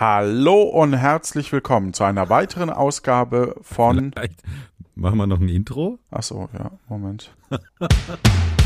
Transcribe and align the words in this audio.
Hallo 0.00 0.62
und 0.62 0.94
herzlich 0.94 1.52
willkommen 1.52 1.92
zu 1.92 2.04
einer 2.04 2.30
weiteren 2.30 2.70
Ausgabe 2.70 3.54
von. 3.60 4.12
Vielleicht 4.14 4.42
machen 4.94 5.18
wir 5.18 5.26
noch 5.26 5.40
ein 5.40 5.50
Intro. 5.50 5.98
Achso, 6.10 6.48
ja, 6.54 6.70
Moment. 6.88 7.36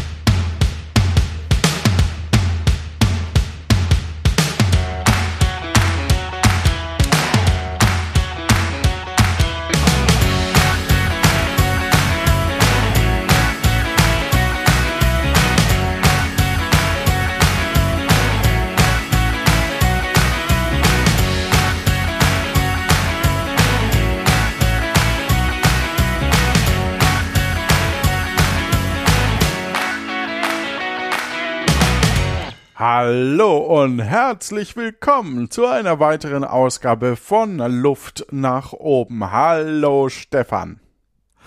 Hallo 33.07 33.59
und 33.83 33.99
herzlich 33.99 34.77
willkommen 34.77 35.51
zu 35.51 35.67
einer 35.67 36.01
weiteren 36.01 36.43
Ausgabe 36.43 37.17
von 37.17 37.59
Luft 37.59 38.25
nach 38.31 38.73
oben. 38.73 39.31
Hallo 39.31 40.09
Stefan. 40.09 40.81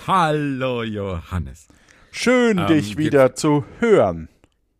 Hallo 0.06 0.84
Johannes. 0.84 1.68
Schön, 2.12 2.60
Ähm, 2.60 2.68
dich 2.68 2.98
wieder 2.98 3.34
zu 3.34 3.64
hören. 3.80 4.30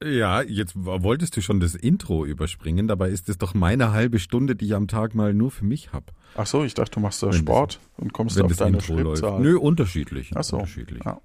Ja, 0.04 0.44
jetzt 0.44 0.74
wolltest 0.76 1.36
du 1.36 1.42
schon 1.42 1.60
das 1.60 1.74
Intro 1.74 2.26
überspringen, 2.26 2.88
dabei 2.88 3.10
ist 3.10 3.28
es 3.28 3.40
doch 3.40 3.56
meine 3.56 3.92
halbe 3.92 4.20
Stunde, 4.20 4.56
die 4.56 4.66
ich 4.66 4.76
am 4.76 4.88
Tag 4.88 5.16
mal 5.16 5.34
nur 5.34 5.50
für 5.50 5.66
mich 5.66 5.92
hab. 5.94 6.12
Ach 6.36 6.46
so, 6.46 6.64
ich 6.64 6.76
dachte, 6.76 6.92
du 6.92 7.00
machst 7.00 7.24
da 7.24 7.26
Wenn 7.26 7.32
das- 7.32 7.40
Sport 7.40 7.80
und 7.98 8.14
kommst 8.14 8.40
auf 8.40 8.50
das 8.50 8.58
deine 8.58 8.78
Intro 8.78 9.00
läuft. 9.00 9.22
Schrittzahl. 9.24 9.40
Nö, 9.42 9.58
unterschiedlich. 9.58 10.30
Ach 10.36 10.44
so. 10.44 10.58
Unterschiedlich. 10.58 11.04
Ja. 11.04 11.20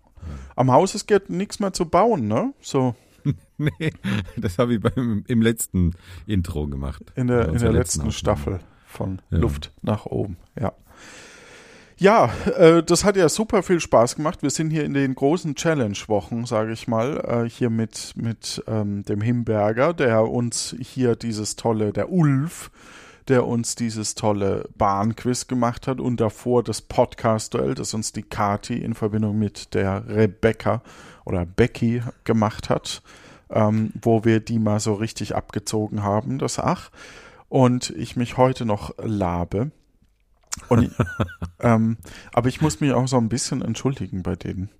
Am 0.56 0.72
Haus 0.72 0.94
ist 0.94 1.06
geht 1.06 1.28
nichts 1.28 1.60
mehr 1.60 1.74
zu 1.74 1.84
bauen, 1.84 2.26
ne? 2.26 2.54
So 2.62 2.94
Nee, 3.78 3.92
das 4.36 4.58
habe 4.58 4.74
ich 4.74 4.80
beim, 4.80 5.24
im 5.28 5.42
letzten 5.42 5.92
Intro 6.26 6.66
gemacht. 6.66 7.02
in 7.14 7.28
der, 7.28 7.48
in 7.48 7.58
der 7.58 7.72
letzten 7.72 8.00
Aufnahme. 8.00 8.12
Staffel 8.12 8.60
von 8.86 9.22
Ja. 9.30 9.38
Luft 9.38 9.72
nach 9.82 10.06
oben, 10.06 10.36
ja. 10.58 10.72
Ja, 12.02 12.32
äh, 12.58 12.82
das 12.82 13.04
hat 13.04 13.16
ja 13.16 13.28
super 13.28 13.62
viel 13.62 13.78
Spaß 13.78 14.16
gemacht. 14.16 14.42
Wir 14.42 14.50
sind 14.50 14.70
hier 14.70 14.84
in 14.84 14.92
den 14.92 15.14
großen 15.14 15.54
Challenge-Wochen, 15.54 16.46
sage 16.46 16.72
ich 16.72 16.88
mal, 16.88 17.44
äh, 17.44 17.48
hier 17.48 17.70
mit, 17.70 18.14
mit 18.16 18.60
ähm, 18.66 19.04
dem 19.04 19.20
Himberger, 19.20 19.94
der 19.94 20.28
uns 20.28 20.74
hier 20.80 21.14
dieses 21.14 21.54
tolle, 21.54 21.92
der 21.92 22.10
Ulf, 22.10 22.72
der 23.28 23.46
uns 23.46 23.76
dieses 23.76 24.16
tolle 24.16 24.68
Bahnquiz 24.76 25.46
gemacht 25.46 25.86
hat 25.86 26.00
und 26.00 26.20
davor 26.20 26.64
das 26.64 26.80
Podcast-Duell, 26.80 27.76
das 27.76 27.94
uns 27.94 28.12
die 28.12 28.24
Kati 28.24 28.78
in 28.78 28.94
Verbindung 28.94 29.38
mit 29.38 29.74
der 29.74 30.04
Rebecca 30.08 30.82
oder 31.24 31.46
Becky 31.46 32.02
gemacht 32.24 32.68
hat, 32.68 33.02
ähm, 33.52 33.92
wo 34.00 34.24
wir 34.24 34.40
die 34.40 34.58
mal 34.58 34.80
so 34.80 34.94
richtig 34.94 35.36
abgezogen 35.36 36.02
haben, 36.02 36.38
das 36.38 36.58
Ach. 36.58 36.90
Und 37.48 37.90
ich 37.90 38.16
mich 38.16 38.38
heute 38.38 38.64
noch 38.64 38.94
labe. 39.02 39.70
Und, 40.68 40.90
ähm, 41.60 41.96
aber 42.32 42.48
ich 42.48 42.60
muss 42.60 42.80
mich 42.80 42.92
auch 42.92 43.06
so 43.08 43.16
ein 43.18 43.28
bisschen 43.28 43.62
entschuldigen 43.62 44.22
bei 44.22 44.36
denen. 44.36 44.70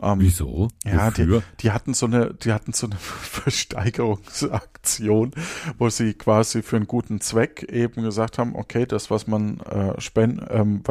Ähm, 0.00 0.20
Wieso? 0.20 0.68
ja, 0.84 1.10
die, 1.12 1.40
die 1.60 1.70
hatten 1.70 1.94
so 1.94 2.06
eine, 2.06 2.34
die 2.34 2.52
hatten 2.52 2.72
so 2.72 2.86
eine 2.86 2.96
Versteigerungsaktion, 2.98 5.32
wo 5.78 5.88
sie 5.88 6.14
quasi 6.14 6.62
für 6.62 6.76
einen 6.76 6.86
guten 6.86 7.20
Zweck 7.20 7.62
eben 7.64 8.02
gesagt 8.02 8.38
haben, 8.38 8.54
okay, 8.56 8.86
das, 8.86 9.10
was 9.10 9.26
man 9.26 9.60
äh, 9.60 10.00
spenden, 10.00 10.44
ähm, 10.50 10.82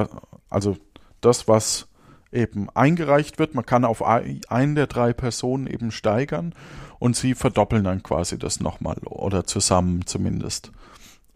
also 0.49 0.77
das, 1.21 1.47
was 1.47 1.87
eben 2.31 2.69
eingereicht 2.71 3.39
wird, 3.39 3.55
man 3.55 3.65
kann 3.65 3.85
auf 3.85 4.03
ein- 4.03 4.41
einen 4.47 4.75
der 4.75 4.87
drei 4.87 5.13
Personen 5.13 5.67
eben 5.67 5.91
steigern 5.91 6.53
und 7.03 7.17
sie 7.17 7.35
verdoppeln 7.35 7.83
dann 7.83 8.01
quasi 8.01 8.39
das 8.39 8.61
nochmal 8.61 8.95
oder 9.03 9.43
zusammen 9.45 10.05
zumindest. 10.05 10.71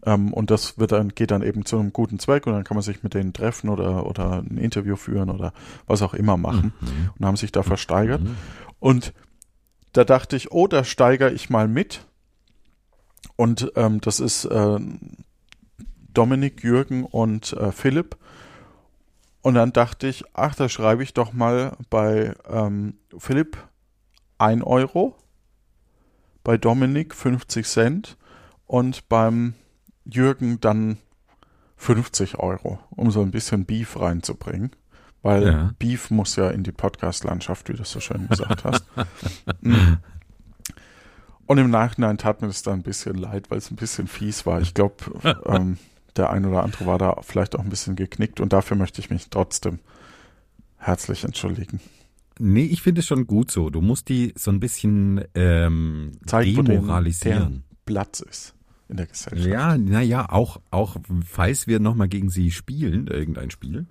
Ähm, 0.06 0.32
und 0.32 0.50
das 0.50 0.78
wird 0.78 0.92
dann, 0.92 1.10
geht 1.10 1.30
dann 1.30 1.42
eben 1.42 1.66
zu 1.66 1.78
einem 1.78 1.92
guten 1.92 2.18
Zweck 2.18 2.46
und 2.46 2.54
dann 2.54 2.64
kann 2.64 2.74
man 2.74 2.82
sich 2.82 3.02
mit 3.02 3.12
denen 3.12 3.34
treffen 3.34 3.68
oder, 3.68 4.06
oder 4.06 4.38
ein 4.38 4.56
Interview 4.56 4.96
führen 4.96 5.28
oder 5.28 5.52
was 5.86 6.00
auch 6.00 6.14
immer 6.14 6.38
machen 6.38 6.72
Mhm. 6.80 7.10
und 7.18 7.26
haben 7.26 7.36
sich 7.36 7.52
da 7.52 7.62
versteigert. 7.62 8.22
Mhm. 8.22 8.36
Und 8.80 9.12
da 9.92 10.04
dachte 10.04 10.36
ich, 10.36 10.52
oh, 10.52 10.68
da 10.68 10.84
steigere 10.84 11.32
ich 11.32 11.50
mal 11.50 11.68
mit. 11.68 12.06
Und 13.36 13.70
ähm, 13.76 14.00
das 14.00 14.20
ist 14.20 14.46
äh, 14.46 14.78
Dominik, 16.14 16.64
Jürgen 16.64 17.04
und 17.04 17.52
äh, 17.52 17.72
Philipp. 17.72 18.16
Und 19.42 19.52
dann 19.52 19.74
dachte 19.74 20.08
ich, 20.08 20.24
ach, 20.32 20.54
da 20.54 20.70
schreibe 20.70 21.02
ich 21.02 21.12
doch 21.12 21.34
mal 21.34 21.76
bei 21.90 22.34
ähm, 22.48 22.94
Philipp 23.18 23.58
1 24.38 24.64
Euro, 24.64 25.14
bei 26.44 26.56
Dominik 26.56 27.14
50 27.14 27.66
Cent 27.66 28.16
und 28.66 29.08
beim 29.08 29.54
Jürgen 30.04 30.60
dann 30.60 30.98
50 31.76 32.38
Euro, 32.38 32.78
um 32.90 33.10
so 33.10 33.22
ein 33.22 33.30
bisschen 33.30 33.64
Beef 33.64 33.98
reinzubringen. 33.98 34.72
Weil 35.22 35.46
Ja. 35.46 35.70
Beef 35.78 36.10
muss 36.10 36.36
ja 36.36 36.50
in 36.50 36.62
die 36.62 36.72
Podcast-Landschaft, 36.72 37.68
wie 37.68 37.74
du 37.74 37.84
so 37.84 38.00
schön 38.00 38.28
gesagt 38.28 38.64
hast. 38.64 38.84
Mm. 39.60 39.96
Und 41.46 41.58
im 41.58 41.70
Nachhinein 41.70 42.18
tat 42.18 42.42
mir 42.42 42.48
das 42.48 42.62
dann 42.62 42.80
ein 42.80 42.82
bisschen 42.82 43.16
leid, 43.16 43.50
weil 43.50 43.58
es 43.58 43.70
ein 43.70 43.76
bisschen 43.76 44.06
fies 44.06 44.44
war. 44.44 44.60
Ich 44.60 44.74
glaube, 44.74 44.96
ähm, 45.46 45.78
der 46.16 46.30
ein 46.30 46.44
oder 46.44 46.62
andere 46.62 46.86
war 46.86 46.98
da 46.98 47.16
vielleicht 47.22 47.56
auch 47.56 47.60
ein 47.60 47.70
bisschen 47.70 47.96
geknickt 47.96 48.40
und 48.40 48.52
dafür 48.52 48.76
möchte 48.76 49.00
ich 49.00 49.10
mich 49.10 49.30
trotzdem 49.30 49.78
herzlich 50.76 51.24
entschuldigen. 51.24 51.80
Nee, 52.38 52.64
ich 52.64 52.82
finde 52.82 53.00
es 53.00 53.06
schon 53.06 53.26
gut 53.26 53.50
so. 53.50 53.70
Du 53.70 53.80
musst 53.80 54.08
die 54.08 54.32
so 54.36 54.50
ein 54.50 54.60
bisschen 54.60 55.24
ähm, 55.34 56.12
Zeigt, 56.26 56.56
demoralisieren. 56.56 57.64
Platz 57.84 58.20
ist 58.20 58.54
in 58.88 58.96
der 58.96 59.06
Gesellschaft. 59.06 59.46
Ja, 59.48 59.76
naja, 59.76 60.30
auch, 60.30 60.60
auch 60.70 60.96
falls 61.24 61.66
wir 61.66 61.80
nochmal 61.80 62.08
gegen 62.08 62.30
sie 62.30 62.50
spielen, 62.50 63.06
irgendein 63.06 63.50
Spiel, 63.50 63.86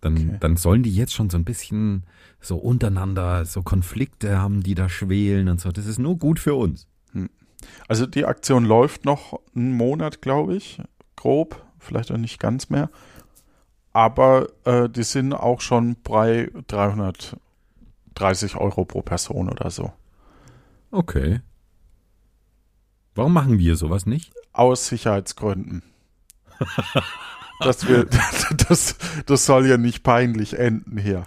dann, 0.00 0.14
Okay. 0.14 0.36
dann 0.40 0.56
sollen 0.56 0.82
die 0.82 0.94
jetzt 0.94 1.14
schon 1.14 1.30
so 1.30 1.38
ein 1.38 1.44
bisschen 1.44 2.04
so 2.40 2.56
untereinander, 2.56 3.44
so 3.44 3.62
Konflikte 3.62 4.38
haben, 4.38 4.62
die 4.62 4.74
da 4.74 4.88
schwelen 4.88 5.48
und 5.48 5.60
so. 5.60 5.72
Das 5.72 5.86
ist 5.86 5.98
nur 5.98 6.18
gut 6.18 6.38
für 6.38 6.54
uns. 6.54 6.86
Also 7.88 8.06
die 8.06 8.26
Aktion 8.26 8.64
läuft 8.64 9.04
noch 9.04 9.40
einen 9.54 9.72
Monat, 9.72 10.20
glaube 10.22 10.54
ich, 10.56 10.80
grob, 11.16 11.64
vielleicht 11.78 12.12
auch 12.12 12.18
nicht 12.18 12.38
ganz 12.38 12.68
mehr. 12.70 12.90
Aber 13.92 14.48
äh, 14.64 14.88
die 14.90 15.04
sind 15.04 15.32
auch 15.32 15.60
schon 15.60 15.96
bei 16.04 16.50
330 18.16 18.56
Euro 18.56 18.84
pro 18.84 19.02
Person 19.02 19.48
oder 19.48 19.70
so. 19.70 19.92
Okay. 20.90 21.40
Warum 23.14 23.32
machen 23.32 23.58
wir 23.58 23.76
sowas 23.76 24.06
nicht? 24.06 24.32
Aus 24.52 24.88
Sicherheitsgründen. 24.88 25.82
das, 27.60 27.86
wir, 27.88 28.06
das, 28.68 28.96
das 29.24 29.46
soll 29.46 29.66
ja 29.66 29.76
nicht 29.76 30.02
peinlich 30.02 30.58
enden 30.58 30.98
hier. 30.98 31.24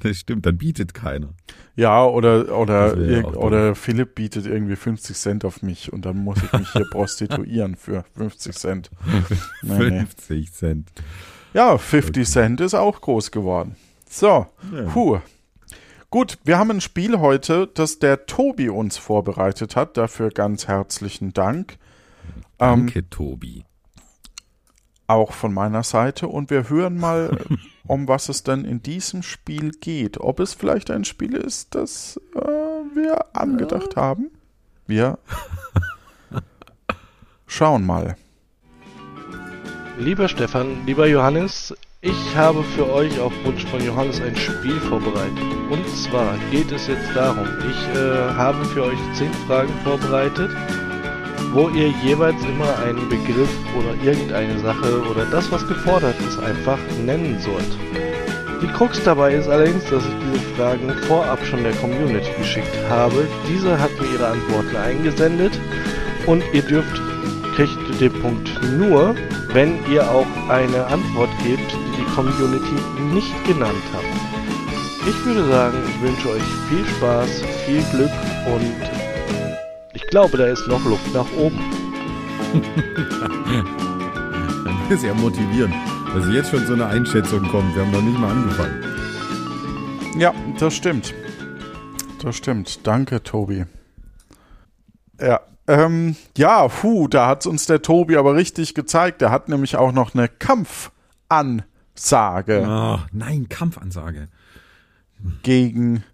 Das 0.00 0.16
stimmt, 0.16 0.46
dann 0.46 0.58
bietet 0.58 0.94
keiner. 0.94 1.28
Ja, 1.76 2.04
oder, 2.04 2.56
oder, 2.58 2.98
ja 2.98 3.24
oder 3.24 3.74
Philipp 3.74 4.16
bietet 4.16 4.46
irgendwie 4.46 4.76
50 4.76 5.16
Cent 5.16 5.44
auf 5.44 5.62
mich 5.62 5.92
und 5.92 6.04
dann 6.04 6.16
muss 6.18 6.42
ich 6.42 6.52
mich 6.52 6.70
hier 6.72 6.84
prostituieren 6.90 7.76
für 7.76 8.04
50 8.16 8.56
Cent. 8.56 8.90
Nee, 9.62 9.90
nee. 9.90 9.98
50 10.00 10.52
Cent. 10.52 10.92
Ja, 11.54 11.78
50 11.78 12.28
Cent 12.28 12.60
ist 12.60 12.74
auch 12.74 13.00
groß 13.00 13.30
geworden. 13.30 13.76
So, 14.12 14.46
Ja. 14.70 14.82
puh. 14.92 15.20
Gut, 16.10 16.38
wir 16.44 16.58
haben 16.58 16.70
ein 16.70 16.80
Spiel 16.82 17.18
heute, 17.20 17.66
das 17.66 17.98
der 17.98 18.26
Tobi 18.26 18.68
uns 18.68 18.98
vorbereitet 18.98 19.74
hat. 19.74 19.96
Dafür 19.96 20.28
ganz 20.28 20.68
herzlichen 20.68 21.32
Dank. 21.32 21.78
Ähm, 22.58 22.86
Danke, 22.88 23.08
Tobi. 23.08 23.64
auch 25.06 25.32
von 25.32 25.54
meiner 25.54 25.82
Seite. 25.82 26.28
Und 26.28 26.50
wir 26.50 26.68
hören 26.68 26.98
mal, 26.98 27.38
um 27.86 28.06
was 28.06 28.28
es 28.28 28.42
denn 28.42 28.66
in 28.66 28.82
diesem 28.82 29.22
Spiel 29.22 29.70
geht. 29.70 30.20
Ob 30.20 30.40
es 30.40 30.52
vielleicht 30.52 30.90
ein 30.90 31.06
Spiel 31.06 31.34
ist, 31.34 31.74
das 31.74 32.20
äh, 32.34 32.38
wir 32.38 33.24
angedacht 33.34 33.96
haben. 33.96 34.30
Wir 34.86 35.18
schauen 37.46 37.86
mal. 37.86 38.16
Lieber 39.98 40.28
Stefan, 40.28 40.84
lieber 40.84 41.06
Johannes, 41.06 41.74
ich 42.02 42.36
habe 42.36 42.64
für 42.64 42.92
euch 42.92 43.20
auf 43.20 43.32
Wunsch 43.44 43.64
von 43.66 43.80
Johannes 43.84 44.20
ein 44.20 44.34
Spiel 44.34 44.80
vorbereitet. 44.80 45.38
Und 45.70 45.88
zwar 45.88 46.36
geht 46.50 46.72
es 46.72 46.88
jetzt 46.88 47.14
darum, 47.14 47.46
ich 47.60 47.96
äh, 47.96 48.34
habe 48.34 48.64
für 48.64 48.84
euch 48.84 48.98
zehn 49.14 49.32
Fragen 49.46 49.72
vorbereitet, 49.84 50.50
wo 51.52 51.68
ihr 51.68 51.90
jeweils 52.02 52.42
immer 52.42 52.76
einen 52.78 53.08
Begriff 53.08 53.50
oder 53.78 53.94
irgendeine 54.02 54.58
Sache 54.58 55.02
oder 55.08 55.26
das, 55.26 55.52
was 55.52 55.66
gefordert 55.68 56.16
ist, 56.26 56.40
einfach 56.40 56.78
nennen 57.04 57.38
sollt. 57.38 57.78
Die 58.60 58.68
Krux 58.68 59.00
dabei 59.04 59.34
ist 59.34 59.48
allerdings, 59.48 59.84
dass 59.84 60.04
ich 60.04 60.14
diese 60.24 60.44
Fragen 60.56 60.90
vorab 61.06 61.44
schon 61.44 61.62
der 61.62 61.74
Community 61.74 62.30
geschickt 62.36 62.76
habe. 62.88 63.28
Diese 63.48 63.78
hat 63.78 63.90
mir 64.00 64.08
ihre 64.12 64.26
Antworten 64.26 64.76
eingesendet 64.76 65.52
und 66.26 66.42
ihr 66.52 66.62
dürft 66.62 67.11
kriegt 67.54 68.00
den 68.00 68.12
Punkt 68.20 68.48
nur, 68.78 69.14
wenn 69.52 69.78
ihr 69.90 70.08
auch 70.10 70.26
eine 70.48 70.86
Antwort 70.86 71.30
gebt, 71.42 71.70
die 71.72 71.96
die 71.98 72.04
Community 72.14 72.74
nicht 73.12 73.44
genannt 73.46 73.84
hat. 73.92 74.04
Ich 75.08 75.24
würde 75.24 75.46
sagen, 75.46 75.78
ich 75.88 76.00
wünsche 76.00 76.30
euch 76.30 76.42
viel 76.68 76.86
Spaß, 76.96 77.42
viel 77.66 77.82
Glück 77.90 78.10
und 78.46 78.72
ich 79.94 80.06
glaube, 80.06 80.38
da 80.38 80.46
ist 80.46 80.66
noch 80.68 80.84
Luft 80.84 81.12
nach 81.12 81.26
oben. 81.36 81.58
Sehr 84.96 85.14
motivierend, 85.14 85.74
dass 86.14 86.28
jetzt 86.28 86.50
schon 86.50 86.66
so 86.66 86.74
eine 86.74 86.86
Einschätzung 86.86 87.48
kommt. 87.48 87.74
Wir 87.74 87.82
haben 87.82 87.92
noch 87.92 88.02
nicht 88.02 88.18
mal 88.18 88.30
angefangen. 88.30 88.84
Ja, 90.18 90.34
das 90.58 90.74
stimmt. 90.74 91.14
Das 92.22 92.36
stimmt. 92.36 92.86
Danke, 92.86 93.22
Tobi. 93.22 93.64
Ja, 95.18 95.40
ähm, 95.68 96.16
ja, 96.36 96.66
puh, 96.68 97.08
da 97.08 97.26
hat 97.28 97.46
uns 97.46 97.66
der 97.66 97.82
Tobi 97.82 98.16
aber 98.16 98.34
richtig 98.34 98.74
gezeigt. 98.74 99.20
Der 99.20 99.30
hat 99.30 99.48
nämlich 99.48 99.76
auch 99.76 99.92
noch 99.92 100.14
eine 100.14 100.28
Kampfansage 100.28 100.92
Oh, 102.66 102.98
nein, 103.12 103.48
Kampfansage. 103.48 104.28
gegen 105.42 106.04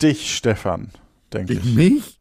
dich, 0.00 0.34
Stefan, 0.36 0.90
denke 1.32 1.56
Gegen 1.56 1.68
ich. 1.68 1.74
mich? 1.76 2.18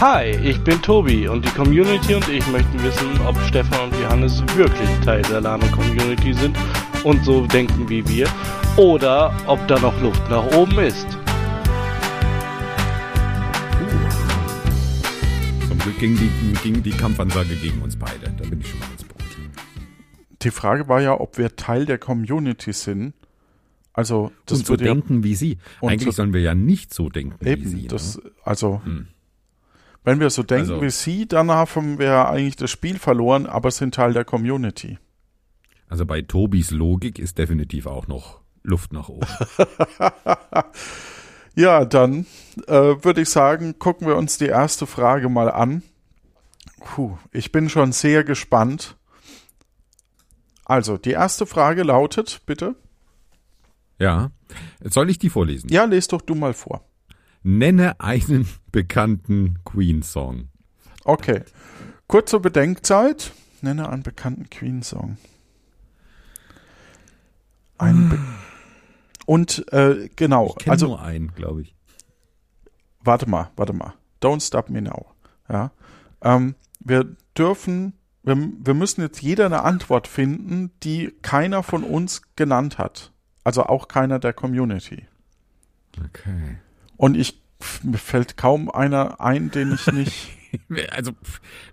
Hi, 0.00 0.30
ich 0.42 0.62
bin 0.64 0.80
Tobi 0.82 1.28
und 1.28 1.44
die 1.44 1.50
Community 1.50 2.14
und 2.14 2.28
ich 2.28 2.46
möchten 2.48 2.82
wissen, 2.82 3.08
ob 3.26 3.38
Stefan 3.48 3.90
und 3.90 4.00
Johannes 4.00 4.42
wirklich 4.56 4.88
Teil 5.04 5.22
der 5.22 5.40
Lama 5.40 5.66
Community 5.68 6.34
sind 6.34 6.56
und 7.04 7.24
so 7.24 7.46
denken 7.46 7.88
wie 7.88 8.06
wir 8.08 8.28
oder 8.76 9.32
ob 9.46 9.66
da 9.68 9.78
noch 9.78 9.98
Luft 10.02 10.28
nach 10.28 10.44
oben 10.54 10.78
ist. 10.80 11.06
Ging 15.92 16.16
die, 16.16 16.30
ging 16.62 16.82
die 16.82 16.90
Kampfansage 16.90 17.54
gegen 17.56 17.82
uns 17.82 17.96
beide. 17.96 18.30
Da 18.36 18.48
bin 18.48 18.60
ich 18.60 18.68
schon 18.68 18.78
mal 18.80 18.88
ganz 18.88 19.04
beruhigt. 19.04 19.36
Die 20.42 20.50
Frage 20.50 20.88
war 20.88 21.00
ja, 21.00 21.18
ob 21.20 21.38
wir 21.38 21.56
Teil 21.56 21.86
der 21.86 21.98
Community 21.98 22.72
sind. 22.72 23.14
Also, 23.92 24.32
das 24.46 24.58
und 24.58 24.66
so 24.66 24.72
würde 24.72 24.86
ja 24.86 24.92
denken 24.94 25.22
wie 25.22 25.34
sie. 25.36 25.58
Und 25.80 25.90
Eigentlich 25.90 26.04
so- 26.06 26.10
sollen 26.10 26.32
wir 26.32 26.40
ja 26.40 26.54
nicht 26.54 26.92
so 26.92 27.08
denken 27.08 27.36
wie 27.40 27.48
Eben, 27.50 27.66
sie. 27.68 27.86
das, 27.86 28.16
ne? 28.16 28.30
also, 28.42 28.82
Hm. 28.84 29.06
wenn 30.02 30.18
wir 30.20 30.30
so 30.30 30.42
denken 30.42 30.70
Also- 30.72 30.82
wie 30.82 30.90
sie, 30.90 31.26
dann 31.28 31.50
haben 31.50 31.98
wir 31.98 32.28
eigentlich 32.28 32.56
das 32.56 32.70
Spiel 32.70 32.98
verloren, 32.98 33.46
aber 33.46 33.70
sind 33.70 33.94
Teil 33.94 34.12
der 34.12 34.24
Community. 34.24 34.98
Also 35.88 36.04
bei 36.06 36.22
Tobis 36.22 36.70
Logik 36.72 37.18
ist 37.20 37.38
definitiv 37.38 37.86
auch 37.86 38.08
noch 38.08 38.40
Luft 38.64 38.92
nach 38.92 39.08
oben. 39.08 39.26
Ja, 41.54 41.84
dann 41.84 42.26
äh, 42.66 42.72
würde 42.72 43.22
ich 43.22 43.30
sagen, 43.30 43.78
gucken 43.78 44.06
wir 44.06 44.16
uns 44.16 44.38
die 44.38 44.46
erste 44.46 44.86
Frage 44.86 45.28
mal 45.28 45.50
an. 45.50 45.82
Puh, 46.80 47.16
ich 47.32 47.52
bin 47.52 47.68
schon 47.68 47.92
sehr 47.92 48.24
gespannt. 48.24 48.96
Also, 50.64 50.96
die 50.96 51.12
erste 51.12 51.46
Frage 51.46 51.82
lautet, 51.82 52.42
bitte. 52.46 52.74
ja. 53.98 54.30
Soll 54.82 55.10
ich 55.10 55.18
die 55.18 55.30
vorlesen? 55.30 55.68
Ja, 55.68 55.84
les 55.84 56.06
doch 56.08 56.20
du 56.20 56.34
mal 56.34 56.54
vor. 56.54 56.84
Nenne 57.42 57.98
einen 58.00 58.48
bekannten 58.70 59.58
Queen-Song. 59.64 60.48
Okay. 61.04 61.42
Kurze 62.06 62.38
Bedenkzeit. 62.40 63.32
Nenne 63.62 63.88
einen 63.88 64.02
bekannten 64.02 64.48
Queen-Song. 64.50 65.16
Ein 67.78 68.08
Be 68.10 68.18
Und 69.26 69.70
äh, 69.72 70.08
genau, 70.16 70.54
Ich 70.60 70.70
also 70.70 70.86
nur 70.88 71.02
einen, 71.02 71.34
glaube 71.34 71.62
ich. 71.62 71.74
warte 73.00 73.28
mal, 73.28 73.50
warte 73.56 73.72
mal. 73.72 73.94
Don't 74.22 74.40
stop 74.46 74.68
me 74.70 74.80
now. 74.82 75.06
Ja. 75.48 75.70
Ähm, 76.22 76.54
wir 76.80 77.06
dürfen, 77.36 77.94
wir, 78.22 78.36
wir 78.36 78.74
müssen 78.74 79.00
jetzt 79.02 79.20
jeder 79.22 79.46
eine 79.46 79.62
Antwort 79.62 80.08
finden, 80.08 80.70
die 80.82 81.12
keiner 81.22 81.62
von 81.62 81.84
uns 81.84 82.22
genannt 82.36 82.78
hat. 82.78 83.12
Also 83.44 83.64
auch 83.64 83.88
keiner 83.88 84.18
der 84.18 84.32
Community. 84.32 85.06
Okay. 85.98 86.58
Und 86.96 87.16
ich, 87.16 87.40
mir 87.82 87.98
fällt 87.98 88.36
kaum 88.36 88.70
einer 88.70 89.20
ein, 89.20 89.50
den 89.50 89.72
ich 89.74 89.86
nicht. 89.92 90.30
Also, 90.92 91.10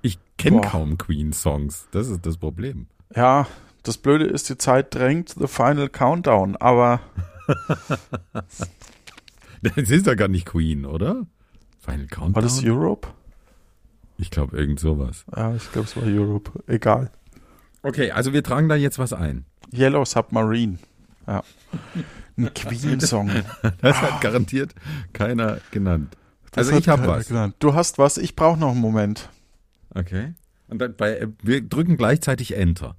ich 0.01 0.17
kenne 0.39 0.61
kaum 0.61 0.97
Queen-Songs. 0.97 1.87
Das 1.91 2.07
ist 2.07 2.25
das 2.25 2.37
Problem. 2.37 2.87
ja, 3.15 3.45
das 3.83 3.99
Blöde 3.99 4.25
ist, 4.25 4.49
die 4.49 4.57
Zeit 4.57 4.95
drängt, 4.95 5.29
the 5.37 5.45
final 5.45 5.87
countdown, 5.87 6.55
aber 6.55 6.99
Das 9.63 9.91
ist 9.91 10.07
doch 10.07 10.15
gar 10.15 10.27
nicht 10.27 10.47
Queen, 10.47 10.85
oder? 10.85 11.27
Final 11.79 12.07
Countdown? 12.07 12.35
war 12.35 12.41
das 12.41 12.63
Europe? 12.63 13.07
Ich 14.17 14.31
glaube, 14.31 14.57
irgend 14.57 14.79
sowas. 14.79 15.25
Ja, 15.35 15.53
ich 15.55 15.71
glaube, 15.71 15.87
es 15.87 15.95
war 15.95 16.03
Europe. 16.03 16.63
Egal. 16.67 17.11
Okay, 17.83 18.11
also 18.11 18.33
wir 18.33 18.43
tragen 18.43 18.69
da 18.69 18.75
jetzt 18.75 18.99
was 18.99 19.13
ein. 19.13 19.45
Yellow 19.73 20.05
Submarine. 20.05 20.77
Ja. 21.27 21.43
Ein 22.37 22.53
Queen-Song. 22.53 23.31
Das 23.81 24.01
hat 24.01 24.21
garantiert 24.21 24.73
keiner 25.13 25.59
genannt. 25.71 26.15
Das 26.51 26.67
also 26.67 26.79
ich 26.79 26.89
habe 26.89 27.07
was. 27.07 27.27
genannt. 27.27 27.55
Du 27.59 27.73
hast 27.73 27.97
was, 27.97 28.17
ich 28.17 28.35
brauche 28.35 28.59
noch 28.59 28.71
einen 28.71 28.81
Moment. 28.81 29.29
Okay. 29.93 30.33
Und 30.67 30.79
dann 30.79 30.95
bei, 30.95 31.27
wir 31.41 31.61
drücken 31.61 31.97
gleichzeitig 31.97 32.55
Enter. 32.55 32.95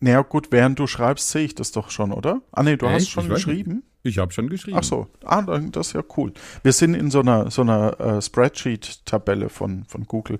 Naja, 0.00 0.22
gut, 0.22 0.48
während 0.50 0.78
du 0.78 0.86
schreibst, 0.86 1.30
sehe 1.30 1.44
ich 1.44 1.54
das 1.54 1.72
doch 1.72 1.90
schon, 1.90 2.12
oder? 2.12 2.42
Ah, 2.52 2.62
nee, 2.62 2.76
du 2.76 2.88
hast 2.88 3.04
Echt? 3.04 3.12
schon 3.12 3.24
Ich 3.24 3.30
geschrieben. 3.30 3.82
Ich 4.02 4.18
habe 4.18 4.32
schon 4.32 4.48
geschrieben. 4.48 4.78
Ach 4.78 4.84
so, 4.84 5.08
ah, 5.24 5.42
dann, 5.42 5.72
das 5.72 5.88
ist 5.88 5.92
ja 5.94 6.02
cool. 6.16 6.32
Wir 6.62 6.72
sind 6.72 6.94
in 6.94 7.10
so 7.10 7.20
einer, 7.20 7.50
so 7.50 7.62
einer 7.62 7.98
äh, 7.98 8.22
Spreadsheet-Tabelle 8.22 9.48
von, 9.48 9.84
von 9.84 10.04
Google 10.04 10.38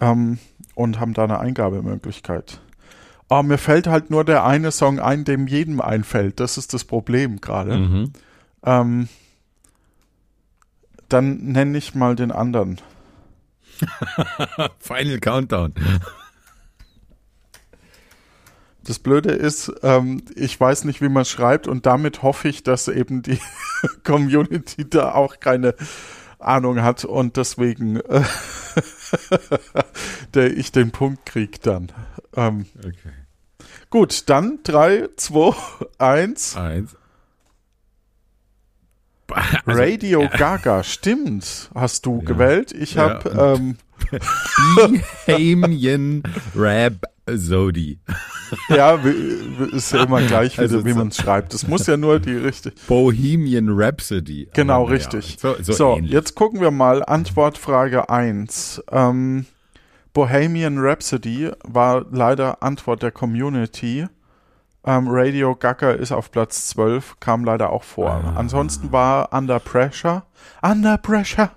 ähm, 0.00 0.38
und 0.74 0.98
haben 0.98 1.14
da 1.14 1.24
eine 1.24 1.38
Eingabemöglichkeit. 1.38 2.60
Aber 3.28 3.44
mir 3.44 3.58
fällt 3.58 3.86
halt 3.86 4.10
nur 4.10 4.24
der 4.24 4.44
eine 4.44 4.72
Song 4.72 4.98
ein, 4.98 5.24
dem 5.24 5.46
jedem 5.46 5.80
einfällt. 5.80 6.40
Das 6.40 6.58
ist 6.58 6.74
das 6.74 6.84
Problem 6.84 7.40
gerade. 7.40 7.76
Mhm. 7.76 8.12
Ähm, 8.64 9.08
dann 11.08 11.38
nenne 11.38 11.78
ich 11.78 11.94
mal 11.94 12.16
den 12.16 12.32
anderen. 12.32 12.80
Final 14.80 15.20
Countdown. 15.20 15.74
Das 18.90 18.98
Blöde 18.98 19.30
ist, 19.30 19.72
ähm, 19.84 20.20
ich 20.34 20.58
weiß 20.58 20.82
nicht, 20.82 21.00
wie 21.00 21.08
man 21.08 21.24
schreibt 21.24 21.68
und 21.68 21.86
damit 21.86 22.24
hoffe 22.24 22.48
ich, 22.48 22.64
dass 22.64 22.88
eben 22.88 23.22
die 23.22 23.38
Community 24.04 24.90
da 24.90 25.12
auch 25.12 25.38
keine 25.38 25.76
Ahnung 26.40 26.82
hat 26.82 27.04
und 27.04 27.36
deswegen 27.36 28.00
äh, 28.00 28.24
der 30.34 30.56
ich 30.56 30.72
den 30.72 30.90
Punkt 30.90 31.24
krieg 31.24 31.62
dann. 31.62 31.92
Ähm, 32.34 32.66
Okay. 32.78 33.12
gut, 33.90 34.28
dann 34.28 34.58
3, 34.64 35.10
2, 35.14 35.54
1. 35.98 36.56
Eins. 36.56 36.56
Also, 36.56 36.96
Radio 39.66 40.28
Gaga, 40.36 40.82
stimmt, 40.82 41.70
hast 41.76 42.06
du 42.06 42.22
gewählt. 42.22 42.72
Ich 42.72 42.94
Ja, 42.94 43.22
habe 43.22 43.56
ähm, 43.56 43.76
Bohemian 45.26 46.24
Rhapsody. 47.30 47.98
ja, 48.68 48.98
ist 49.72 49.92
ja 49.92 50.04
immer 50.04 50.22
gleich, 50.22 50.58
wie, 50.58 50.62
Also 50.62 50.84
wie 50.84 50.94
man 50.94 51.08
es 51.08 51.16
schreibt. 51.16 51.54
Es 51.54 51.66
muss 51.66 51.86
ja 51.86 51.96
nur 51.96 52.18
die 52.18 52.36
richtige. 52.36 52.74
Bohemian 52.86 53.68
Rhapsody. 53.70 54.48
Genau, 54.52 54.82
Aber 54.82 54.90
richtig. 54.90 55.38
So, 55.40 55.54
so, 55.60 55.72
So, 55.72 55.98
jetzt 55.98 56.34
gucken 56.34 56.60
wir 56.60 56.70
mal. 56.70 57.04
Antwortfrage 57.04 58.08
1. 58.08 58.82
Ähm, 58.90 59.46
Bohemian 60.12 60.78
Rhapsody 60.78 61.50
war 61.62 62.04
leider 62.10 62.62
Antwort 62.62 63.02
der 63.02 63.12
Community. 63.12 64.06
Ähm, 64.84 65.08
Radio 65.08 65.54
Gaga 65.54 65.92
ist 65.92 66.10
auf 66.10 66.30
Platz 66.30 66.68
12, 66.68 67.20
kam 67.20 67.44
leider 67.44 67.70
auch 67.70 67.84
vor. 67.84 68.10
Ah. 68.10 68.34
Ansonsten 68.36 68.90
war 68.92 69.32
Under 69.32 69.60
Pressure. 69.60 70.24
Under 70.62 70.96
Pressure. 70.96 71.50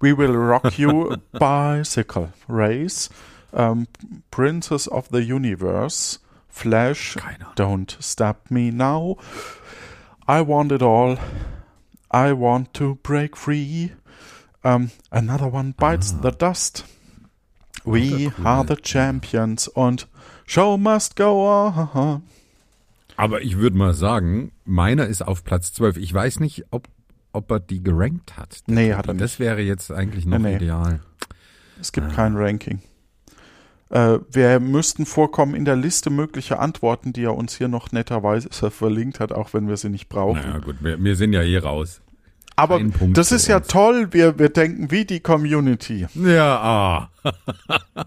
We 0.00 0.16
Will 0.16 0.36
Rock 0.36 0.78
You 0.78 1.16
Bicycle 1.32 2.28
Race. 2.48 3.08
Ähm, 3.56 3.86
Princess 4.30 4.86
of 4.88 5.08
the 5.10 5.18
Universe. 5.18 6.20
Flash. 6.48 7.16
Don't 7.56 7.96
Stop 8.00 8.50
Me 8.50 8.70
Now. 8.72 9.16
I 10.28 10.40
Want 10.46 10.72
It 10.72 10.82
All. 10.82 11.18
I 12.12 12.32
Want 12.32 12.72
to 12.74 12.96
Break 13.02 13.36
Free. 13.36 13.92
Um, 14.62 14.90
another 15.10 15.52
One 15.52 15.74
Bites 15.76 16.14
the 16.22 16.30
Dust. 16.30 16.84
We 17.84 18.30
cool. 18.36 18.46
are 18.46 18.64
the 18.66 18.76
champions 18.82 19.68
und 19.68 20.06
Show 20.46 20.76
must 20.76 21.16
go 21.16 21.46
on. 21.46 22.22
Aber 23.16 23.42
ich 23.42 23.56
würde 23.56 23.76
mal 23.76 23.94
sagen, 23.94 24.52
meiner 24.64 25.06
ist 25.06 25.22
auf 25.22 25.44
Platz 25.44 25.72
12. 25.72 25.96
Ich 25.98 26.12
weiß 26.12 26.40
nicht, 26.40 26.64
ob, 26.70 26.88
ob 27.32 27.50
er 27.50 27.60
die 27.60 27.82
gerankt 27.82 28.36
hat. 28.36 28.62
Nee, 28.66 28.94
hat 28.94 29.08
er 29.08 29.14
Das 29.14 29.38
wäre 29.38 29.60
jetzt 29.62 29.90
eigentlich 29.90 30.26
noch 30.26 30.38
Nee, 30.38 30.50
nee. 30.50 30.56
ideal. 30.56 31.00
Es 31.80 31.92
gibt 31.92 32.12
kein 32.14 32.36
Ranking. 32.36 32.80
Äh, 33.90 34.18
wir 34.30 34.60
müssten 34.60 35.06
vorkommen 35.06 35.54
in 35.54 35.64
der 35.64 35.76
Liste 35.76 36.10
möglicher 36.10 36.60
Antworten, 36.60 37.12
die 37.12 37.24
er 37.24 37.34
uns 37.36 37.56
hier 37.56 37.68
noch 37.68 37.92
netterweise 37.92 38.48
verlinkt 38.70 39.20
hat, 39.20 39.32
auch 39.32 39.54
wenn 39.54 39.68
wir 39.68 39.76
sie 39.76 39.88
nicht 39.90 40.08
brauchen. 40.08 40.40
Naja, 40.40 40.58
gut, 40.58 40.76
wir, 40.80 41.02
wir 41.02 41.16
sind 41.16 41.32
ja 41.32 41.42
eh 41.42 41.58
raus. 41.58 42.00
Aber 42.58 42.80
das 42.82 43.32
ist 43.32 43.48
ja 43.48 43.58
uns. 43.58 43.66
toll, 43.68 44.08
wir, 44.12 44.38
wir 44.38 44.48
denken 44.48 44.90
wie 44.90 45.04
die 45.04 45.20
Community. 45.20 46.06
Ja, 46.14 46.56
ah. 46.56 47.10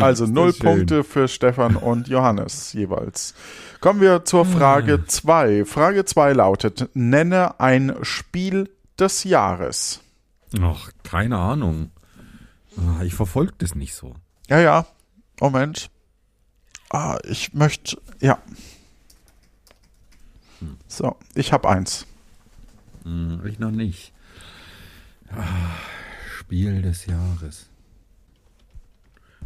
Also 0.00 0.26
null 0.26 0.52
schön. 0.52 0.66
Punkte 0.66 1.02
für 1.02 1.28
Stefan 1.28 1.76
und 1.76 2.06
Johannes 2.06 2.74
jeweils. 2.74 3.34
Kommen 3.80 4.02
wir 4.02 4.24
zur 4.24 4.44
Frage 4.44 5.06
2. 5.06 5.64
Frage 5.64 6.04
2 6.04 6.34
lautet, 6.34 6.90
nenne 6.92 7.58
ein 7.58 7.94
Spiel 8.02 8.68
des 8.98 9.24
Jahres. 9.24 10.00
Ach, 10.60 10.90
keine 11.02 11.38
Ahnung. 11.38 11.90
Ah, 12.76 13.02
Ich 13.02 13.14
verfolge 13.14 13.54
das 13.58 13.74
nicht 13.74 13.94
so. 13.94 14.14
Ja, 14.48 14.60
ja. 14.60 14.86
Moment. 15.40 15.90
Ah, 16.90 17.18
ich 17.24 17.54
möchte, 17.54 18.00
ja. 18.20 18.40
So, 20.86 21.16
ich 21.34 21.52
habe 21.52 21.68
eins. 21.68 22.06
Hm, 23.04 23.44
ich 23.46 23.58
noch 23.58 23.70
nicht. 23.70 24.12
Ah, 25.30 25.76
Spiel 26.38 26.82
des 26.82 27.06
Jahres. 27.06 27.68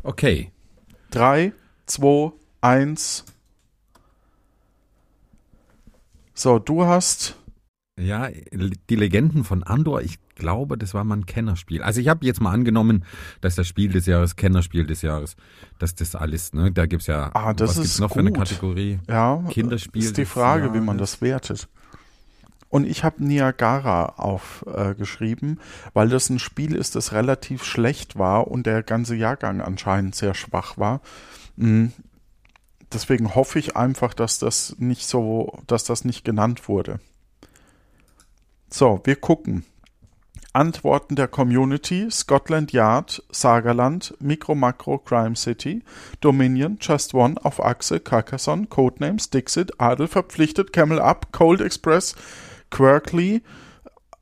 Okay. 0.02 0.50
Drei, 1.11 1.52
zwei, 1.87 2.33
eins. 2.61 3.25
So, 6.35 6.59
du 6.59 6.85
hast. 6.85 7.37
Ja, 7.99 8.28
die 8.28 8.97
Legenden 8.97 9.45
von 9.45 9.62
Andor, 9.62 10.02
ich 10.02 10.19
glaube, 10.37 10.78
das 10.78 10.95
war 10.95 11.02
mal 11.02 11.16
ein 11.16 11.26
Kennerspiel. 11.26 11.83
Also 11.83 12.00
ich 12.00 12.09
habe 12.09 12.25
jetzt 12.25 12.40
mal 12.40 12.52
angenommen, 12.52 13.05
dass 13.40 13.57
das 13.57 13.66
Spiel 13.66 13.90
des 13.90 14.07
Jahres, 14.07 14.37
Kennerspiel 14.37 14.87
des 14.87 15.02
Jahres, 15.02 15.37
dass 15.81 15.95
das 15.95 16.14
alles, 16.14 16.52
ne? 16.52 16.71
Da 16.71 16.87
gibt's 16.87 17.09
ja, 17.09 17.31
Ah, 17.35 17.52
das 17.52 17.71
was 17.71 17.76
ist 17.78 17.83
gibt's 17.83 17.99
noch 17.99 18.12
für 18.12 18.21
eine 18.21 18.31
gut. 18.31 18.38
Kategorie? 18.38 19.00
Ja, 19.09 19.43
Kinderspiel 19.50 20.05
ist 20.05 20.16
die 20.16 20.25
Frage, 20.25 20.73
wie 20.73 20.81
man 20.81 20.99
das 20.99 21.21
wertet. 21.21 21.69
Und 22.69 22.85
ich 22.85 23.05
habe 23.05 23.25
Niagara 23.25 24.14
aufgeschrieben, 24.16 25.59
äh, 25.59 25.90
weil 25.95 26.09
das 26.09 26.28
ein 26.31 26.38
Spiel 26.38 26.75
ist, 26.75 26.95
das 26.95 27.12
relativ 27.12 27.64
schlecht 27.64 28.19
war 28.19 28.49
und 28.49 28.66
der 28.66 28.83
ganze 28.83 29.14
Jahrgang 29.14 29.61
anscheinend 29.61 30.14
sehr 30.14 30.35
schwach 30.35 30.76
war. 30.76 31.00
Mm. 31.57 31.87
Deswegen 32.93 33.35
hoffe 33.35 33.59
ich 33.59 33.76
einfach, 33.76 34.14
dass 34.14 34.38
das 34.38 34.76
nicht 34.78 35.07
so, 35.07 35.59
dass 35.66 35.85
das 35.85 36.05
nicht 36.05 36.25
genannt 36.25 36.69
wurde. 36.69 37.00
So, 38.71 39.00
wir 39.05 39.16
gucken. 39.16 39.64
Antworten 40.56 41.16
der 41.16 41.28
Community: 41.28 42.08
Scotland 42.10 42.72
Yard, 42.72 43.22
Sagerland, 43.30 44.14
Micro 44.20 44.54
Macro 44.54 44.98
Crime 44.98 45.36
City, 45.36 45.82
Dominion, 46.22 46.78
Just 46.80 47.12
One, 47.12 47.34
Auf 47.44 47.62
Achse, 47.62 48.00
Carcassonne, 48.00 48.66
Codenames, 48.66 49.28
Dixit, 49.28 49.78
Adel 49.78 50.08
verpflichtet, 50.08 50.72
Camel 50.72 50.98
Up, 50.98 51.30
Cold 51.32 51.60
Express, 51.60 52.14
Quirkly, 52.70 53.42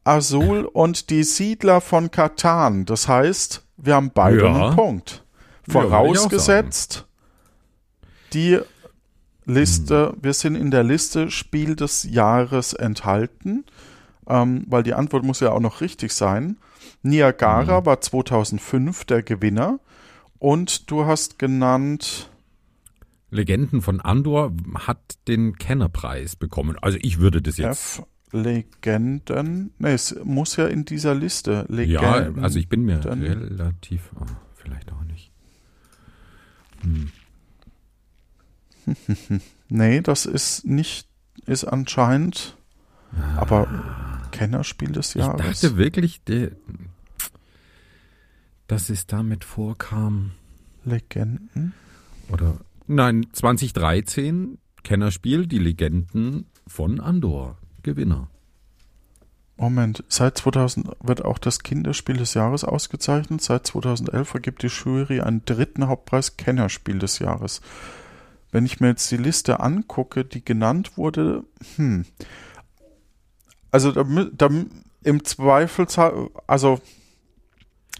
Azul 0.03 0.65
und 0.65 1.09
die 1.11 1.23
Siedler 1.23 1.81
von 1.81 2.11
Katan. 2.11 2.85
Das 2.85 3.07
heißt, 3.07 3.63
wir 3.77 3.95
haben 3.95 4.11
beide 4.13 4.43
Ja. 4.45 4.67
einen 4.67 4.75
Punkt. 4.77 5.25
Ja, 5.69 5.73
Vorausgesetzt, 5.75 7.07
die 8.33 8.59
Liste, 9.47 10.15
wir 10.21 10.33
sind 10.33 10.57
in 10.57 10.71
der 10.71 10.83
Liste 10.83 11.31
Spiel 11.31 11.77
des 11.77 12.03
Jahres 12.05 12.73
enthalten, 12.73 13.65
ähm, 14.29 14.65
weil 14.69 14.83
die 14.83 14.95
Antwort 14.95 15.25
muss 15.25 15.41
ja 15.41 15.53
auch 15.53 15.61
noch 15.61 15.81
richtig 15.81 16.13
sein. 16.13 16.59
Niagara 17.03 17.87
war 17.87 18.01
2005 18.01 19.05
der 19.05 19.23
Gewinner 19.23 19.79
und 20.39 20.91
du 20.91 21.07
hast 21.07 21.39
genannt, 21.39 22.31
Legenden 23.31 23.83
von 23.83 24.01
Andor 24.01 24.53
hat 24.87 25.01
den 25.27 25.57
Kennerpreis 25.57 26.37
bekommen. 26.37 26.77
Also 26.81 26.99
ich 27.03 27.19
würde 27.19 27.43
das 27.43 27.57
jetzt. 27.57 27.99
F. 27.99 28.03
Legenden. 28.31 29.73
Ne, 29.79 29.91
es 29.93 30.15
muss 30.25 30.57
ja 30.57 30.67
in 30.67 30.85
dieser 30.85 31.15
Liste. 31.15 31.67
ja, 31.69 31.75
Legenden. 31.75 32.45
also 32.45 32.59
ich 32.59 32.69
bin 32.69 32.85
mir 32.85 32.99
dann- 32.99 33.23
relativ. 33.23 34.11
Oh, 34.21 34.25
vielleicht 34.55 34.93
auch 34.93 35.03
nicht. 35.05 35.31
Nee, 39.69 40.01
das 40.03 40.27
ist 40.27 40.67
nicht, 40.67 41.09
ist 41.47 41.65
anscheinend, 41.65 42.57
aber 43.37 43.67
Kennerspiel 44.45 44.93
des 44.93 45.15
Ich 45.15 45.23
Jahres. 45.23 45.61
dachte 45.61 45.77
wirklich, 45.77 46.23
der, 46.25 46.53
dass 48.67 48.91
es 48.91 49.07
damit 49.07 49.45
vorkam. 49.45 50.33
Legenden. 50.85 51.73
Oder 52.31 52.59
nein, 52.87 53.27
2013 53.33 54.59
Kennerspiel, 54.83 55.47
die 55.47 55.59
Legenden 55.59 56.47
von 56.67 57.01
Andor. 57.01 57.59
Gewinner. 57.83 58.29
Moment, 59.57 60.03
seit 60.09 60.37
2000 60.39 60.91
wird 61.01 61.25
auch 61.25 61.39
das 61.39 61.61
Kinderspiel 61.61 62.17
des 62.17 62.35
Jahres 62.35 62.65
ausgezeichnet. 62.65 63.41
Seit 63.41 63.67
2011 63.67 64.29
vergibt 64.29 64.63
die 64.63 64.67
Jury 64.67 65.21
einen 65.21 65.45
dritten 65.45 65.87
Hauptpreis 65.87 66.37
Kennerspiel 66.37 66.99
des 66.99 67.19
Jahres. 67.19 67.61
Wenn 68.51 68.67
ich 68.67 68.81
mir 68.81 68.89
jetzt 68.89 69.11
die 69.11 69.17
Liste 69.17 69.61
angucke, 69.61 70.25
die 70.25 70.45
genannt 70.45 70.97
wurde, 70.97 71.45
hm. 71.77 72.05
Also 73.75 73.91
da, 73.91 74.05
da, 74.05 74.49
im 75.03 75.25
Zweifelsfall, 75.25 76.29
also 76.47 76.79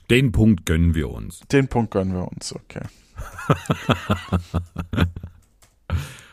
Den 0.09 0.31
Punkt 0.31 0.67
gönnen 0.67 0.95
wir 0.95 1.11
uns. 1.11 1.41
den 1.51 1.67
Punkt 1.67 1.91
gönnen 1.91 2.15
wir 2.15 2.29
uns, 2.31 2.55
okay. 2.55 2.83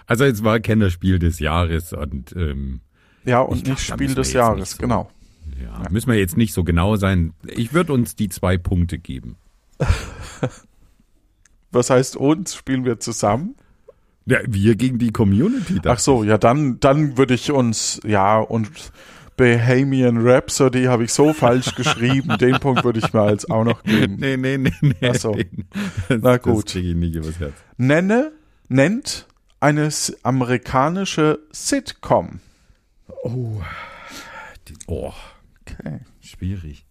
Also 0.06 0.26
es 0.26 0.44
war 0.44 0.60
Kennerspiel 0.60 1.18
des 1.20 1.40
Jahres 1.40 1.92
und 1.94 2.36
ähm, 2.36 2.82
Ja, 3.24 3.40
und 3.40 3.64
glaub, 3.64 3.78
nicht 3.78 3.88
Spiel 3.88 4.14
des 4.14 4.28
jetzt 4.28 4.34
Jahres, 4.36 4.72
so- 4.72 4.78
genau. 4.78 5.10
ja, 5.60 5.90
müssen 5.90 6.12
wir 6.12 6.20
jetzt 6.20 6.38
nicht 6.38 6.54
so 6.54 6.64
genau 6.64 6.96
sein. 6.98 7.34
Ich 7.48 7.74
würde 7.74 7.94
uns 7.94 8.16
die 8.16 8.30
zwei 8.30 8.58
Punkte 8.58 9.00
geben. 9.00 9.38
Was 11.72 11.90
heißt 11.90 12.16
uns? 12.18 12.54
Spielen 12.56 12.84
wir 12.86 13.00
zusammen? 13.00 13.56
Ja, 14.26 14.40
wir 14.46 14.76
gegen 14.76 15.00
die 15.00 15.12
Community. 15.12 15.80
Ach 15.86 15.98
so, 16.00 16.24
ja, 16.24 16.38
dann, 16.38 16.80
dann 16.80 17.18
würde 17.18 17.34
ich 17.34 17.50
uns, 17.52 18.00
ja, 18.06 18.38
und 18.38 18.70
Bahamian 19.38 20.18
Rhapsody 20.28 20.84
habe 20.86 21.04
ich 21.06 21.14
so 21.14 21.34
falsch 21.34 21.74
geschrieben. 21.76 22.38
Den 22.38 22.60
Punkt 22.60 22.84
würde 22.84 23.00
ich 23.00 23.14
mir 23.14 23.22
als 23.22 23.50
auch 23.50 23.64
noch 23.64 23.84
geben. 23.84 24.18
Nee, 24.20 24.38
nee, 24.38 24.58
nee, 24.58 24.74
nee. 24.82 24.96
Ach 25.10 25.16
so. 25.16 25.36
Das, 26.10 26.20
Na 26.22 26.38
gut. 26.38 26.76
Nenne, 27.78 28.32
nennt 28.68 29.28
eine 29.60 29.90
amerikanische 30.24 31.40
Sitcom. 31.52 32.40
Die, 34.68 34.74
oh, 34.88 35.14
Okay. 35.62 36.00
schwierig. 36.22 36.86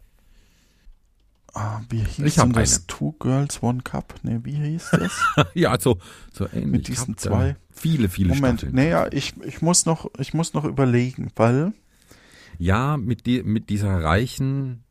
Ah, 1.53 1.81
wie 1.89 1.99
hieß 2.05 2.25
Ich 2.27 2.35
denn 2.37 2.53
das? 2.53 2.77
eine. 2.79 2.87
Two 2.87 3.13
Girls, 3.19 3.61
One 3.63 3.81
Cup? 3.83 4.15
Ne, 4.23 4.41
wie 4.45 4.55
hieß 4.55 4.91
das? 4.93 5.21
Ja, 5.55 5.79
so, 5.81 5.99
so 6.33 6.47
ähnlich. 6.53 6.67
Mit 6.67 6.89
diesen 6.89 7.17
zwei- 7.17 7.57
Viele, 7.73 8.09
viele 8.09 8.35
Moment, 8.35 8.61
Staffeln. 8.61 8.77
naja, 8.77 9.09
ich, 9.11 9.35
ich 9.45 9.63
muss 9.63 9.87
noch, 9.87 10.11
ich 10.19 10.35
muss 10.35 10.53
noch 10.55 10.65
überlegen, 10.65 11.31
weil, 11.35 11.73
Ja, 12.61 12.99
mit, 12.99 13.25
die, 13.25 13.43
mit 13.43 13.71
dieser 13.71 14.03
reichen 14.05 14.85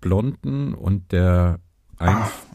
Blonden 0.00 0.74
und 0.74 1.10
der 1.10 1.58
einf 1.98 2.46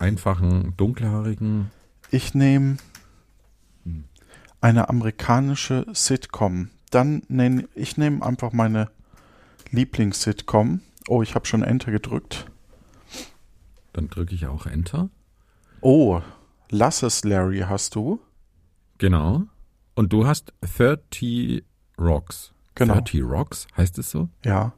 einfachen 0.00 0.74
dunkelhaarigen. 0.76 1.70
ich 2.10 2.34
nehme 2.34 2.78
Hm. 3.84 4.04
eine 4.60 4.88
amerikanische 4.88 5.86
Sitcom. 5.92 6.70
Dann 6.90 7.22
nenne 7.28 7.68
ich 7.76 7.96
nehme 7.98 8.26
einfach 8.26 8.52
meine 8.52 8.90
Lieblings-Sitcom. 9.70 10.80
Oh, 11.08 11.22
ich 11.22 11.36
habe 11.36 11.46
schon 11.46 11.62
Enter 11.62 11.92
gedrückt. 11.92 12.46
Dann 13.92 14.08
drücke 14.08 14.34
ich 14.34 14.46
auch 14.46 14.66
Enter. 14.66 15.08
Oh, 15.82 16.20
lass 16.68 17.04
es, 17.04 17.22
Larry, 17.22 17.60
hast 17.60 17.94
du? 17.94 18.20
Genau. 18.98 19.44
Und 19.94 20.12
du 20.12 20.26
hast 20.26 20.52
30 20.62 21.62
Rocks. 21.96 22.52
Genau. 22.80 22.94
30 22.94 23.22
Rocks, 23.22 23.66
heißt 23.76 23.98
es 23.98 24.10
so? 24.10 24.30
Ja, 24.42 24.72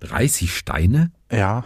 30 0.00 0.54
Steine? 0.56 1.12
ja. 1.30 1.64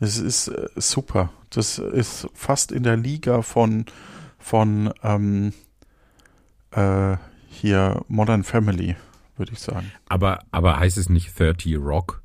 Es 0.00 0.18
ist 0.18 0.48
äh, 0.48 0.68
super. 0.76 1.30
Das 1.50 1.78
ist 1.78 2.26
fast 2.34 2.72
in 2.72 2.82
der 2.82 2.96
Liga 2.96 3.42
von, 3.42 3.86
von 4.36 4.92
ähm, 5.04 5.52
äh, 6.72 7.16
hier 7.46 8.04
Modern 8.08 8.42
Family, 8.42 8.96
würde 9.36 9.52
ich 9.52 9.60
sagen. 9.60 9.92
Aber, 10.08 10.40
aber 10.50 10.80
heißt 10.80 10.98
es 10.98 11.08
nicht 11.08 11.38
30 11.38 11.76
Rock? 11.76 12.20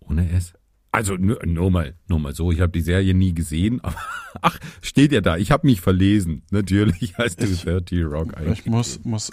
Ohne 0.00 0.28
S? 0.32 0.54
Also 0.96 1.16
nur, 1.16 1.70
mal, 1.70 1.94
nur 2.08 2.18
mal 2.20 2.34
so. 2.34 2.50
Ich 2.52 2.60
habe 2.62 2.72
die 2.72 2.80
Serie 2.80 3.12
nie 3.12 3.34
gesehen. 3.34 3.80
Aber, 3.84 3.96
ach, 4.40 4.58
steht 4.80 5.12
ja 5.12 5.20
da. 5.20 5.36
Ich 5.36 5.50
habe 5.50 5.66
mich 5.66 5.80
verlesen. 5.82 6.42
Natürlich 6.50 7.18
heißt 7.18 7.42
es 7.42 7.50
Ich- 7.50 7.64
30 7.64 8.04
Rock 8.04 8.34
eigentlich. 8.36 8.60
Ich 8.60 8.66
muss, 8.66 9.04
muss 9.04 9.30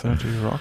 30 0.00 0.26
Rock. 0.44 0.60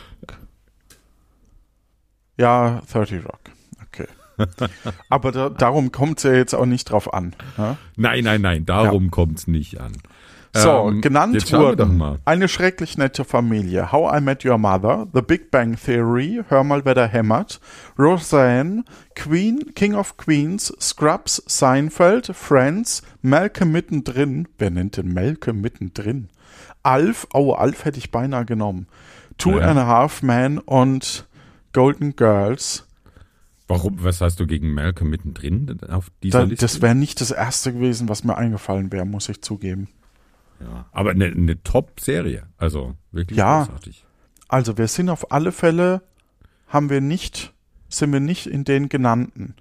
Ja, 2.37 2.81
30 2.91 3.23
Rock. 3.25 3.39
Okay. 3.87 4.07
Aber 5.09 5.31
da, 5.31 5.49
darum 5.49 5.91
kommt 5.91 6.17
es 6.19 6.23
ja 6.23 6.33
jetzt 6.33 6.55
auch 6.55 6.65
nicht 6.65 6.85
drauf 6.89 7.13
an. 7.13 7.35
Ja? 7.57 7.77
Nein, 7.97 8.23
nein, 8.23 8.41
nein. 8.41 8.65
Darum 8.65 9.11
kommt's 9.11 9.47
nicht 9.47 9.79
an. 9.79 9.91
So, 10.55 10.89
Ähm, 10.89 11.01
genannt 11.01 11.51
wurden 11.51 12.17
eine 12.25 12.47
schrecklich 12.47 12.97
nette 12.97 13.23
Familie, 13.23 13.91
How 13.91 14.17
I 14.17 14.21
Met 14.21 14.43
Your 14.43 14.57
Mother, 14.57 15.07
The 15.13 15.21
Big 15.21 15.51
Bang 15.51 15.75
Theory, 15.77 16.41
Hör 16.47 16.63
mal, 16.63 16.83
wer 16.85 16.95
da 16.95 17.05
hämmert, 17.05 17.59
Roseanne, 17.99 18.83
Queen, 19.15 19.73
King 19.75 19.93
of 19.93 20.17
Queens, 20.17 20.73
Scrubs, 20.81 21.43
Seinfeld, 21.45 22.31
Friends, 22.35 23.03
Malcolm 23.21 23.71
mittendrin, 23.71 24.47
wer 24.57 24.71
nennt 24.71 24.97
denn 24.97 25.13
Malcolm 25.13 25.61
mittendrin? 25.61 26.29
Alf, 26.81 27.27
oh, 27.33 27.53
Alf 27.53 27.85
hätte 27.85 27.99
ich 27.99 28.09
beinahe 28.09 28.45
genommen, 28.45 28.87
Two 29.37 29.59
Ja. 29.59 29.67
and 29.69 29.77
a 29.79 29.85
Half 29.85 30.23
Men 30.23 30.57
und 30.57 31.27
Golden 31.73 32.15
Girls. 32.15 32.87
Warum, 33.67 34.03
was 34.03 34.19
hast 34.19 34.39
du 34.39 34.47
gegen 34.47 34.73
Malcolm 34.73 35.11
mittendrin 35.11 35.77
auf 35.89 36.07
dieser 36.23 36.39
Da, 36.39 36.45
Liste? 36.45 36.65
das 36.65 36.81
wäre 36.81 36.95
nicht 36.95 37.21
das 37.21 37.29
erste 37.29 37.71
gewesen, 37.71 38.09
was 38.09 38.23
mir 38.23 38.35
eingefallen 38.35 38.91
wäre, 38.91 39.05
muss 39.05 39.29
ich 39.29 39.43
zugeben. 39.43 39.89
Ja. 40.61 40.85
Aber 40.91 41.11
eine, 41.11 41.25
eine 41.25 41.61
Top-Serie. 41.63 42.47
Also 42.57 42.95
wirklich 43.11 43.37
Ja. 43.37 43.63
großartig. 43.65 44.05
Also 44.47 44.77
wir 44.77 44.87
sind 44.87 45.09
auf 45.09 45.31
alle 45.31 45.51
Fälle, 45.51 46.01
haben 46.67 46.89
wir 46.89 47.01
nicht, 47.01 47.53
sind 47.87 48.11
wir 48.13 48.19
nicht 48.19 48.47
in 48.47 48.63
den 48.63 48.89
genannten. 48.89 49.55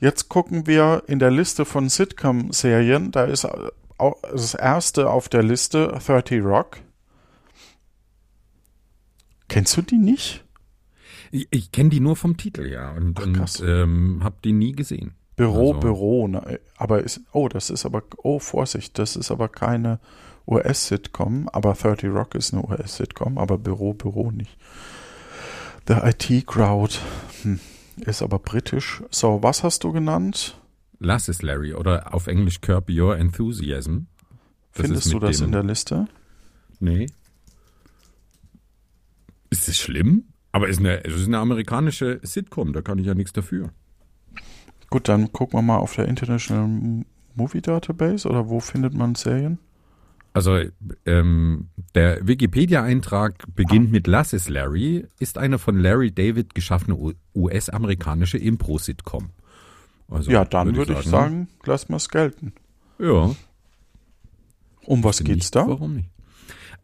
Jetzt 0.00 0.28
gucken 0.28 0.66
wir 0.66 1.04
in 1.06 1.18
der 1.18 1.30
Liste 1.30 1.64
von 1.64 1.88
Sitcom-Serien, 1.88 3.10
da 3.12 3.24
ist 3.24 3.44
äh, 3.44 3.50
au- 3.98 4.16
das 4.30 4.54
erste 4.54 5.08
auf 5.10 5.28
der 5.28 5.42
Liste 5.42 5.88
30 6.06 6.42
Rock. 6.44 6.78
Kennst 9.48 9.76
du 9.76 9.82
die 9.82 9.96
nicht? 9.98 10.44
Ich, 11.30 11.48
ich 11.50 11.72
kenne 11.72 11.90
die 11.90 12.00
nur 12.00 12.16
vom 12.16 12.36
Titel, 12.36 12.66
ja. 12.66 12.92
Und, 12.92 13.18
Ach, 13.20 13.24
und 13.26 13.62
ähm, 13.64 14.20
habe 14.22 14.36
die 14.44 14.52
nie 14.52 14.72
gesehen. 14.72 15.14
Büro, 15.36 15.68
Also- 15.68 15.80
Büro, 15.80 16.28
ne? 16.28 16.60
aber 16.76 17.02
ist, 17.02 17.20
oh, 17.32 17.48
das 17.48 17.70
ist 17.70 17.84
aber, 17.84 18.02
oh, 18.18 18.38
Vorsicht, 18.38 18.98
das 18.98 19.16
ist 19.16 19.30
aber 19.30 19.48
keine 19.48 20.00
US-Sitcom, 20.46 21.48
aber 21.52 21.74
30 21.74 22.10
Rock 22.10 22.34
ist 22.34 22.54
eine 22.54 22.64
US-Sitcom, 22.64 23.36
aber 23.36 23.58
Büro, 23.58 23.92
Büro 23.92 24.30
nicht. 24.30 24.56
The 25.86 25.94
IT 26.02 26.46
Crowd 26.46 26.98
hm, 27.42 27.60
ist 27.98 28.22
aber 28.22 28.38
britisch. 28.38 29.02
So, 29.10 29.42
was 29.42 29.62
hast 29.62 29.84
du 29.84 29.92
genannt? 29.92 30.58
Lass 30.98 31.28
es, 31.28 31.42
Larry. 31.42 31.74
Oder 31.74 32.14
auf 32.14 32.26
Englisch 32.26 32.60
Curb 32.60 32.88
Your 32.90 33.16
Enthusiasm. 33.16 34.06
Das 34.72 34.86
Findest 34.86 35.12
du 35.12 35.18
das 35.18 35.40
in 35.40 35.52
der 35.52 35.62
Liste? 35.62 36.08
Nee. 36.80 37.06
Ist 39.50 39.68
es 39.68 39.76
schlimm? 39.78 40.24
Aber 40.52 40.68
es 40.68 40.76
ist, 40.76 40.80
eine, 40.80 41.04
es 41.04 41.14
ist 41.14 41.26
eine 41.26 41.38
amerikanische 41.38 42.20
Sitcom, 42.22 42.72
da 42.72 42.82
kann 42.82 42.98
ich 42.98 43.06
ja 43.06 43.14
nichts 43.14 43.32
dafür. 43.32 43.70
Gut, 44.90 45.08
dann 45.08 45.32
gucken 45.32 45.58
wir 45.58 45.62
mal 45.62 45.78
auf 45.78 45.94
der 45.94 46.06
International 46.06 47.04
Movie 47.34 47.60
Database 47.60 48.28
oder 48.28 48.48
wo 48.48 48.60
findet 48.60 48.94
man 48.94 49.14
Serien? 49.14 49.58
Also 50.32 50.60
ähm, 51.06 51.68
der 51.94 52.26
Wikipedia-Eintrag 52.26 53.46
beginnt 53.54 53.90
mit 53.90 54.06
Lass 54.06 54.34
es 54.34 54.50
Larry, 54.50 55.06
ist 55.18 55.38
eine 55.38 55.58
von 55.58 55.78
Larry 55.78 56.12
David 56.12 56.54
geschaffene 56.54 57.14
US-amerikanische 57.34 58.36
Impro-Sitcom. 58.36 59.30
Also, 60.10 60.30
ja, 60.30 60.44
dann 60.44 60.76
würde 60.76 60.92
ich 60.92 61.06
sagen, 61.06 61.48
lass 61.64 61.88
mal 61.88 61.96
es 61.96 62.10
gelten. 62.10 62.52
Ja, 62.98 63.34
Um 64.84 65.02
was 65.02 65.24
geht's 65.24 65.46
ich, 65.46 65.50
da? 65.52 65.66
Warum 65.66 65.94
nicht? 65.94 66.10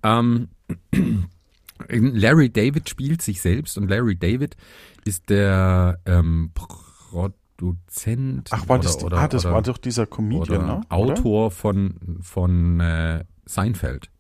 Ähm, 0.02 0.48
Larry 1.88 2.50
David 2.50 2.88
spielt 2.88 3.20
sich 3.20 3.42
selbst 3.42 3.76
und 3.76 3.88
Larry 3.88 4.16
David 4.16 4.56
ist 5.04 5.28
der 5.28 6.00
ähm, 6.06 6.52
Produzent. 7.62 8.48
Ach, 8.50 8.68
war 8.68 8.78
oder, 8.78 8.84
das, 8.84 8.98
die, 8.98 9.04
oder, 9.04 9.18
ah, 9.18 9.28
das 9.28 9.44
oder, 9.44 9.54
war 9.54 9.62
doch 9.62 9.78
dieser 9.78 10.06
Comedian, 10.06 10.64
oder 10.64 10.78
ne? 10.78 10.80
Autor 10.88 11.50
von, 11.50 12.18
von 12.20 12.80
äh, 12.80 13.24
Seinfeld. 13.44 14.10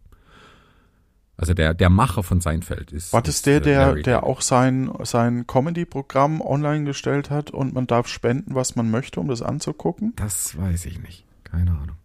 Also 1.36 1.54
der, 1.54 1.74
der 1.74 1.90
Macher 1.90 2.22
von 2.22 2.40
Seinfeld 2.40 2.92
ist. 2.92 3.12
War 3.12 3.22
das 3.22 3.36
ist, 3.36 3.46
der, 3.46 3.56
äh, 3.56 3.60
der, 3.62 3.94
der 3.94 4.22
auch 4.24 4.42
sein, 4.42 4.92
sein 5.02 5.46
Comedy-Programm 5.46 6.40
online 6.40 6.84
gestellt 6.84 7.30
hat 7.30 7.50
und 7.50 7.74
man 7.74 7.86
darf 7.88 8.06
spenden, 8.06 8.54
was 8.54 8.76
man 8.76 8.90
möchte, 8.90 9.18
um 9.18 9.26
das 9.26 9.42
anzugucken? 9.42 10.12
Das 10.16 10.56
weiß 10.56 10.86
ich 10.86 11.00
nicht. 11.00 11.24
Keine 11.42 11.72
Ahnung. 11.72 11.96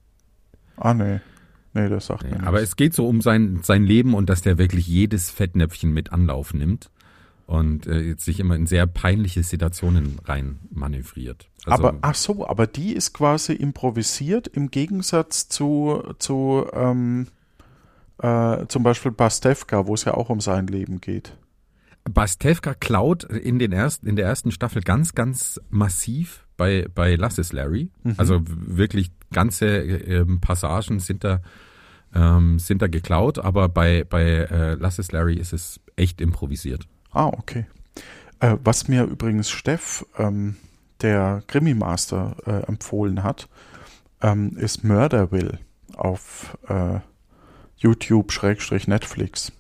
Ah, 0.78 0.94
nee. 0.94 1.20
Nee, 1.74 1.90
das 1.90 2.08
sagt 2.08 2.24
Nee, 2.24 2.32
mir 2.32 2.48
aber 2.48 2.60
nichts. 2.60 2.72
es 2.72 2.76
geht 2.78 2.96
so 2.96 3.08
um 3.08 3.22
sein, 3.22 3.60
sein 3.62 3.84
Leben 3.84 4.16
und 4.16 4.30
dass 4.30 4.42
der 4.42 4.58
wirklich 4.58 4.88
jedes 4.88 5.30
Fettnäpfchen 5.30 5.94
mit 5.94 6.12
Anlauf 6.12 6.56
nimmt 6.56 6.90
und 7.48 7.88
äh, 7.88 8.14
sich 8.18 8.40
immer 8.40 8.56
in 8.56 8.68
sehr 8.68 8.86
peinliche 8.86 9.42
Situationen 9.42 10.20
rein 10.26 10.60
manövriert. 10.70 11.50
Also, 11.66 11.88
aber, 11.88 11.98
ach 12.02 12.16
so, 12.16 12.48
aber 12.48 12.68
die 12.68 12.94
ist 12.94 13.14
quasi 13.14 13.54
improvisiert 13.54 14.48
im 14.48 14.70
Gegensatz 14.70 15.48
zu, 15.48 16.14
zu 16.20 16.68
ähm, 16.74 17.28
äh, 18.20 18.68
zum 18.68 18.84
Beispiel 18.84 19.14
Pastewka, 19.14 19.88
wo 19.88 19.94
es 19.94 20.04
ja 20.04 20.14
auch 20.14 20.30
um 20.30 20.42
sein 20.42 20.68
Leben 20.68 21.00
geht. 21.00 21.36
Bastevka 22.10 22.74
klaut 22.74 23.24
in, 23.24 23.60
den 23.60 23.72
ersten, 23.72 24.08
in 24.08 24.16
der 24.16 24.26
ersten 24.26 24.52
Staffel 24.52 24.82
ganz, 24.82 25.16
ganz 25.16 25.60
massiv 25.70 26.46
bei, 26.58 26.88
bei 26.94 27.16
Lass 27.16 27.38
es 27.38 27.54
Larry. 27.54 27.90
Mhm. 28.04 28.16
Also 28.18 28.42
wirklich 28.46 29.12
ganze 29.32 29.68
äh, 29.68 30.18
ähm, 30.18 30.40
Passagen 30.42 31.00
sind 31.00 31.24
da, 31.24 31.42
ähm, 32.14 32.60
sind 32.60 32.82
da 32.82 32.88
geklaut, 32.88 33.40
aber 33.40 33.70
bei, 33.70 34.04
bei 34.04 34.24
äh, 34.24 34.74
Lass 34.76 35.00
es 35.00 35.12
Larry 35.14 35.36
ist 35.36 35.54
es 35.54 35.80
echt 35.96 36.20
improvisiert. 36.20 36.88
Ah, 37.18 37.32
okay. 37.36 37.66
Äh, 38.40 38.58
was 38.64 38.88
mir 38.88 39.04
übrigens 39.06 39.50
Steff, 39.50 40.06
ähm, 40.20 40.56
der 41.02 41.42
Krimi-Master, 41.48 42.36
äh, 42.46 42.68
empfohlen 42.68 43.24
hat, 43.24 43.50
ähm, 44.22 44.56
ist 44.58 44.84
Murder 44.84 45.32
Will 45.32 45.58
auf 45.96 46.56
äh, 46.70 47.00
YouTube-Netflix. 47.78 49.52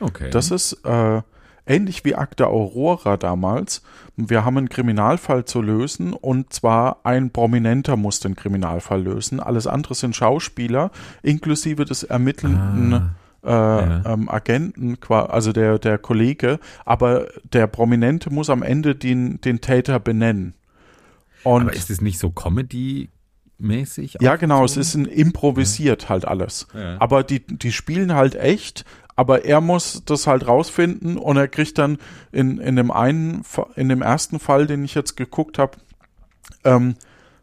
Okay. 0.00 0.30
Das 0.30 0.50
ist 0.50 0.84
äh, 0.84 1.22
ähnlich 1.64 2.04
wie 2.04 2.16
Akte 2.16 2.48
Aurora 2.48 3.16
damals. 3.16 3.82
Wir 4.16 4.44
haben 4.44 4.58
einen 4.58 4.68
Kriminalfall 4.68 5.44
zu 5.44 5.62
lösen 5.62 6.12
und 6.12 6.52
zwar 6.52 6.98
ein 7.04 7.30
Prominenter 7.30 7.96
muss 7.96 8.18
den 8.18 8.34
Kriminalfall 8.34 9.02
lösen. 9.02 9.38
Alles 9.38 9.68
andere 9.68 9.94
sind 9.94 10.16
Schauspieler, 10.16 10.90
inklusive 11.22 11.84
des 11.84 12.02
ermittelnden 12.02 12.94
Ah, 12.94 13.10
äh, 13.46 13.50
ja. 13.50 14.02
ähm, 14.04 14.28
Agenten, 14.28 14.98
also 15.08 15.52
der, 15.52 15.78
der 15.78 15.98
Kollege, 15.98 16.58
aber 16.84 17.28
der 17.44 17.66
Prominente 17.66 18.30
muss 18.30 18.50
am 18.50 18.62
Ende 18.62 18.94
den, 18.94 19.40
den 19.40 19.60
Täter 19.60 20.00
benennen. 20.00 20.54
Und 21.44 21.62
aber 21.62 21.74
ist 21.74 21.90
es 21.90 22.00
nicht 22.00 22.18
so 22.18 22.30
Comedy-mäßig? 22.30 24.18
ja, 24.20 24.36
genau, 24.36 24.64
es 24.64 24.76
ist 24.76 24.94
ein 24.94 25.04
improvisiert 25.04 26.08
halt 26.08 26.26
alles. 26.26 26.66
Ja. 26.74 26.96
Aber 26.98 27.22
die, 27.22 27.46
die 27.46 27.72
spielen 27.72 28.14
halt 28.14 28.34
echt, 28.34 28.84
aber 29.14 29.44
er 29.44 29.60
muss 29.60 30.02
das 30.04 30.26
halt 30.26 30.46
rausfinden 30.46 31.16
und 31.16 31.36
er 31.36 31.48
kriegt 31.48 31.78
dann 31.78 31.98
in, 32.32 32.58
in 32.58 32.76
dem 32.76 32.90
einen, 32.90 33.42
in 33.76 33.88
dem 33.88 34.02
ersten 34.02 34.40
Fall, 34.40 34.66
den 34.66 34.84
ich 34.84 34.94
jetzt 34.94 35.16
geguckt 35.16 35.58
habe, 35.58 35.78
ähm, 36.64 36.96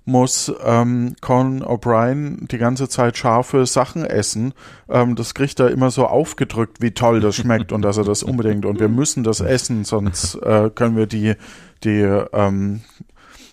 muss 0.06 0.52
ähm, 0.66 1.16
Conan 1.22 1.64
O'Brien 1.64 2.48
die 2.48 2.58
ganze 2.58 2.90
Zeit 2.90 3.18
scharfe 3.18 3.66
Sachen 3.66 4.06
essen. 4.06 4.54
Ähm, 4.90 5.16
das 5.16 5.34
kriegt 5.34 5.60
er 5.60 5.72
immer 5.72 5.92
so 5.92 6.06
aufgedrückt, 6.08 6.82
wie 6.82 6.92
toll 6.92 7.22
das 7.22 7.36
schmeckt 7.36 7.72
und 7.72 7.82
dass 7.84 7.98
er 7.98 8.04
das 8.04 8.22
unbedingt 8.24 8.66
und 8.66 8.80
wir 8.80 8.90
müssen 8.90 9.24
das 9.24 9.40
essen, 9.40 9.86
sonst 9.86 10.36
äh, 10.36 10.70
können 10.74 10.96
wir 10.98 11.08
die, 11.08 11.36
die 11.84 12.02
ähm, 12.34 12.82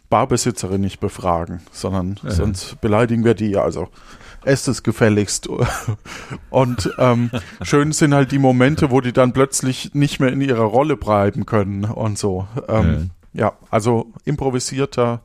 Barbesitzerin 0.09 0.81
nicht 0.81 0.99
befragen, 0.99 1.61
sondern 1.71 2.19
Ja. 2.25 2.31
sonst 2.33 2.81
beleidigen 2.81 3.25
wir 3.25 3.35
die. 3.35 3.57
Also 3.57 3.89
esst 4.45 4.67
es 4.69 4.83
gefälligst. 4.83 5.49
Und 6.51 6.91
ähm, 6.99 7.31
schön 7.63 7.93
sind 7.93 8.15
halt 8.15 8.33
die 8.33 8.39
Momente, 8.39 8.91
wo 8.91 9.01
die 9.01 9.13
dann 9.13 9.33
plötzlich 9.33 9.95
nicht 9.95 10.19
mehr 10.19 10.33
in 10.33 10.41
ihrer 10.41 10.65
Rolle 10.65 10.97
bleiben 10.97 11.47
können 11.47 11.85
und 11.85 12.19
so. 12.19 12.49
Ähm, 12.67 13.11
ja. 13.33 13.53
also 13.71 14.07
improvisierter 14.25 15.21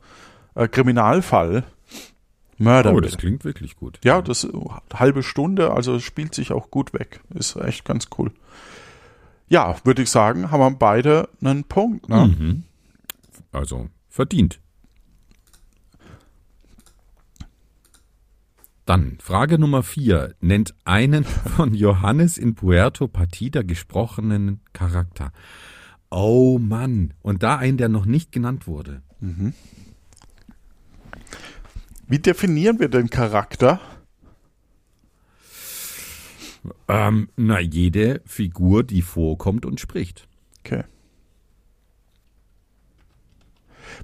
äh, 0.56 0.66
Kriminalfall. 0.66 1.64
Mörder. 2.58 2.94
Oh, 2.94 3.00
das 3.00 3.18
klingt 3.18 3.44
wirklich 3.44 3.76
gut. 3.76 4.00
ja, 4.02 4.22
das 4.22 4.48
halbe 4.92 5.22
Stunde, 5.22 5.72
also 5.72 5.96
es 5.96 6.02
spielt 6.02 6.34
sich 6.34 6.52
auch 6.52 6.70
gut 6.70 6.94
weg. 6.94 7.20
Ist 7.34 7.54
echt 7.56 7.84
ganz 7.84 8.08
cool. 8.18 8.32
Ja, 9.48 9.76
würde 9.84 10.02
ich 10.02 10.10
sagen, 10.10 10.50
haben 10.50 10.60
wir 10.60 10.70
beide 10.70 11.28
einen 11.42 11.64
Punkt. 11.64 12.08
Ne? 12.08 12.26
Mhm. 12.26 12.62
Also 13.52 13.88
verdient. 14.08 14.58
Dann 18.86 19.18
Frage 19.20 19.58
Nummer 19.58 19.82
vier. 19.82 20.34
Nennt 20.40 20.74
einen 20.84 21.24
von 21.56 21.74
Johannes 21.74 22.38
in 22.38 22.54
Puerto 22.54 23.06
Partida 23.06 23.62
gesprochenen 23.62 24.60
Charakter. 24.72 25.30
Oh 26.10 26.58
Mann. 26.58 27.12
Und 27.20 27.42
da 27.42 27.56
einen, 27.56 27.76
der 27.76 27.90
noch 27.90 28.06
nicht 28.06 28.32
genannt 28.32 28.66
wurde. 28.66 29.02
Wie 32.08 32.18
definieren 32.18 32.78
wir 32.78 32.88
den 32.88 33.10
Charakter? 33.10 33.80
Ähm, 36.88 37.28
na, 37.36 37.60
jede 37.60 38.20
Figur, 38.26 38.82
die 38.82 39.02
vorkommt 39.02 39.66
und 39.66 39.80
spricht. 39.80 40.28
Okay. 40.64 40.84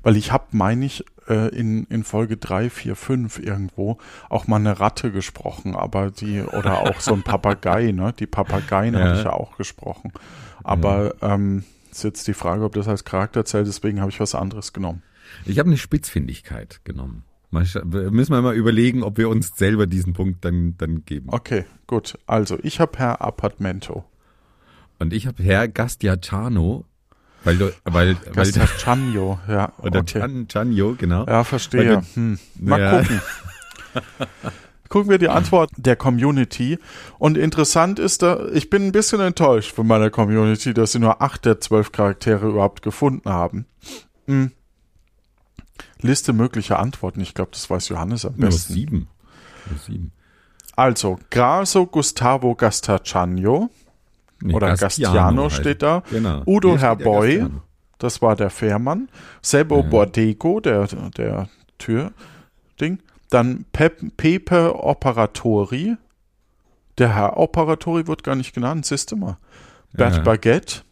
Weil 0.03 0.17
ich 0.17 0.33
habe, 0.33 0.47
meine 0.53 0.85
ich, 0.85 1.05
äh, 1.29 1.49
in, 1.55 1.85
in 1.85 2.05
Folge 2.05 2.37
3, 2.37 2.71
4, 2.71 2.97
5 2.97 3.39
irgendwo 3.39 3.99
auch 4.29 4.47
mal 4.47 4.57
eine 4.57 4.81
Ratte 4.81 5.11
gesprochen, 5.13 5.75
aber 5.77 6.11
die, 6.11 6.41
oder 6.43 6.81
auch 6.83 7.01
so 7.01 7.15
ein 7.15 7.23
Papagei, 7.23 7.93
ne? 7.93 8.13
Die 8.19 8.27
Papageien 8.27 8.95
Ja. 8.95 9.01
habe 9.01 9.17
ich 9.19 9.25
ja 9.25 9.33
auch 9.33 9.57
gesprochen. 9.57 10.13
Aber 10.65 11.15
ähm, 11.21 11.65
ist 11.91 12.05
jetzt 12.05 12.27
die 12.29 12.35
Frage, 12.35 12.65
ob 12.65 12.75
das 12.75 12.89
als 12.89 13.05
Charakter 13.05 13.45
zählt, 13.45 13.67
deswegen 13.67 14.01
habe 14.01 14.11
ich 14.11 14.21
was 14.21 14.35
anderes 14.35 14.73
genommen. 14.73 15.03
Ich 15.45 15.59
habe 15.59 15.69
eine 15.69 15.79
Spitzfindigkeit 15.79 16.81
genommen. 16.85 17.25
Mal 17.53 17.67
müssen 18.11 18.33
wir 18.33 18.43
mal 18.43 18.55
überlegen, 18.55 19.03
ob 19.03 19.19
wir 19.19 19.29
uns 19.29 19.57
selber 19.57 19.87
diesen 19.87 20.15
Punkt 20.15 20.45
dann, 20.45 20.75
dann 20.79 21.05
geben. 21.05 21.29
Okay, 21.31 21.65
gut. 21.87 22.19
Also, 22.27 22.59
ich 22.63 22.81
habe 22.81 22.99
Herr 22.99 23.21
Apartmento. 23.21 24.05
Und 24.99 25.13
ich 25.13 25.27
habe 25.27 25.43
Herr 25.43 25.69
Gastiacciano, 25.69 26.85
weil 27.45 27.59
du, 27.59 27.73
weil, 27.85 28.17
weil 28.25 28.33
Gastacciano, 28.33 29.39
ja. 29.49 29.73
oder 29.79 30.01
okay. 30.01 30.21
Gian, 30.21 30.47
Gianio, 30.49 30.95
genau. 30.97 31.27
Ja, 31.27 31.45
verstehe. 31.45 31.97
Weil 31.97 32.03
Hm. 32.15 32.39
Mal 32.59 32.81
Ja. 32.81 32.99
gucken. 33.01 33.21
Gucken 34.89 35.11
wir 35.11 35.19
die 35.19 35.29
Antwort 35.29 35.71
der 35.77 35.97
Community. 35.97 36.79
Und 37.19 37.39
interessant 37.39 37.99
ist 37.99 38.23
da, 38.23 38.47
ich 38.53 38.69
bin 38.69 38.87
ein 38.87 38.93
bisschen 38.93 39.21
enttäuscht 39.21 39.73
von 39.75 39.87
meiner 39.87 40.11
Community, 40.11 40.75
dass 40.75 40.93
sie 40.93 40.99
nur 40.99 41.23
acht 41.23 41.45
der 41.47 41.61
zwölf 41.61 41.93
Charaktere 41.93 42.49
überhaupt 42.49 42.83
gefunden 42.83 43.29
haben. 43.31 43.67
Hm. 44.27 44.53
Liste 46.03 46.33
möglicher 46.33 46.79
Antworten. 46.79 47.21
Ich 47.21 47.35
glaube, 47.35 47.51
das 47.53 47.69
weiß 47.71 47.89
Johannes 47.89 48.25
am 48.25 48.35
Nur 48.37 48.51
besten. 48.51 48.73
sieben. 48.73 49.09
Nur 49.71 49.79
sieben. 49.79 50.13
Also, 50.77 51.19
Graso 51.31 51.87
Gustavo 51.87 52.55
Gastacciano 52.55 53.71
Nee, 54.41 54.55
oder 54.55 54.75
Gastiano 54.77 55.45
heißt 55.45 55.57
steht 55.57 55.83
da. 55.83 56.03
Genau. 56.11 56.43
Udo 56.47 56.77
Herboy. 56.77 57.39
Gastiano. 57.39 57.63
Das 57.99 58.21
war 58.23 58.35
der 58.35 58.51
Fährmann. 58.51 59.09
Sebo 59.43 59.77
Ja. 59.77 59.83
Bordego, 59.83 60.59
der, 60.61 60.89
der 61.17 61.49
Türding. 61.79 62.99
Dann 63.31 63.65
Pep, 63.73 64.17
Pepe 64.17 64.75
Operatori. 64.75 65.97
Der 66.99 67.15
Herr 67.15 67.37
Operatori 67.37 68.07
wird 68.09 68.25
gar 68.25 68.35
nicht 68.35 68.53
genannt, 68.55 68.85
siehst 68.87 69.13
du 69.13 69.17
mal. 69.17 69.37
Bert 69.93 70.17
Ja. 70.17 70.23
Baguette, 70.23 70.83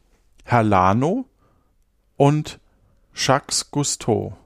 Herr 0.44 0.62
Lano 0.62 1.24
und 2.16 2.60
Jacques 3.14 3.70
Cousteau. 3.70 4.36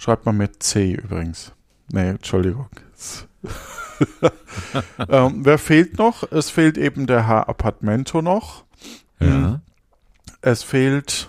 Schreibt 0.00 0.24
man 0.24 0.38
mit 0.38 0.62
C 0.62 0.92
übrigens. 0.94 1.52
Nee, 1.92 2.08
Entschuldigung. 2.08 2.68
ähm, 5.10 5.44
wer 5.44 5.58
fehlt 5.58 5.98
noch? 5.98 6.22
Es 6.32 6.48
fehlt 6.48 6.78
eben 6.78 7.06
der 7.06 7.26
Herr 7.26 7.50
Apartmento 7.50 8.22
noch. 8.22 8.64
Ja. 9.18 9.60
Es 10.40 10.62
fehlt, 10.62 11.28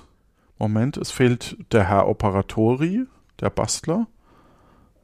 Moment, 0.57 0.95
es 0.95 1.11
fehlt 1.11 1.57
der 1.73 1.89
Herr 1.89 2.07
Operatori, 2.07 3.07
der 3.41 3.49
Bastler. 3.49 4.07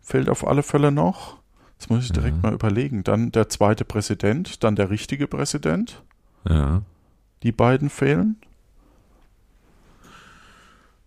Fehlt 0.01 0.29
auf 0.29 0.47
alle 0.47 0.63
Fälle 0.63 0.93
noch. 0.93 1.35
Das 1.77 1.89
muss 1.89 2.05
ich 2.05 2.13
direkt 2.13 2.41
mal 2.41 2.53
überlegen. 2.53 3.03
Dann 3.03 3.33
der 3.33 3.49
zweite 3.49 3.83
Präsident, 3.83 4.63
dann 4.63 4.77
der 4.77 4.89
richtige 4.89 5.27
Präsident. 5.27 6.03
Ja. 6.47 6.83
Die 7.43 7.51
beiden 7.51 7.89
fehlen. 7.89 8.37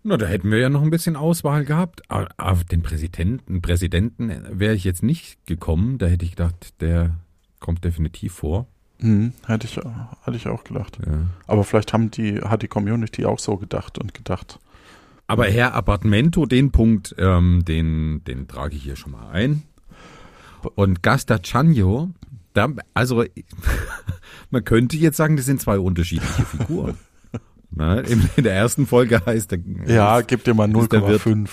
Na, 0.03 0.17
da 0.17 0.25
hätten 0.25 0.49
wir 0.49 0.57
ja 0.57 0.69
noch 0.69 0.81
ein 0.81 0.89
bisschen 0.89 1.15
Auswahl 1.15 1.63
gehabt. 1.63 2.01
Aber 2.09 2.27
Auf 2.37 2.63
den 2.63 2.81
Präsidenten, 2.81 3.61
Präsidenten 3.61 4.31
wäre 4.51 4.73
ich 4.73 4.83
jetzt 4.83 5.03
nicht 5.03 5.45
gekommen. 5.45 5.97
Da 5.99 6.07
hätte 6.07 6.25
ich 6.25 6.31
gedacht, 6.31 6.73
der 6.81 7.15
kommt 7.59 7.83
definitiv 7.83 8.33
vor. 8.33 8.67
Hm, 8.99 9.33
hätte 9.45 9.67
ich, 9.67 9.77
hatte 9.77 10.37
ich 10.37 10.47
auch 10.47 10.63
gedacht. 10.63 10.97
Ja. 11.05 11.27
Aber 11.47 11.63
vielleicht 11.63 11.93
haben 11.93 12.09
die, 12.11 12.39
hat 12.41 12.63
die 12.63 12.67
Community 12.67 13.25
auch 13.25 13.39
so 13.39 13.57
gedacht 13.57 13.99
und 13.99 14.13
gedacht. 14.13 14.59
Aber 15.27 15.45
Herr 15.45 15.73
Apartmento, 15.75 16.45
den 16.45 16.71
Punkt, 16.71 17.15
ähm, 17.17 17.63
den, 17.65 18.23
den 18.25 18.47
trage 18.47 18.75
ich 18.75 18.83
hier 18.83 18.95
schon 18.95 19.13
mal 19.13 19.29
ein. 19.29 19.63
Und 20.75 21.01
Gastacciano, 21.01 22.09
da, 22.53 22.69
also 22.93 23.23
man 24.49 24.63
könnte 24.63 24.97
jetzt 24.97 25.17
sagen, 25.17 25.37
das 25.37 25.45
sind 25.45 25.61
zwei 25.61 25.79
unterschiedliche 25.79 26.43
Figuren. 26.43 26.97
Na, 27.71 27.99
in, 27.99 28.29
in 28.35 28.43
der 28.43 28.53
ersten 28.53 28.85
Folge 28.87 29.21
heißt 29.25 29.53
er. 29.53 29.59
Ja, 29.87 30.21
gib 30.21 30.43
dir 30.43 30.53
mal 30.53 30.69
ist 30.75 30.91
der 30.91 31.07
Wirt. 31.07 31.21
0,5. 31.21 31.49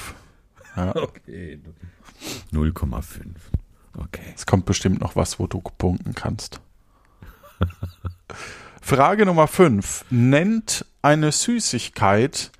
Ja, 0.76 0.96
Okay. 0.96 1.60
0,5. 2.52 3.26
Okay. 3.96 4.22
es 4.34 4.46
kommt 4.46 4.64
bestimmt 4.64 5.00
noch 5.00 5.16
was, 5.16 5.38
wo 5.38 5.46
du 5.46 5.60
punkten 5.60 6.14
kannst. 6.14 6.60
Frage 8.82 9.26
Nummer 9.26 9.46
5. 9.46 10.06
Nennt 10.10 10.84
eine 11.02 11.30
Süßigkeit, 11.30 12.50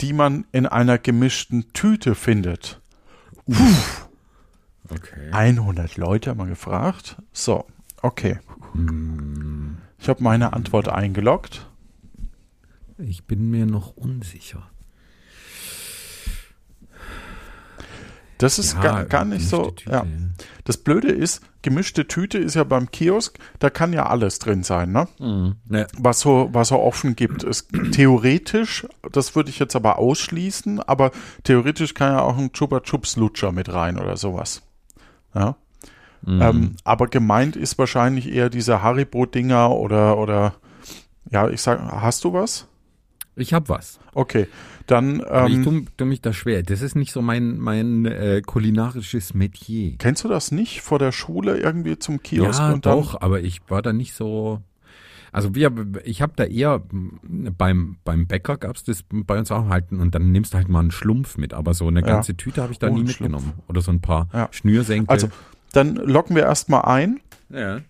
die 0.00 0.12
man 0.12 0.46
in 0.52 0.66
einer 0.66 0.98
gemischten 0.98 1.72
Tüte 1.72 2.14
findet. 2.14 2.80
Okay. 4.88 5.30
100 5.32 5.96
Leute 5.96 6.30
haben 6.30 6.38
wir 6.38 6.46
gefragt. 6.46 7.16
So, 7.32 7.66
okay. 8.02 8.38
Ich 9.98 10.08
habe 10.08 10.22
meine 10.22 10.52
Antwort 10.52 10.88
eingeloggt. 10.88 11.66
Ich 12.98 13.24
bin 13.24 13.50
mir 13.50 13.66
noch 13.66 13.96
unsicher. 13.96 14.70
Das 18.38 18.58
ist 18.58 18.80
gar, 18.80 19.04
gar 19.04 19.24
nicht 19.24 19.48
so. 19.48 19.70
Tüte, 19.70 19.90
Ja. 19.90 20.06
Das 20.64 20.76
Blöde 20.76 21.08
ist, 21.08 21.40
gemischte 21.62 22.08
Tüte 22.08 22.38
ist 22.38 22.54
ja 22.54 22.64
beim 22.64 22.90
Kiosk, 22.90 23.38
da 23.58 23.70
kann 23.70 23.92
ja 23.92 24.06
alles 24.06 24.38
drin 24.38 24.62
sein, 24.62 24.92
ne? 24.92 25.08
Mhm. 25.18 25.56
Ja. 25.70 25.86
Was 25.96 26.20
so, 26.20 26.48
was 26.52 26.68
so 26.68 26.80
offen 26.80 27.16
gibt. 27.16 27.44
Es, 27.44 27.68
theoretisch, 27.92 28.86
das 29.12 29.36
würde 29.36 29.50
ich 29.50 29.58
jetzt 29.58 29.76
aber 29.76 29.98
ausschließen, 29.98 30.80
aber 30.80 31.12
theoretisch 31.44 31.94
kann 31.94 32.12
ja 32.12 32.20
auch 32.22 32.36
ein 32.36 32.52
Chupa 32.52 32.80
Chups 32.80 33.16
Lutscher 33.16 33.52
mit 33.52 33.72
rein 33.72 33.98
oder 33.98 34.16
sowas. 34.16 34.62
Ja. 35.34 35.56
Mhm. 36.22 36.42
Ähm, 36.42 36.76
aber 36.84 37.06
gemeint 37.06 37.56
ist 37.56 37.78
wahrscheinlich 37.78 38.30
eher 38.30 38.50
diese 38.50 38.82
Haribo-Dinger 38.82 39.70
oder, 39.70 40.18
oder, 40.18 40.54
ja, 41.30 41.48
ich 41.48 41.62
sag, 41.62 41.80
hast 41.80 42.24
du 42.24 42.32
was? 42.32 42.66
Ich 43.36 43.52
habe 43.52 43.68
was. 43.68 43.98
Okay, 44.14 44.46
dann, 44.86 45.22
Aber 45.24 45.48
ich 45.48 45.54
ähm, 45.54 45.64
tue 45.64 45.84
tu 45.96 46.04
mich 46.04 46.20
da 46.20 46.32
schwer. 46.32 46.62
Das 46.62 46.82
ist 46.82 46.94
nicht 46.94 47.10
so 47.12 47.20
mein, 47.22 47.58
mein 47.58 48.04
äh, 48.06 48.42
kulinarisches 48.44 49.34
Metier. 49.34 49.96
kennst 49.98 50.22
du 50.24 50.28
das 50.28 50.52
nicht 50.52 50.82
vor 50.82 50.98
der 50.98 51.10
Schule 51.12 51.58
irgendwie 51.58 51.98
zum 51.98 52.22
Kiosk 52.22 52.60
ja, 52.60 52.72
und 52.72 52.86
dann? 52.86 52.98
doch, 52.98 53.20
aber 53.20 53.40
ich 53.40 53.60
war 53.68 53.82
da 53.82 53.92
nicht 53.92 54.14
so. 54.14 54.60
Also 55.32 55.52
wir, 55.56 55.72
ich 56.04 56.22
habe 56.22 56.34
da 56.36 56.44
eher 56.44 56.80
beim 57.24 57.96
beim 58.04 58.28
Bäcker 58.28 58.56
gab's 58.56 58.84
das 58.84 59.02
bei 59.10 59.36
uns 59.36 59.50
auch 59.50 59.68
halt 59.68 59.90
und 59.90 60.14
dann 60.14 60.30
nimmst 60.30 60.54
du 60.54 60.58
halt 60.58 60.68
mal 60.68 60.78
einen 60.78 60.92
Schlumpf 60.92 61.38
mit, 61.38 61.52
aber 61.54 61.74
so 61.74 61.88
eine 61.88 62.00
Ja. 62.02 62.06
ganze 62.06 62.36
Tüte 62.36 62.62
habe 62.62 62.72
ich 62.72 62.78
da 62.78 62.88
Oh, 62.88 62.94
nie 62.94 63.02
mitgenommen 63.02 63.54
oder 63.66 63.80
so 63.80 63.90
ein 63.90 64.00
paar 64.00 64.28
Ja. 64.32 64.48
Schnürsenkel. 64.52 65.10
Also, 65.12 65.28
dann 65.72 65.96
locken 65.96 66.36
wir 66.36 66.44
erstmal 66.44 66.82
ein, 66.82 67.18
ja. 67.50 67.80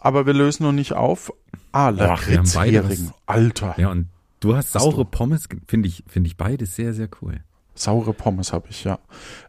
aber 0.00 0.24
wir 0.24 0.32
lösen 0.32 0.62
noch 0.62 0.72
nicht 0.72 0.94
auf. 0.94 1.30
Ah, 1.72 1.90
Lakritzhering. 1.90 3.12
Alter, 3.26 3.74
ja 3.76 3.90
und 3.90 4.06
du 4.40 4.54
hast 4.56 4.74
Hast 4.74 4.82
saure 4.82 5.04
du? 5.04 5.10
Pommes, 5.10 5.48
finde 5.66 5.88
ich 5.88 6.04
finde 6.08 6.28
ich 6.28 6.36
beides 6.36 6.76
sehr 6.76 6.92
sehr 6.94 7.08
cool. 7.22 7.40
saure 7.74 8.12
Pommes 8.12 8.52
habe 8.52 8.68
ich, 8.70 8.84
ja. 8.84 8.98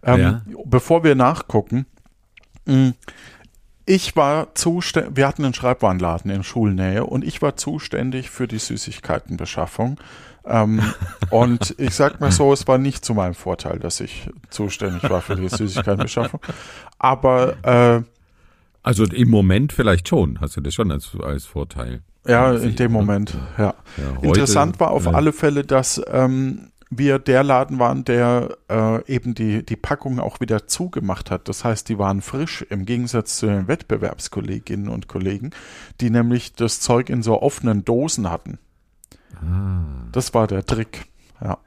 Ähm, 0.04 0.20
Ja. 0.20 0.42
Bevor 0.66 1.04
wir 1.04 1.16
nachgucken, 1.16 1.86
mh, 2.66 2.94
ich 3.86 4.16
war 4.16 4.54
zuständig, 4.54 5.16
wir 5.18 5.28
hatten 5.28 5.44
einen 5.46 5.56
Schreibwarenladen 5.56 6.30
in 6.30 6.44
Schulnähe 6.44 7.06
und 7.06 7.24
ich 7.24 7.42
war 7.42 7.56
zuständig 7.58 8.30
für 8.30 8.48
die 8.48 8.60
Süßigkeitenbeschaffung. 8.60 10.00
Ähm, 10.46 10.82
und 11.32 11.74
ich 11.80 11.96
sag 11.96 12.20
mal 12.22 12.32
so, 12.32 12.54
es 12.54 12.68
war 12.68 12.78
nicht 12.78 13.04
zu 13.04 13.14
meinem 13.16 13.34
Vorteil, 13.34 13.80
dass 13.80 14.00
ich 14.00 14.30
zuständig 14.52 15.10
war 15.10 15.22
für 15.22 15.36
die 15.36 15.50
Süßigkeitenbeschaffung. 15.50 16.40
Aber 17.00 17.56
äh, 17.64 18.04
Also 18.84 19.06
im 19.06 19.30
Moment 19.30 19.74
vielleicht 19.74 20.08
schon, 20.08 20.40
hast 20.40 20.56
du 20.56 20.62
das 20.62 20.74
schon 20.76 20.92
als 20.92 21.10
als 21.22 21.46
Vorteil. 21.46 22.02
Ja, 22.30 22.54
Ja, 22.54 22.60
in 22.60 22.76
dem 22.76 22.92
ne? 22.92 22.98
Moment, 22.98 23.38
ja. 23.58 23.64
Ja, 23.64 23.74
heute, 24.18 24.28
Interessant 24.28 24.80
war 24.80 24.92
auf 24.92 25.06
äh, 25.06 25.10
alle 25.10 25.34
Fälle, 25.34 25.64
dass 25.64 26.02
ähm, 26.12 26.70
wir 26.92 27.20
der 27.20 27.44
Laden 27.44 27.78
waren, 27.78 28.04
der 28.04 28.58
äh, 28.70 29.06
eben 29.14 29.36
die, 29.36 29.64
die 29.66 29.76
Packung 29.76 30.20
auch 30.20 30.40
wieder 30.40 30.68
zugemacht 30.68 31.30
hat. 31.32 31.48
Das 31.48 31.64
heißt, 31.64 31.88
die 31.90 32.00
waren 32.00 32.22
frisch 32.22 32.64
im 32.70 32.86
Gegensatz 32.86 33.38
zu 33.38 33.46
den 33.46 33.68
Wettbewerbskolleginnen 33.68 34.90
und 34.90 35.08
Kollegen, 35.08 35.52
die 36.02 36.10
nämlich 36.10 36.54
das 36.54 36.80
Zeug 36.80 37.10
in 37.10 37.22
so 37.22 37.42
offenen 37.42 37.86
Dosen 37.86 38.30
hatten. 38.32 38.58
Ah. 39.36 40.08
Das 40.12 40.34
war 40.34 40.48
der 40.48 40.66
Trick. 40.66 41.06
Ja. 41.44 41.58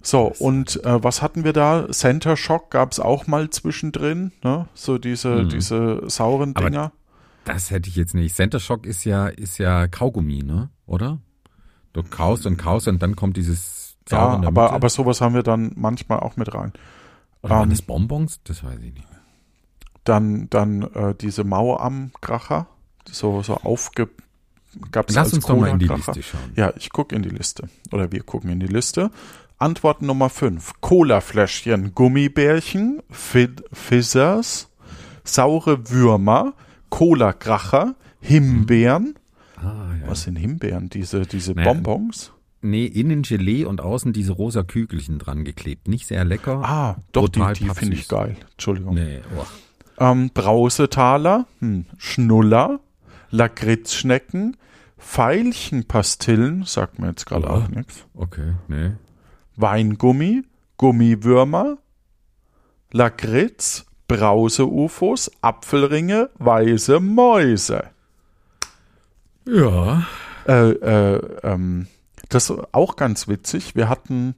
So, 0.00 0.32
und 0.38 0.82
äh, 0.84 1.04
was 1.04 1.20
hatten 1.20 1.44
wir 1.44 1.52
da? 1.52 1.86
Center 1.90 2.36
Shock 2.36 2.70
gab 2.70 2.92
es 2.92 3.00
auch 3.00 3.26
mal 3.26 3.50
zwischendrin, 3.50 4.32
ne? 4.42 4.66
So 4.72 4.96
diese, 4.96 5.28
Mhm. 5.44 5.48
diese 5.50 6.02
sauren 6.08 6.54
Aber 6.56 6.70
Dinger. 6.70 6.92
Das 7.48 7.70
hätte 7.70 7.88
ich 7.88 7.96
jetzt 7.96 8.14
nicht. 8.14 8.34
Center 8.34 8.60
Shock 8.60 8.86
ist 8.86 9.04
ja, 9.04 9.28
ist 9.28 9.58
ja 9.58 9.88
Kaugummi, 9.88 10.42
ne? 10.42 10.70
Oder? 10.86 11.18
Du 11.92 12.02
kaust 12.02 12.46
und 12.46 12.56
kaust 12.58 12.88
und 12.88 13.02
dann 13.02 13.16
kommt 13.16 13.36
dieses 13.36 13.96
Ja, 14.10 14.18
Saure 14.18 14.36
in 14.36 14.42
der 14.42 14.48
aber, 14.48 14.62
Mitte. 14.64 14.74
aber 14.74 14.88
sowas 14.88 15.20
haben 15.20 15.34
wir 15.34 15.42
dann 15.42 15.72
manchmal 15.74 16.20
auch 16.20 16.36
mit 16.36 16.52
rein. 16.54 16.72
Oder 17.42 17.54
waren 17.54 17.64
ähm, 17.64 17.70
das 17.70 17.82
Bonbons? 17.82 18.40
Das 18.44 18.62
weiß 18.62 18.78
ich 18.82 18.92
nicht. 18.92 19.06
Dann, 20.04 20.48
dann 20.50 20.82
äh, 20.82 21.14
diese 21.14 21.44
Mauer-Am-Kracher, 21.44 22.66
so, 23.10 23.42
so 23.42 23.54
aufge... 23.56 24.08
Gab's 24.92 25.14
Lass 25.14 25.32
uns 25.32 25.46
doch 25.46 25.56
mal 25.56 25.70
in 25.70 25.78
die. 25.78 25.86
Liste 25.86 26.22
schauen. 26.22 26.52
Ja, 26.54 26.72
ich 26.76 26.90
gucke 26.90 27.16
in 27.16 27.22
die 27.22 27.30
Liste. 27.30 27.70
Oder 27.90 28.12
wir 28.12 28.22
gucken 28.22 28.50
in 28.50 28.60
die 28.60 28.66
Liste. 28.66 29.10
Antwort 29.56 30.02
Nummer 30.02 30.28
5. 30.28 30.74
Colafläschchen, 30.80 31.94
Gummibärchen, 31.94 33.02
Fizzers, 33.10 34.68
saure 35.24 35.90
Würmer, 35.90 36.52
Cola-Kracher, 36.90 37.94
Himbeeren. 38.20 39.14
Ah, 39.56 39.94
ja. 40.00 40.08
Was 40.08 40.22
sind 40.22 40.36
Himbeeren? 40.36 40.88
Diese, 40.88 41.22
diese 41.22 41.52
Naja. 41.52 41.72
Bonbons? 41.72 42.32
Nee, 42.60 42.86
innen 42.86 43.22
Gelee 43.22 43.64
und 43.64 43.80
außen 43.80 44.12
diese 44.12 44.32
rosa 44.32 44.62
Kügelchen 44.64 45.18
dran 45.18 45.44
geklebt. 45.44 45.86
Nicht 45.86 46.06
sehr 46.06 46.24
lecker. 46.24 46.62
Ah, 46.64 46.96
doch, 47.12 47.28
die, 47.28 47.40
die 47.54 47.68
finde 47.70 47.94
ich 47.96 48.08
geil. 48.08 48.36
Entschuldigung. 48.52 48.94
Nee, 48.94 49.20
oh. 49.38 49.44
Ähm, 50.02 50.30
Brausetaler, 50.34 51.46
hm, 51.60 51.86
Schnuller, 51.98 52.80
Lakritzschnecken, 53.30 54.56
Veilchenpastillen, 54.96 56.64
sagt 56.64 56.98
mir 56.98 57.08
jetzt 57.08 57.26
gerade 57.26 57.48
auch 57.48 57.68
nichts. 57.68 58.04
okay, 58.14 58.54
nee. 58.68 58.92
Weingummi, 59.56 60.42
Gummiwürmer, 60.76 61.78
Lakritz, 62.92 63.86
Brause-UFOs, 64.08 65.30
Apfelringe, 65.42 66.30
weiße 66.38 66.98
Mäuse. 67.00 67.84
Ja. 69.46 70.06
Äh, 70.46 70.70
äh, 70.70 71.20
ähm, 71.42 71.86
das 72.28 72.50
ist 72.50 72.58
auch 72.72 72.96
ganz 72.96 73.28
witzig. 73.28 73.74
Wir 73.76 73.88
hatten 73.88 74.34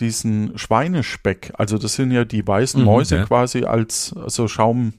diesen 0.00 0.56
Schweinespeck, 0.56 1.52
also 1.58 1.76
das 1.76 1.94
sind 1.94 2.12
ja 2.12 2.24
die 2.24 2.46
weißen 2.46 2.80
Mhm, 2.80 2.86
Mäuse 2.86 3.16
ja. 3.16 3.24
quasi 3.24 3.64
als 3.64 4.14
so 4.26 4.46
Schaum 4.46 4.92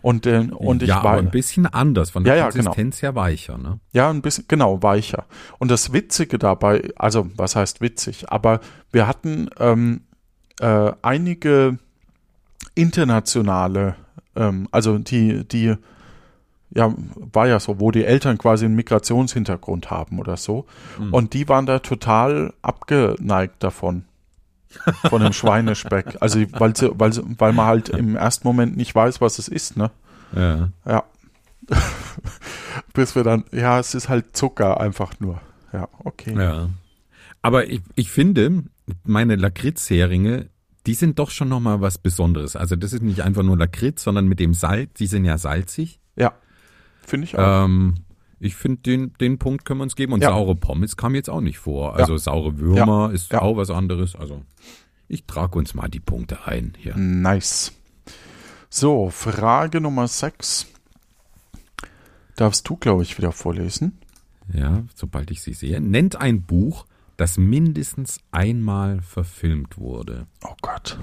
und, 0.00 0.24
den, 0.24 0.50
und 0.50 0.82
ich 0.82 0.88
ja, 0.88 1.04
war 1.04 1.12
aber 1.12 1.18
ein 1.18 1.30
bisschen 1.30 1.66
anders, 1.66 2.10
von 2.10 2.24
der 2.24 2.34
Ja, 2.34 2.44
ja, 2.44 2.48
genau. 2.48 2.64
Konsistenz 2.64 3.02
her 3.02 3.14
weicher, 3.14 3.58
ne? 3.58 3.80
Ja, 3.92 4.08
ein 4.08 4.22
bisschen, 4.22 4.46
genau, 4.48 4.82
weicher. 4.82 5.26
Und 5.58 5.70
das 5.70 5.92
Witzige 5.92 6.38
dabei, 6.38 6.88
also 6.96 7.26
was 7.36 7.54
heißt 7.56 7.82
witzig, 7.82 8.30
aber 8.30 8.60
wir 8.92 9.06
hatten 9.06 9.50
ähm, 9.58 10.02
äh, 10.60 10.92
einige 11.02 11.78
internationale, 12.76 13.96
ähm, 14.36 14.68
also 14.70 14.98
die, 14.98 15.44
die, 15.48 15.74
ja, 16.70 16.94
war 17.32 17.48
ja 17.48 17.58
so, 17.58 17.80
wo 17.80 17.90
die 17.90 18.04
Eltern 18.04 18.38
quasi 18.38 18.66
einen 18.66 18.76
Migrationshintergrund 18.76 19.90
haben 19.90 20.20
oder 20.20 20.36
so. 20.36 20.66
Und 21.10 21.32
die 21.32 21.48
waren 21.48 21.66
da 21.66 21.78
total 21.80 22.52
abgeneigt 22.62 23.62
davon. 23.62 24.04
Von 25.08 25.22
dem 25.22 25.32
Schweinespeck. 25.32 26.16
Also, 26.20 26.40
weil, 26.52 26.76
sie, 26.76 26.90
weil, 26.98 27.12
sie, 27.12 27.22
weil 27.38 27.52
man 27.52 27.66
halt 27.66 27.88
im 27.88 28.14
ersten 28.14 28.46
Moment 28.46 28.76
nicht 28.76 28.94
weiß, 28.94 29.20
was 29.20 29.38
es 29.38 29.48
ist, 29.48 29.76
ne? 29.76 29.90
Ja. 30.34 30.68
Ja. 30.84 31.04
Bis 32.92 33.14
wir 33.14 33.24
dann, 33.24 33.44
ja, 33.52 33.78
es 33.78 33.94
ist 33.94 34.08
halt 34.08 34.36
Zucker 34.36 34.80
einfach 34.80 35.18
nur. 35.18 35.40
Ja, 35.72 35.88
okay. 36.04 36.34
Ja. 36.36 36.68
Aber 37.42 37.68
ich, 37.68 37.80
ich 37.94 38.10
finde, 38.10 38.64
meine 39.04 39.36
Lakritz-Heringe, 39.36 40.48
die 40.86 40.94
sind 40.94 41.18
doch 41.18 41.30
schon 41.30 41.48
nochmal 41.48 41.80
was 41.80 41.98
Besonderes. 41.98 42.56
Also 42.56 42.76
das 42.76 42.92
ist 42.92 43.02
nicht 43.02 43.22
einfach 43.22 43.42
nur 43.42 43.56
Lakritz, 43.58 44.02
sondern 44.04 44.26
mit 44.28 44.38
dem 44.40 44.54
Salz, 44.54 44.94
die 44.94 45.06
sind 45.06 45.24
ja 45.24 45.36
salzig. 45.38 46.00
Ja, 46.16 46.34
finde 47.04 47.24
ich 47.26 47.36
auch. 47.38 47.64
Ähm, 47.64 47.94
ich 48.38 48.54
finde, 48.54 48.82
den, 48.82 49.12
den 49.14 49.38
Punkt 49.38 49.64
können 49.64 49.80
wir 49.80 49.84
uns 49.84 49.96
geben. 49.96 50.12
Und 50.12 50.22
Ja. 50.22 50.28
saure 50.30 50.54
Pommes 50.54 50.96
kam 50.96 51.14
jetzt 51.14 51.30
auch 51.30 51.40
nicht 51.40 51.58
vor. 51.58 51.96
Also 51.96 52.16
saure 52.16 52.58
Würmer 52.58 53.10
ist 53.12 53.32
Ja. 53.32 53.42
auch 53.42 53.56
was 53.56 53.70
anderes. 53.70 54.14
Also 54.14 54.42
ich 55.08 55.24
trage 55.26 55.58
uns 55.58 55.74
mal 55.74 55.88
die 55.88 56.00
Punkte 56.00 56.46
ein 56.46 56.74
hier. 56.78 56.96
Nice. 56.96 57.72
So, 58.68 59.08
Frage 59.10 59.80
Nummer 59.80 60.06
6. 60.06 60.66
Darfst 62.36 62.68
du, 62.68 62.76
glaube 62.76 63.02
ich, 63.02 63.16
wieder 63.16 63.32
vorlesen? 63.32 63.98
Ja, 64.52 64.84
sobald 64.94 65.30
ich 65.30 65.42
sie 65.42 65.54
sehe. 65.54 65.80
Nennt 65.80 66.16
ein 66.16 66.42
Buch, 66.42 66.86
das 67.16 67.38
mindestens 67.38 68.18
einmal 68.30 69.00
verfilmt 69.02 69.78
wurde. 69.78 70.26
Oh 70.44 70.54
Gott. 70.62 70.98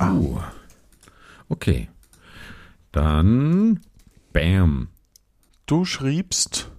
Uh. 0.00 0.38
Okay. 1.48 1.88
Dann 2.92 3.80
Bam. 4.32 4.88
Du 5.66 5.84
schriebst 5.84 6.70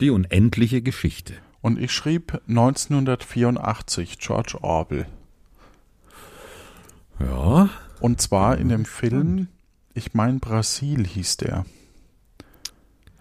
Die 0.00 0.10
unendliche 0.10 0.80
Geschichte. 0.82 1.34
und 1.60 1.78
ich 1.78 1.92
schrieb 1.92 2.40
1984 2.48 4.18
George 4.18 4.58
Orwell. 4.62 5.06
Ja. 7.20 7.68
Und 8.00 8.20
zwar 8.20 8.58
in 8.58 8.68
dem 8.68 8.84
Film, 8.84 9.48
ich 9.92 10.14
meine 10.14 10.38
Brasil 10.38 11.04
hieß 11.06 11.38
der. 11.38 11.66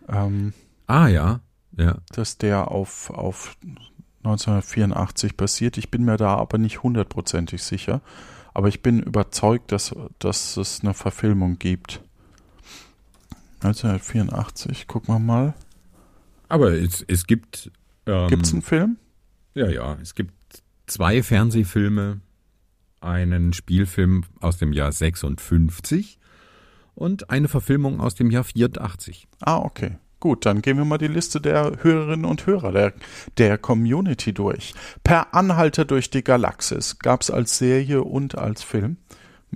Ähm, 0.08 0.54
Ah 0.86 1.08
ja. 1.08 1.42
Ja. 1.78 1.98
dass 2.12 2.38
der 2.38 2.72
auf, 2.72 3.10
auf 3.12 3.56
1984 4.24 5.38
basiert. 5.38 5.78
Ich 5.78 5.92
bin 5.92 6.04
mir 6.04 6.18
da 6.18 6.36
aber 6.36 6.58
nicht 6.58 6.84
hundertprozentig 6.84 7.64
sicher. 7.64 8.02
Aber 8.54 8.68
ich 8.68 8.82
bin 8.82 9.02
überzeugt, 9.02 9.72
dass, 9.72 9.96
dass 10.20 10.58
es 10.58 10.82
eine 10.82 10.96
Verfilmung 10.96 11.60
gibt. 11.60 12.02
1984, 13.62 14.88
gucken 14.88 15.14
wir 15.14 15.20
mal. 15.20 15.54
Aber 16.50 16.72
es, 16.72 17.04
es 17.08 17.28
gibt. 17.28 17.72
Ähm, 18.06 18.28
Gibt 18.28 18.46
es 18.46 18.54
einen 18.54 18.62
Film? 18.62 18.98
Ja, 19.54 19.70
ja. 19.70 19.98
Es 20.02 20.16
gibt 20.16 20.34
zwei 20.88 21.22
Fernsehfilme, 21.22 22.22
einen 23.02 23.54
Spielfilm 23.54 24.24
aus 24.40 24.58
dem 24.58 24.74
Jahr 24.74 24.92
56 24.92 26.20
und 26.96 27.30
eine 27.30 27.48
Verfilmung 27.48 28.00
aus 28.00 28.16
dem 28.16 28.32
Jahr 28.32 28.44
84. 28.44 29.28
Ah, 29.42 29.58
okay. 29.58 29.98
Gut, 30.20 30.46
dann 30.46 30.62
gehen 30.62 30.78
wir 30.78 30.86
mal 30.86 30.98
die 30.98 31.08
Liste 31.08 31.40
der 31.40 31.74
Hörerinnen 31.84 32.26
und 32.26 32.48
Hörer 32.48 32.72
der, 32.72 32.94
der 33.38 33.58
Community 33.58 34.34
durch. 34.34 34.74
Per 35.04 35.36
Anhalter 35.36 35.86
durch 35.86 36.10
die 36.10 36.24
Galaxis 36.24 36.98
gab 37.00 37.22
es 37.22 37.30
als 37.30 37.58
Serie 37.58 38.02
und 38.02 38.38
als 38.38 38.64
Film. 38.64 38.98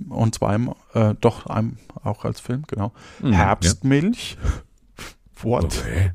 Und 0.08 0.36
zwar 0.36 0.54
im, 0.54 0.72
äh, 0.94 1.14
doch 1.20 1.46
einem, 1.46 1.78
auch 2.02 2.24
als 2.24 2.40
Film, 2.40 2.62
genau. 2.66 2.92
Mhm, 3.20 3.32
Herbstmilch. 3.32 4.38
What? 5.42 5.64
Okay. 5.64 6.10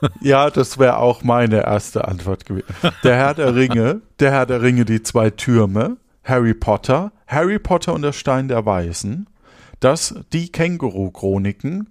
Ja, 0.20 0.50
das 0.50 0.78
wäre 0.78 0.98
auch 0.98 1.22
meine 1.22 1.64
erste 1.64 2.06
Antwort 2.06 2.44
gewesen. 2.44 2.66
Der 3.02 3.16
Herr 3.16 3.32
der 3.32 3.54
Ringe, 3.54 4.02
der 4.20 4.30
Herr 4.30 4.44
der 4.44 4.60
Ringe, 4.60 4.84
die 4.84 5.02
zwei 5.02 5.30
Türme, 5.30 5.96
Harry 6.22 6.52
Potter, 6.52 7.12
Harry 7.26 7.58
Potter 7.58 7.94
und 7.94 8.02
der 8.02 8.12
Stein 8.12 8.48
der 8.48 8.66
Weisen, 8.66 9.26
das, 9.80 10.14
die 10.34 10.52
Känguru-Chroniken, 10.52 11.88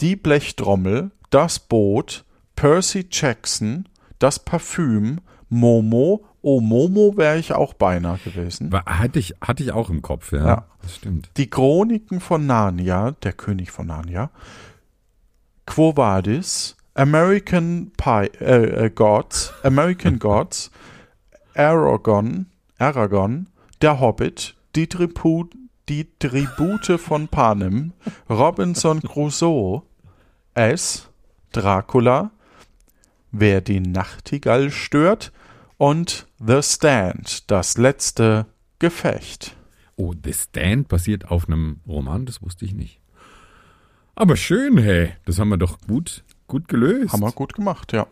die 0.00 0.16
Blechtrommel, 0.16 1.10
das 1.30 1.58
Boot, 1.58 2.24
Percy 2.56 3.06
Jackson, 3.10 3.88
das 4.18 4.38
Parfüm, 4.38 5.20
Momo, 5.48 6.24
oh, 6.42 6.60
Momo 6.60 7.16
wäre 7.16 7.38
ich 7.38 7.52
auch 7.52 7.74
beinahe 7.74 8.18
gewesen. 8.18 8.72
War, 8.72 8.84
hatte, 8.84 9.18
ich, 9.18 9.34
hatte 9.40 9.62
ich 9.62 9.72
auch 9.72 9.90
im 9.90 10.02
Kopf, 10.02 10.32
ja. 10.32 10.46
Ja. 10.46 10.66
Das 10.82 10.96
stimmt. 10.96 11.30
Die 11.36 11.50
Chroniken 11.50 12.20
von 12.20 12.46
Narnia, 12.46 13.12
der 13.22 13.32
König 13.32 13.70
von 13.70 13.86
Narnia, 13.86 14.30
Quo 15.66 15.96
Vadis, 15.96 16.76
American 16.94 17.92
Pie, 17.96 18.30
äh, 18.40 18.86
äh, 18.86 18.90
Gods, 18.90 19.52
American 19.62 20.18
Gods, 20.18 20.70
Aragon, 21.54 22.46
Aragon, 22.78 23.48
Der 23.82 24.00
Hobbit, 24.00 24.56
die, 24.74 24.88
Tribu 24.88 25.46
die 25.88 26.06
Tribute 26.18 26.98
von 26.98 27.28
Panem, 27.28 27.92
Robinson 28.28 29.02
Crusoe, 29.02 29.82
S, 30.54 31.08
Dracula, 31.52 32.30
Wer 33.32 33.60
die 33.60 33.80
Nachtigall 33.80 34.70
stört 34.70 35.32
und 35.76 36.26
The 36.44 36.62
Stand, 36.62 37.50
das 37.50 37.78
letzte 37.78 38.46
Gefecht. 38.80 39.56
Oh, 39.96 40.14
The 40.24 40.32
Stand 40.32 40.88
basiert 40.88 41.30
auf 41.30 41.46
einem 41.46 41.80
Roman, 41.86 42.26
das 42.26 42.42
wusste 42.42 42.64
ich 42.64 42.74
nicht. 42.74 43.00
Aber 44.16 44.36
schön, 44.36 44.78
hey. 44.78 45.12
Das 45.24 45.38
haben 45.38 45.50
wir 45.50 45.58
doch 45.58 45.80
gut, 45.80 46.24
gut 46.46 46.66
gelöst. 46.68 47.12
Haben 47.12 47.22
wir 47.22 47.32
gut 47.32 47.54
gemacht, 47.54 47.92
ja. 47.92 48.06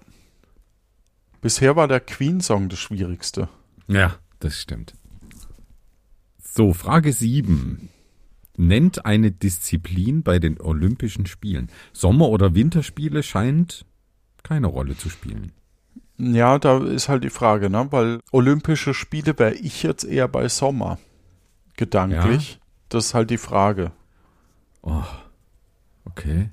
Bisher 1.40 1.76
war 1.76 1.88
der 1.88 2.00
Queen-Song 2.00 2.68
das 2.68 2.78
Schwierigste. 2.78 3.48
Ja, 3.88 4.16
das 4.38 4.60
stimmt. 4.60 4.94
So, 6.38 6.72
Frage 6.72 7.12
7. 7.12 7.90
Nennt 8.60 9.06
eine 9.06 9.30
Disziplin 9.30 10.22
bei 10.24 10.38
den 10.40 10.60
Olympischen 10.60 11.26
Spielen. 11.26 11.68
Sommer- 11.92 12.28
oder 12.28 12.54
Winterspiele 12.56 13.22
scheint 13.22 13.86
keine 14.42 14.66
Rolle 14.66 14.96
zu 14.96 15.08
spielen. 15.08 15.52
Ja, 16.18 16.58
da 16.58 16.78
ist 16.84 17.08
halt 17.08 17.22
die 17.22 17.30
Frage, 17.30 17.70
ne? 17.70 17.86
Weil 17.90 18.18
Olympische 18.32 18.92
Spiele 18.94 19.38
wäre 19.38 19.54
ich 19.54 19.84
jetzt 19.84 20.02
eher 20.02 20.26
bei 20.26 20.48
Sommer. 20.48 20.98
Gedanklich. 21.76 22.58
Das 22.88 23.06
ist 23.06 23.14
halt 23.14 23.30
die 23.30 23.38
Frage. 23.38 23.92
Oh, 24.82 25.04
okay. 26.04 26.50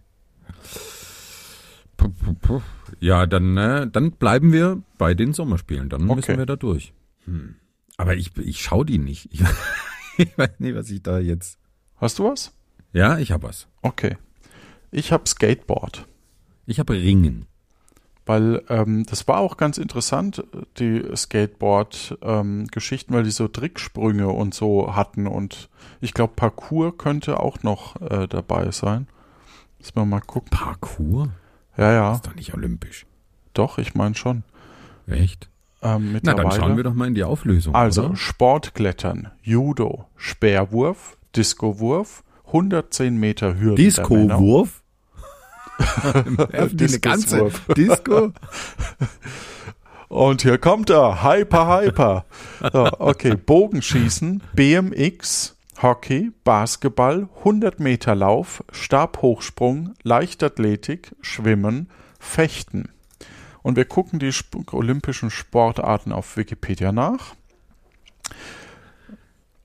Puh, 1.98 2.10
puh, 2.10 2.34
puh. 2.34 2.62
Ja, 3.00 3.26
dann, 3.26 3.58
äh, 3.58 3.88
dann 3.90 4.12
bleiben 4.12 4.52
wir 4.52 4.82
bei 5.00 5.16
den 5.16 5.34
Sommerspielen. 5.34 5.90
Dann 5.90 6.04
Okay. 6.04 6.16
müssen 6.16 6.38
wir 6.38 6.46
da 6.46 6.56
durch. 6.56 6.94
Hm. 7.26 7.56
Aber 7.98 8.16
ich, 8.16 8.38
ich 8.38 8.62
schaue 8.62 8.86
die 8.86 9.00
nicht. 9.00 9.30
Ich, 9.34 9.42
ich 10.18 10.38
weiß 10.38 10.60
nicht, 10.60 10.76
was 10.76 10.90
ich 10.92 11.02
da 11.02 11.18
jetzt. 11.18 11.58
Hast 12.06 12.20
du 12.20 12.26
was? 12.26 12.54
Ja, 12.94 13.18
ich 13.18 13.32
habe 13.32 13.48
was. 13.48 13.66
Okay. 13.82 14.16
Ich 14.92 15.12
habe 15.12 15.28
Skateboard. 15.28 16.06
Ich 16.68 16.78
habe 16.78 16.94
Ringen. 16.94 17.48
Weil 18.28 18.62
ähm, 18.70 19.08
das 19.08 19.28
war 19.28 19.40
auch 19.40 19.58
ganz 19.58 19.80
interessant, 19.80 20.44
die 20.78 21.04
Skateboard-Geschichten, 21.16 23.12
weil 23.12 23.24
die 23.24 23.32
so 23.32 23.48
Tricksprünge 23.48 24.28
und 24.28 24.54
so 24.54 24.96
hatten. 24.96 25.26
Und 25.26 25.68
ich 26.00 26.14
glaube, 26.14 26.34
Parkour 26.36 26.96
könnte 26.96 27.40
auch 27.40 27.64
noch 27.64 28.00
äh, 28.02 28.28
dabei 28.28 28.70
sein. 28.70 29.08
Müssen 29.80 29.96
wir 29.96 30.06
mal 30.06 30.22
gucken. 30.22 30.52
Parkour? 30.52 31.30
Ja, 31.76 31.92
ja. 31.92 32.14
Ist 32.14 32.28
doch 32.28 32.36
nicht 32.36 32.54
olympisch. 32.54 33.08
Doch, 33.56 33.80
ich 33.80 33.96
meine 33.96 34.14
schon. 34.14 34.44
Echt? 35.08 35.50
Ähm, 35.82 36.20
Na, 36.22 36.36
dann 36.36 36.52
schauen 36.52 36.78
wir 36.78 36.84
doch 36.84 36.94
mal 36.94 37.08
in 37.08 37.16
die 37.16 37.24
Auflösung. 37.24 37.74
Also 37.74 38.06
oder? 38.06 38.16
Sportklettern, 38.16 39.32
Judo, 39.42 40.06
Speerwurf, 40.16 41.18
Diskowurf, 41.36 42.24
110 42.48 43.18
Meter 43.18 43.60
Hürden. 43.60 43.76
Disco-Wurf? 43.76 44.82
Eine 46.54 47.00
ganze. 47.00 47.52
Disco? 47.76 48.32
Und 50.08 50.44
hier 50.44 50.58
kommt 50.58 50.90
er, 50.90 51.24
Hyper, 51.24 51.82
Hyper. 51.82 52.26
So, 52.72 52.90
okay, 53.00 53.36
Bogenschießen, 53.36 54.42
BMX, 54.54 55.58
Hockey, 55.82 56.32
Basketball, 56.44 57.28
100 57.40 57.80
Meter 57.80 58.16
Lauf, 58.16 58.64
Stabhochsprung, 58.72 59.94
Leichtathletik, 60.04 61.14
Schwimmen, 61.22 61.90
Fechten. 62.20 62.90
Und 63.62 63.76
wir 63.76 63.86
gucken 63.86 64.20
die 64.20 64.32
olympischen 64.72 65.32
Sportarten 65.32 66.14
auf 66.14 66.38
Wikipedia 66.38 66.92
nach. 66.92 67.36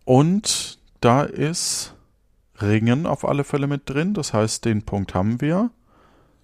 Und 0.05 0.80
da 1.01 1.23
ist 1.23 1.95
Ringen 2.61 3.07
auf 3.07 3.27
alle 3.27 3.45
Fälle 3.45 3.67
mit 3.67 3.89
drin. 3.89 4.15
Das 4.15 4.33
heißt, 4.35 4.65
den 4.65 4.83
Punkt 4.83 5.15
haben 5.15 5.41
wir. 5.41 5.71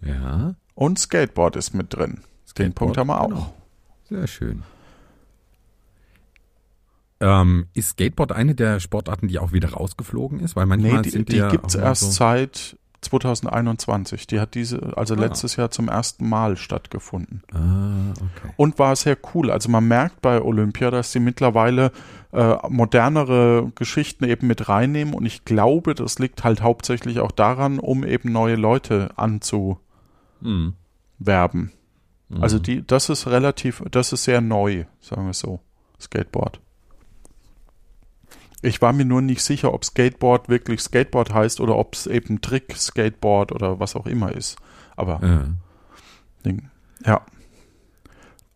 Ja, 0.03 0.55
Und 0.75 0.99
Skateboard 0.99 1.57
ist 1.57 1.75
mit 1.75 1.95
drin. 1.95 2.15
Den 2.15 2.21
Skateboard, 2.47 2.75
Punkt 2.75 2.99
haben 2.99 3.07
wir 3.09 3.21
auch. 3.21 3.29
genau. 3.29 3.55
sehr 4.09 4.27
schön. 4.27 4.63
Ähm, 7.19 7.67
ist 7.73 7.91
Skateboard 7.91 8.33
eine 8.33 8.55
der 8.55 8.79
Sportarten, 8.81 9.29
die 9.29 9.39
auch 9.39 9.53
wieder 9.53 9.71
rausgeflogen 9.73 10.41
ist? 10.41 10.55
Weil 10.55 10.67
manchmal 10.67 10.97
Nee, 10.97 11.03
die, 11.03 11.11
sind 11.11 11.31
die 11.33 11.37
ja 11.37 11.49
gibt 11.49 11.67
es 11.69 11.75
erst 11.75 12.03
so, 12.03 12.11
seit 12.11 12.77
2021. 13.01 14.27
Die 14.27 14.39
hat 14.39 14.55
diese, 14.55 14.97
also 14.99 15.15
Ah. 15.15 15.19
letztes 15.19 15.57
Jahr 15.57 15.71
zum 15.71 15.89
ersten 15.89 16.29
Mal 16.29 16.57
stattgefunden. 16.59 17.43
Ah, 17.53 18.11
okay. 18.13 18.53
Und 18.57 18.79
war 18.79 18.95
sehr 18.97 19.17
cool. 19.35 19.51
Also 19.51 19.71
man 19.71 19.89
merkt 19.89 20.21
bei 20.21 20.43
Olympia, 20.43 20.91
dass 20.91 21.13
sie 21.13 21.21
mittlerweile 21.21 21.91
äh, 22.37 22.59
modernere 22.69 23.73
Geschichten 23.75 24.25
eben 24.25 24.47
mit 24.47 24.69
reinnehmen. 24.69 25.15
Und 25.15 25.25
ich 25.25 25.47
glaube, 25.47 25.95
das 25.95 26.19
liegt 26.19 26.45
halt 26.45 26.61
hauptsächlich 26.61 27.21
auch 27.21 27.33
daran, 27.33 27.79
um 27.79 28.05
eben 28.05 28.31
neue 28.31 28.57
Leute 28.57 29.11
anzuwerben. 29.17 29.81
Hm. 30.43 30.73
Mhm. 32.29 32.43
Also 32.43 32.59
die, 32.59 32.87
das 32.87 33.09
ist 33.09 33.27
relativ, 33.27 33.83
das 33.91 34.13
ist 34.13 34.25
sehr 34.25 34.41
neu, 34.41 34.85
sagen 35.01 35.27
wir 35.27 35.33
so. 35.33 35.61
Skateboard. 35.99 36.61
Ich 38.61 38.83
war 38.83 38.93
mir 38.93 39.05
nur 39.07 39.23
nicht 39.23 39.43
sicher, 39.43 39.73
ob 39.73 39.85
Skateboard 39.85 40.49
wirklich 40.51 40.81
Skateboard 40.81 41.33
heißt 41.33 41.61
oder 41.61 41.77
ob 41.77 41.95
es 41.95 42.07
eben 42.07 42.43
Trick 42.43 42.77
Skateboard 42.77 43.53
oder 43.53 43.81
was 43.81 43.97
auch 43.97 44.07
immer 44.07 44.33
ist. 44.33 44.57
Aber 44.95 45.21
Ja. 45.23 46.61
Ja, 47.05 47.21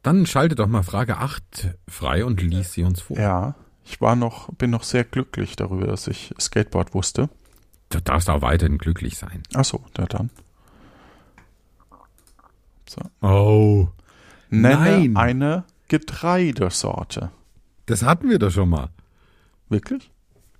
Dann 0.02 0.26
schalte 0.26 0.54
doch 0.54 0.66
mal 0.66 0.82
Frage 0.82 1.16
8 1.16 1.76
frei 1.88 2.24
und 2.24 2.42
lies 2.42 2.72
sie 2.72 2.84
uns 2.84 3.00
vor. 3.00 3.18
ja, 3.18 3.54
ich 3.84 4.00
war 4.00 4.16
noch, 4.16 4.52
bin 4.54 4.70
noch 4.70 4.82
sehr 4.82 5.04
glücklich 5.04 5.56
darüber, 5.56 5.86
dass 5.86 6.06
ich 6.06 6.34
Skateboard 6.38 6.94
wusste. 6.94 7.28
Du 7.88 8.00
darfst 8.00 8.30
auch 8.30 8.42
weiterhin 8.42 8.78
glücklich 8.78 9.18
sein. 9.18 9.42
Ach 9.54 9.64
so, 9.64 9.84
ja 9.98 10.06
dann. 10.06 10.30
So. 12.88 13.00
Oh. 13.26 13.88
Nenne 14.48 15.08
Nein. 15.08 15.16
eine 15.16 15.64
Getreidesorte. 15.88 17.30
Das 17.86 18.02
hatten 18.02 18.28
wir 18.28 18.38
doch 18.38 18.50
schon 18.50 18.68
mal. 18.68 18.90
Wirklich? 19.68 20.10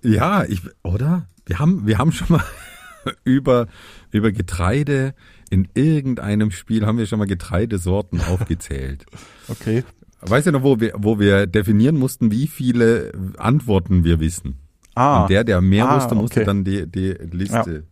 Ja, 0.01 0.43
ich, 0.43 0.61
oder? 0.83 1.27
Wir 1.45 1.59
haben, 1.59 1.85
wir 1.85 1.97
haben 1.97 2.11
schon 2.11 2.27
mal 2.29 2.43
über, 3.23 3.67
über 4.11 4.31
Getreide 4.31 5.13
in 5.51 5.67
irgendeinem 5.73 6.49
Spiel 6.49 6.85
haben 6.85 6.97
wir 6.97 7.05
schon 7.05 7.19
mal 7.19 7.27
Getreidesorten 7.27 8.21
aufgezählt. 8.29 9.05
Okay. 9.49 9.83
Weißt 10.21 10.47
du 10.47 10.51
noch, 10.51 10.63
wo 10.63 10.79
wir, 10.79 10.93
wo 10.97 11.19
wir 11.19 11.47
definieren 11.47 11.97
mussten, 11.97 12.31
wie 12.31 12.47
viele 12.47 13.11
Antworten 13.37 14.03
wir 14.03 14.19
wissen? 14.19 14.55
Ah, 14.95 15.23
Und 15.23 15.29
der, 15.29 15.43
der 15.43 15.61
mehr 15.61 15.89
Ah, 15.89 15.95
wusste, 15.95 16.15
musste 16.15 16.39
okay. 16.41 16.45
dann 16.45 16.63
die, 16.63 16.85
die 16.85 17.11
Liste 17.31 17.83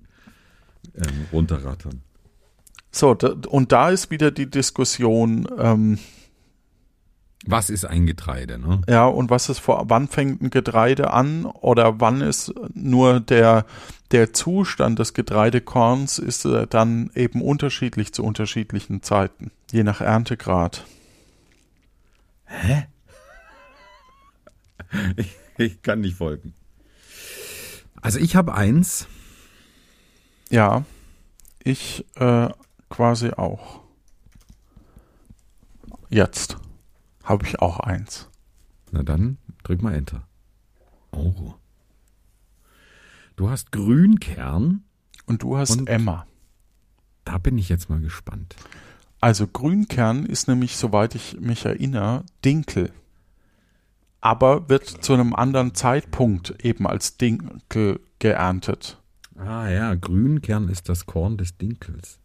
ähm, 0.95 1.25
runterrattern. 1.31 2.01
so, 2.91 3.13
da, 3.13 3.33
und 3.47 3.71
da 3.71 3.89
ist 3.89 4.11
wieder 4.11 4.31
die 4.31 4.49
Diskussion, 4.49 5.47
ähm, 5.57 5.97
Was 7.45 7.69
ist 7.69 7.85
ein 7.85 8.05
Getreide, 8.05 8.59
ne? 8.59 8.81
Ja, 8.89 9.05
und 9.07 9.29
was 9.29 9.47
ist 9.49 9.59
vor, 9.59 9.85
wann 9.87 10.07
fängt 10.09 10.41
ein 10.41 10.49
Getreide 10.49 11.11
an 11.13 11.45
oder 11.45 11.99
wann 12.01 12.19
ist 12.21 12.53
nur 12.73 13.21
der, 13.21 13.65
der 14.11 14.33
Zustand 14.33 14.99
des 14.99 15.13
Getreidekorns 15.13 16.19
ist 16.19 16.43
äh, 16.45 16.67
dann 16.67 17.11
eben 17.15 17.41
unterschiedlich 17.41 18.13
zu 18.13 18.23
unterschiedlichen 18.23 19.01
Zeiten, 19.03 19.51
je 19.71 19.83
nach 19.83 20.01
Erntegrad. 20.01 20.83
Ich, 25.17 25.35
ich 25.57 25.81
kann 25.83 26.01
nicht 26.01 26.17
folgen. 26.17 26.55
Also 28.01 28.17
ich 28.17 28.35
habe 28.35 28.55
eins. 28.55 29.07
Ja, 30.49 30.83
ich 31.63 32.05
äh, 32.15 32.49
quasi 32.89 33.31
auch. 33.31 33.81
Jetzt 36.09 36.57
habe 37.23 37.45
ich 37.45 37.59
auch 37.59 37.79
eins. 37.79 38.29
Na 38.91 39.03
dann, 39.03 39.37
drück 39.63 39.83
mal 39.83 39.93
Enter. 39.93 40.27
Oh. 41.11 41.53
Du 43.35 43.49
hast 43.49 43.71
Grünkern. 43.71 44.83
Und 45.27 45.43
du 45.43 45.57
hast 45.57 45.71
Und? 45.71 45.87
Emma. 45.87 46.25
Da 47.25 47.37
bin 47.37 47.59
ich 47.59 47.69
jetzt 47.69 47.89
mal 47.89 47.99
gespannt. 47.99 48.55
Also 49.21 49.47
Grünkern 49.47 50.25
ist 50.25 50.47
nämlich, 50.47 50.77
soweit 50.77 51.15
ich 51.15 51.37
mich 51.39 51.65
erinnere, 51.65 52.23
Dinkel. 52.45 52.91
Aber 54.21 54.69
wird 54.69 54.85
zu 54.87 55.13
einem 55.13 55.33
anderen 55.33 55.73
Zeitpunkt 55.75 56.63
eben 56.63 56.87
als 56.87 57.17
Dinkel 57.17 57.99
geerntet. 58.19 58.97
Ah 59.37 59.69
ja, 59.69 59.95
Grünkern 59.95 60.67
ist 60.69 60.89
das 60.89 61.05
Korn 61.05 61.37
des 61.37 61.57
Dinkels. 61.57 62.19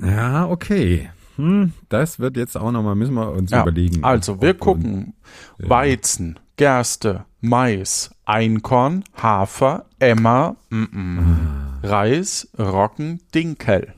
Ja, 0.00 0.48
okay. 0.48 1.10
Hm, 1.36 1.72
das 1.88 2.18
wird 2.18 2.36
jetzt 2.36 2.56
auch 2.56 2.70
nochmal, 2.70 2.94
müssen 2.94 3.14
wir 3.14 3.30
uns 3.32 3.50
Ja, 3.50 3.62
überlegen. 3.62 4.04
also 4.04 4.40
wir 4.40 4.54
gucken 4.54 5.14
Ja. 5.58 5.68
Weizen, 5.70 6.38
Gerste, 6.56 7.24
Mais, 7.40 8.10
Einkorn, 8.24 9.04
Hafer, 9.20 9.86
Emmer, 10.00 10.56
mm 10.70 10.82
-mm, 10.84 11.18
Ah. 11.20 11.78
Reis, 11.84 12.48
Roggen, 12.58 13.20
Dinkel. 13.34 13.94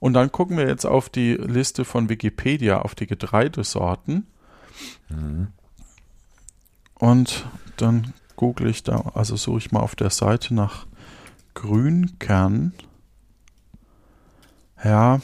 Und 0.00 0.14
dann 0.14 0.32
gucken 0.32 0.56
wir 0.56 0.66
jetzt 0.66 0.86
auf 0.86 1.08
die 1.10 1.34
Liste 1.34 1.84
von 1.84 2.08
Wikipedia, 2.08 2.80
auf 2.80 2.94
die 2.94 3.06
Getreidesorten. 3.06 4.26
Und 6.94 7.46
dann 7.76 8.14
google 8.36 8.68
ich 8.68 8.82
da, 8.82 9.12
also 9.14 9.36
suche 9.36 9.58
ich 9.58 9.72
mal 9.72 9.80
auf 9.80 9.94
der 9.94 10.10
Seite 10.10 10.54
nach 10.54 10.86
Grünkern. 11.54 12.72
Ja, 14.82 15.20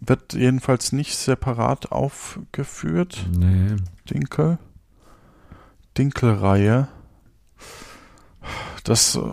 wird 0.00 0.34
jedenfalls 0.34 0.92
nicht 0.92 1.16
separat 1.16 1.90
aufgeführt. 1.90 3.26
Nee. 3.34 3.76
Dinkel. 4.10 4.58
Dinkelreihe. 5.96 6.88
Das, 8.84 9.16
äh, 9.16 9.32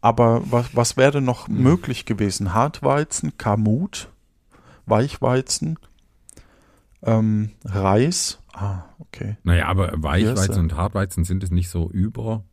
aber 0.00 0.42
was, 0.50 0.74
was 0.74 0.96
wäre 0.96 1.20
noch 1.20 1.48
möglich 1.48 2.04
gewesen? 2.04 2.54
Hartweizen, 2.54 3.36
Kamut, 3.36 4.08
Weichweizen, 4.86 5.78
ähm, 7.02 7.50
Reis. 7.64 8.38
Ah, 8.52 8.82
okay. 8.98 9.36
Naja, 9.42 9.66
aber 9.66 9.92
Weichweizen 9.96 10.44
Hirse. 10.44 10.60
und 10.60 10.76
Hartweizen 10.76 11.24
sind 11.24 11.42
es 11.42 11.50
nicht 11.50 11.68
so 11.68 11.90
Übersorten? 11.90 12.44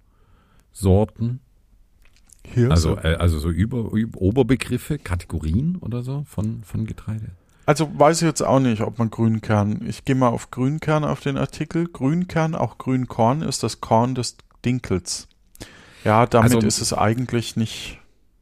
Hirse. 2.45 2.71
Also, 2.71 2.97
äh, 2.97 3.15
also 3.15 3.39
so 3.39 3.49
Über, 3.49 3.91
Über 3.91 4.21
Oberbegriffe, 4.21 4.99
Kategorien 4.99 5.77
oder 5.77 6.03
so 6.03 6.25
von, 6.27 6.63
von 6.63 6.85
Getreide? 6.85 7.31
Also 7.65 7.89
weiß 7.97 8.21
ich 8.21 8.27
jetzt 8.27 8.43
auch 8.43 8.59
nicht, 8.59 8.81
ob 8.81 8.99
man 8.99 9.09
Grünkern. 9.09 9.81
Ich 9.87 10.05
gehe 10.05 10.15
mal 10.15 10.29
auf 10.29 10.51
Grünkern 10.51 11.03
auf 11.03 11.21
den 11.21 11.37
Artikel. 11.37 11.87
Grünkern, 11.87 12.53
auch 12.53 12.77
Grünkorn, 12.77 13.41
ist 13.41 13.63
das 13.63 13.81
Korn 13.81 14.13
des 14.13 14.37
Dinkels. 14.63 15.27
Ja, 16.05 16.25
damit 16.25 16.53
Also- 16.55 16.65
ist 16.67 16.79
es 16.81 16.93
eigentlich 16.93 17.55
nicht, 17.57 17.99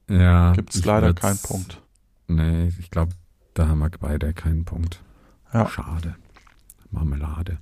Ja. 0.10 0.52
gibt 0.54 0.76
es 0.76 0.86
leider 0.86 1.14
keinen 1.14 1.40
Punkt. 1.40 1.82
Nee, 2.28 2.72
ich 2.80 2.92
glaube, 2.92 3.14
da 3.56 3.68
haben 3.68 3.80
wir 3.80 3.90
beide 3.90 4.34
keinen 4.34 4.66
Punkt. 4.66 5.02
Ja. 5.54 5.68
Schade. 5.68 6.16
Marmelade. 6.92 7.58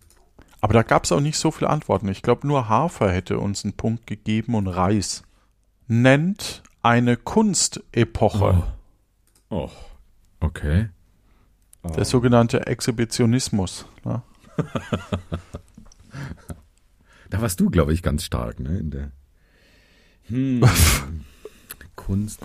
Aber 0.59 0.73
da 0.73 0.83
gab 0.83 1.05
es 1.05 1.11
auch 1.11 1.19
nicht 1.21 1.37
so 1.37 1.51
viele 1.51 1.69
Antworten. 1.69 2.07
Ich 2.09 2.21
glaube, 2.21 2.45
nur 2.47 2.67
Hafer 2.69 3.11
hätte 3.11 3.39
uns 3.39 3.63
einen 3.63 3.73
Punkt 3.73 4.05
gegeben 4.07 4.55
und 4.55 4.67
Reis. 4.67 5.23
Nennt 5.87 6.61
eine 6.83 7.17
Kunstepoche. 7.17 8.63
Oh. 9.49 9.55
oh. 9.55 9.69
Okay. 10.39 10.89
Der 11.95 12.05
sogenannte 12.05 12.67
Exhibitionismus. 12.67 13.85
Ne? 14.03 14.21
Da 17.29 17.41
warst 17.41 17.59
du, 17.61 17.69
glaube 17.69 17.93
ich, 17.93 18.03
ganz 18.03 18.23
stark, 18.25 18.59
ne? 18.59 18.77
In 18.77 18.91
der 18.91 19.11
hm. 20.31 20.63
Kunst. 21.95 22.39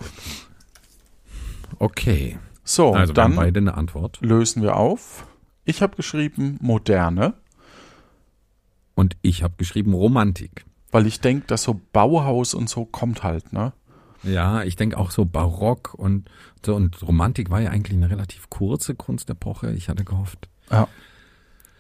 Okay. 1.78 2.39
So, 2.64 2.93
Also 2.95 3.12
dann 3.12 3.37
beide 3.37 3.61
eine 3.61 3.74
Antwort. 3.74 4.18
lösen 4.20 4.62
wir 4.62 4.76
auf. 4.76 5.26
Ich 5.64 5.82
habe 5.82 5.97
geschrieben 5.97 6.59
moderne, 6.61 7.34
Und 8.95 9.16
ich 9.22 9.43
habe 9.43 9.55
geschrieben 9.57 9.93
Romantik. 9.95 10.64
weil 10.93 11.07
ich 11.07 11.20
denke, 11.20 11.47
dass 11.49 11.62
so 11.64 11.80
Bauhaus 11.93 12.55
und 12.55 12.68
so 12.68 12.84
kommt 12.84 13.22
halt, 13.22 13.53
ne? 13.53 13.72
Ja, 14.22 14.62
ich 14.62 14.76
denke 14.76 14.97
auch 14.99 15.11
so 15.11 15.24
Barock 15.24 15.95
und 15.95 16.28
so 16.64 16.74
und 16.74 17.01
Romantik 17.03 17.51
war 17.51 17.61
ja 17.61 17.70
eigentlich 17.70 17.97
eine 17.97 18.11
relativ 18.11 18.49
kurze 18.51 18.95
Kunstepoche. 18.95 19.70
Ich 19.72 19.89
hatte 19.89 20.05
gehofft. 20.05 20.49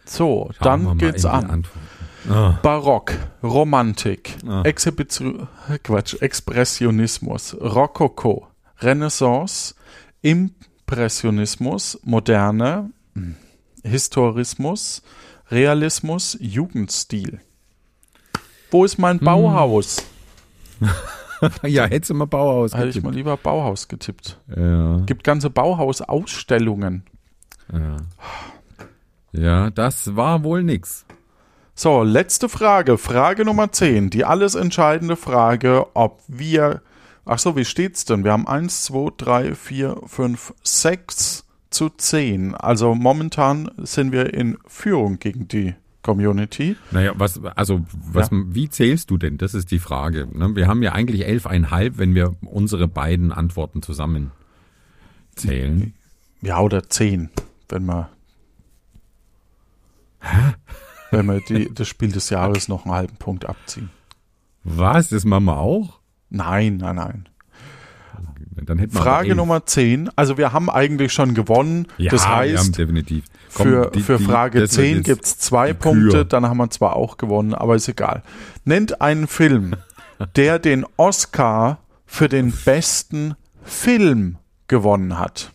So, 0.04 0.50
Schauen 0.58 0.84
dann 0.84 0.98
geht's 0.98 1.24
an. 1.24 1.50
Antworten. 1.50 1.88
Ah, 2.28 2.58
Barock, 2.62 3.12
Romantik, 3.42 4.36
Ah. 4.46 4.62
Exhibition, 4.64 5.48
Quatsch, 5.82 6.14
Expressionismus, 6.20 7.56
Rokoko, 7.60 8.48
Renaissance, 8.80 9.74
Impressionismus, 10.22 11.98
Moderne, 12.04 12.90
hm, 13.14 13.36
Historismus, 13.84 15.02
Realismus, 15.50 16.36
Jugendstil. 16.40 17.40
Wo 18.70 18.84
ist 18.84 18.96
Hm. 18.96 19.02
mein 19.02 19.18
Bauhaus? 19.20 20.02
ja, 21.62 21.84
hättest 21.86 22.10
du 22.10 22.14
mal 22.14 22.26
Bauhaus 22.26 22.74
Hätte 22.74 22.98
ich 22.98 23.02
mal 23.02 23.14
lieber 23.14 23.36
Bauhaus 23.36 23.88
getippt. 23.88 24.38
Ja, 24.54 24.98
Gibt 25.06 25.22
ganze 25.24 25.48
Bauhausausstellungen. 25.50 27.04
ja. 27.72 27.96
ja, 29.32 29.70
das 29.70 30.16
war 30.16 30.42
wohl 30.44 30.62
nix. 30.62 31.04
So, 31.78 32.02
letzte 32.02 32.48
Frage. 32.48 32.96
Frage 32.96 33.44
Nummer 33.44 33.70
10. 33.70 34.08
Die 34.08 34.24
alles 34.24 34.54
entscheidende 34.54 35.14
Frage, 35.14 35.86
ob 35.94 36.22
wir. 36.26 36.80
Ach 37.26 37.38
so, 37.38 37.54
wie 37.54 37.66
steht's 37.66 38.06
denn? 38.06 38.24
Wir 38.24 38.32
haben 38.32 38.48
1, 38.48 38.84
2, 38.84 39.12
3, 39.18 39.54
4, 39.54 40.00
5, 40.06 40.54
6 40.62 41.44
zu 41.68 41.90
10. 41.90 42.54
Also 42.54 42.94
momentan 42.94 43.70
sind 43.76 44.10
wir 44.10 44.32
in 44.32 44.56
Führung 44.66 45.18
gegen 45.18 45.48
die 45.48 45.74
Community. 46.00 46.76
Naja, 46.92 47.12
was, 47.16 47.44
also, 47.44 47.84
was, 47.92 48.30
wie 48.32 48.70
zählst 48.70 49.10
du 49.10 49.18
denn? 49.18 49.36
Das 49.36 49.52
ist 49.52 49.70
die 49.70 49.78
Frage. 49.78 50.28
Ne? 50.32 50.56
Wir 50.56 50.68
haben 50.68 50.82
ja 50.82 50.92
eigentlich 50.92 51.26
elfeinhalb, 51.26 51.98
wenn 51.98 52.14
wir 52.14 52.36
unsere 52.40 52.88
beiden 52.88 53.32
Antworten 53.32 53.82
zusammen 53.82 54.30
zählen. 55.34 55.92
Ja, 56.40 56.58
oder 56.60 56.88
10, 56.88 57.28
wenn 57.68 57.84
wir. 57.84 58.08
Wenn 61.10 61.26
wir 61.26 61.40
die, 61.40 61.72
das 61.72 61.88
Spiel 61.88 62.12
des 62.12 62.30
Jahres 62.30 62.68
noch 62.68 62.84
einen 62.84 62.94
halben 62.94 63.16
Punkt 63.16 63.46
abziehen. 63.46 63.90
Was? 64.64 65.08
Das 65.10 65.24
machen 65.24 65.44
wir 65.44 65.58
auch? 65.58 66.00
Nein, 66.30 66.78
nein, 66.78 66.96
nein. 66.96 67.28
Frage 68.90 69.28
elf. 69.28 69.36
Nummer 69.36 69.64
10. 69.66 70.10
Also 70.16 70.38
wir 70.38 70.52
haben 70.52 70.70
eigentlich 70.70 71.12
schon 71.12 71.34
gewonnen. 71.34 71.86
Ja, 71.98 72.10
das 72.10 72.22
wir 72.24 72.28
haben 72.28 72.38
heißt, 72.38 72.78
definitiv. 72.78 73.24
Komm, 73.54 73.66
Für, 73.66 73.90
die- 73.90 74.00
für 74.00 74.18
die- 74.18 74.24
Frage 74.24 74.58
wird 74.60 74.70
10 74.72 74.96
jetzt- 74.96 75.04
gibt 75.04 75.24
es 75.24 75.38
zwei 75.38 75.68
die 75.68 75.74
Punkte, 75.74 76.24
dann 76.24 76.46
haben 76.46 76.56
wir 76.56 76.70
zwar 76.70 76.96
auch 76.96 77.16
gewonnen, 77.18 77.54
aber 77.54 77.76
ist 77.76 77.88
egal. 77.88 78.22
Nennt 78.64 79.00
einen 79.00 79.26
Film, 79.28 79.74
der 80.36 80.58
den 80.58 80.84
Oscar 80.96 81.78
für 82.06 82.28
den 82.28 82.52
besten 82.64 83.34
Film 83.62 84.38
gewonnen 84.68 85.18
hat. 85.18 85.52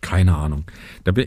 Keine 0.00 0.36
Ahnung. 0.36 0.64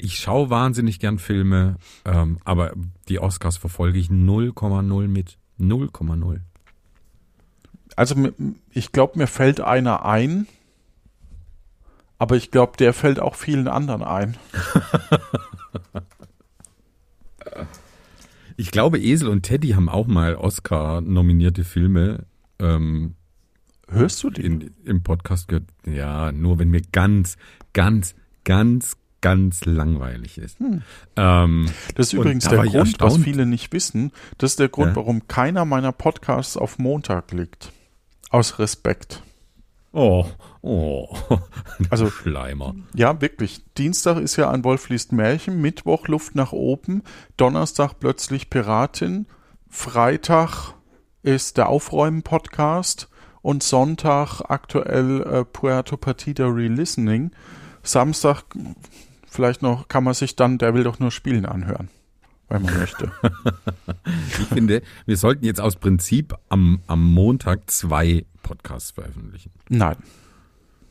Ich 0.02 0.18
schaue 0.18 0.50
wahnsinnig 0.50 1.00
gern 1.00 1.20
Filme, 1.20 1.78
ähm, 2.06 2.40
aber 2.44 2.74
die 3.10 3.20
Oscars 3.20 3.58
verfolge 3.58 4.00
ich 4.00 4.08
0,0 4.08 5.08
mit. 5.08 5.38
0,0. 5.60 6.40
Also 7.96 8.16
ich 8.72 8.92
glaube, 8.92 9.18
mir 9.20 9.28
fällt 9.28 9.62
einer 9.62 10.06
ein, 10.06 10.48
aber 12.18 12.36
ich 12.36 12.52
glaube, 12.52 12.78
der 12.78 12.94
fällt 12.94 13.20
auch 13.20 13.36
vielen 13.36 13.68
anderen 13.68 14.04
ein. 14.04 14.38
Ich 18.58 18.70
glaube, 18.70 19.00
Esel 19.00 19.28
und 19.30 19.42
Teddy 19.42 19.70
haben 19.70 19.90
auch 19.90 20.06
mal 20.06 20.36
Oscar-nominierte 20.36 21.64
Filme 21.64 22.26
ähm, 22.60 23.16
Hörst 23.88 24.24
du 24.24 24.30
den? 24.30 24.62
in, 24.62 24.74
im 24.86 25.04
Podcast 25.04 25.48
gehört. 25.48 25.66
Ja, 25.86 26.32
nur 26.32 26.60
wenn 26.60 26.70
mir 26.70 26.84
ganz, 26.92 27.38
ganz, 27.74 28.14
ganz, 28.44 28.98
ganz 29.22 29.66
langweilig 29.66 30.38
ist. 30.38 30.58
Ähm, 31.16 31.70
Das 31.96 32.08
ist 32.08 32.14
übrigens 32.14 32.48
der 32.48 32.64
Grund, 32.64 32.96
was 33.00 33.18
viele 33.18 33.46
nicht 33.46 33.72
wissen. 33.74 34.12
Das 34.38 34.52
ist 34.52 34.60
der 34.60 34.70
Grund, 34.70 34.92
Ja. 34.92 34.96
warum 34.96 35.28
keiner 35.28 35.66
meiner 35.66 35.92
Podcasts 35.92 36.58
auf 36.58 36.80
Montag 36.80 37.32
liegt. 37.32 37.72
Aus 38.30 38.60
Respekt. 38.60 39.22
oh, 39.94 40.26
oh. 40.62 41.18
Also 41.90 42.10
Schleimer. 42.10 42.76
Ja, 42.96 43.20
wirklich. 43.22 43.62
Dienstag 43.78 44.18
ist 44.18 44.38
ja 44.38 44.50
ein 44.50 44.64
Wolf 44.64 44.88
liest 44.90 45.12
Märchen, 45.12 45.60
Mittwoch 45.62 46.08
Luft 46.08 46.34
nach 46.36 46.52
oben, 46.54 47.04
Donnerstag 47.38 48.00
plötzlich 48.00 48.50
Piratin, 48.50 49.28
Freitag 49.70 50.74
ist 51.24 51.58
der 51.58 51.70
Aufräumen-Podcast 51.70 53.10
und 53.42 53.64
Sonntag 53.64 54.42
aktuell 54.50 55.22
äh, 55.22 55.44
Puerto 55.46 55.98
Partida 55.98 56.48
Re-Listening. 56.48 57.32
Samstag 57.84 58.44
vielleicht 59.30 59.62
noch 59.62 59.88
kann 59.88 60.04
man 60.04 60.14
sich 60.14 60.36
dann 60.36 60.58
Der 60.58 60.74
will 60.74 60.84
doch 60.84 61.00
nur 61.00 61.12
spielen 61.12 61.46
anhören, 61.46 61.90
wenn 62.50 62.62
man 62.64 62.78
möchte. 62.78 63.12
Ich 64.40 64.48
finde, 64.48 64.82
wir 65.06 65.18
sollten 65.18 65.46
jetzt 65.46 65.62
aus 65.62 65.76
Prinzip 65.76 66.36
am, 66.50 66.82
am 66.88 67.04
Montag 67.04 67.70
zwei 67.70 68.26
Podcasts 68.44 68.92
veröffentlichen. 68.92 69.52
Nein. 69.70 69.98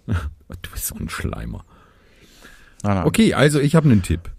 Du 0.63 0.71
bist 0.73 0.87
so 0.87 0.97
ein 0.97 1.09
Schleimer. 1.09 1.65
Nein, 2.83 2.97
nein. 2.97 3.07
Okay, 3.07 3.35
also 3.35 3.61
ich 3.61 3.77
habe 3.77 3.89
einen 3.89 4.03
Tipp. 4.03 4.31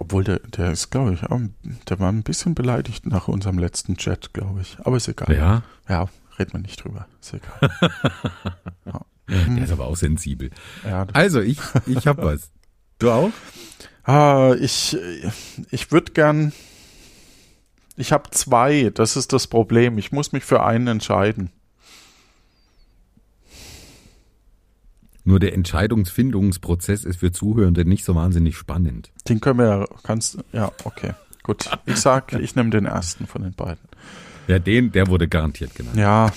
Obwohl 0.00 0.24
der, 0.24 0.40
der 0.40 0.72
ist, 0.72 0.90
glaube 0.90 1.14
ich, 1.14 1.22
auch, 1.24 1.40
der 1.88 1.98
war 2.00 2.10
ein 2.10 2.22
bisschen 2.22 2.54
beleidigt 2.54 3.06
nach 3.06 3.28
unserem 3.28 3.58
letzten 3.58 3.96
Chat, 3.96 4.32
glaube 4.32 4.60
ich. 4.62 4.76
Aber 4.80 4.96
ist 4.96 5.08
egal. 5.08 5.34
Ja, 5.36 5.62
Ja, 5.88 6.08
reden 6.38 6.52
wir 6.52 6.60
nicht 6.60 6.82
drüber. 6.82 7.06
Ist 7.20 7.34
egal. 7.34 7.70
der 9.28 9.64
ist 9.64 9.72
aber 9.72 9.86
auch 9.86 9.96
sensibel. 9.96 10.50
Ja, 10.84 11.06
Also, 11.12 11.40
ich, 11.40 11.58
ich 11.86 12.06
habe 12.06 12.22
was. 12.24 12.50
Du 12.98 13.10
auch? 13.10 13.30
Ah, 14.04 14.54
ich 14.58 14.96
ich 15.70 15.92
würde 15.92 16.12
gern. 16.12 16.52
Ich 17.96 18.12
habe 18.12 18.30
zwei, 18.30 18.90
das 18.94 19.16
ist 19.16 19.32
das 19.32 19.48
Problem. 19.48 19.98
Ich 19.98 20.12
muss 20.12 20.32
mich 20.32 20.44
für 20.44 20.62
einen 20.64 20.86
entscheiden. 20.86 21.50
Nur 25.24 25.40
der 25.40 25.52
Entscheidungsfindungsprozess 25.52 27.04
ist 27.04 27.20
für 27.20 27.32
Zuhörende 27.32 27.84
nicht 27.84 28.02
so 28.04 28.14
wahnsinnig 28.14 28.56
spannend. 28.56 29.10
Den 29.28 29.40
können 29.42 29.58
wir 29.58 29.66
ja, 29.66 29.86
kannst, 30.02 30.38
ja, 30.52 30.72
okay, 30.84 31.12
gut. 31.42 31.68
Ich 31.84 31.96
sag, 31.96 32.32
ich 32.32 32.56
nehme 32.56 32.70
den 32.70 32.86
ersten 32.86 33.26
von 33.26 33.42
den 33.42 33.52
beiden. 33.52 33.82
Ja, 34.46 34.58
den, 34.58 34.90
der 34.90 35.08
wurde 35.08 35.28
garantiert 35.28 35.74
genannt. 35.74 35.98
Ja. 35.98 36.32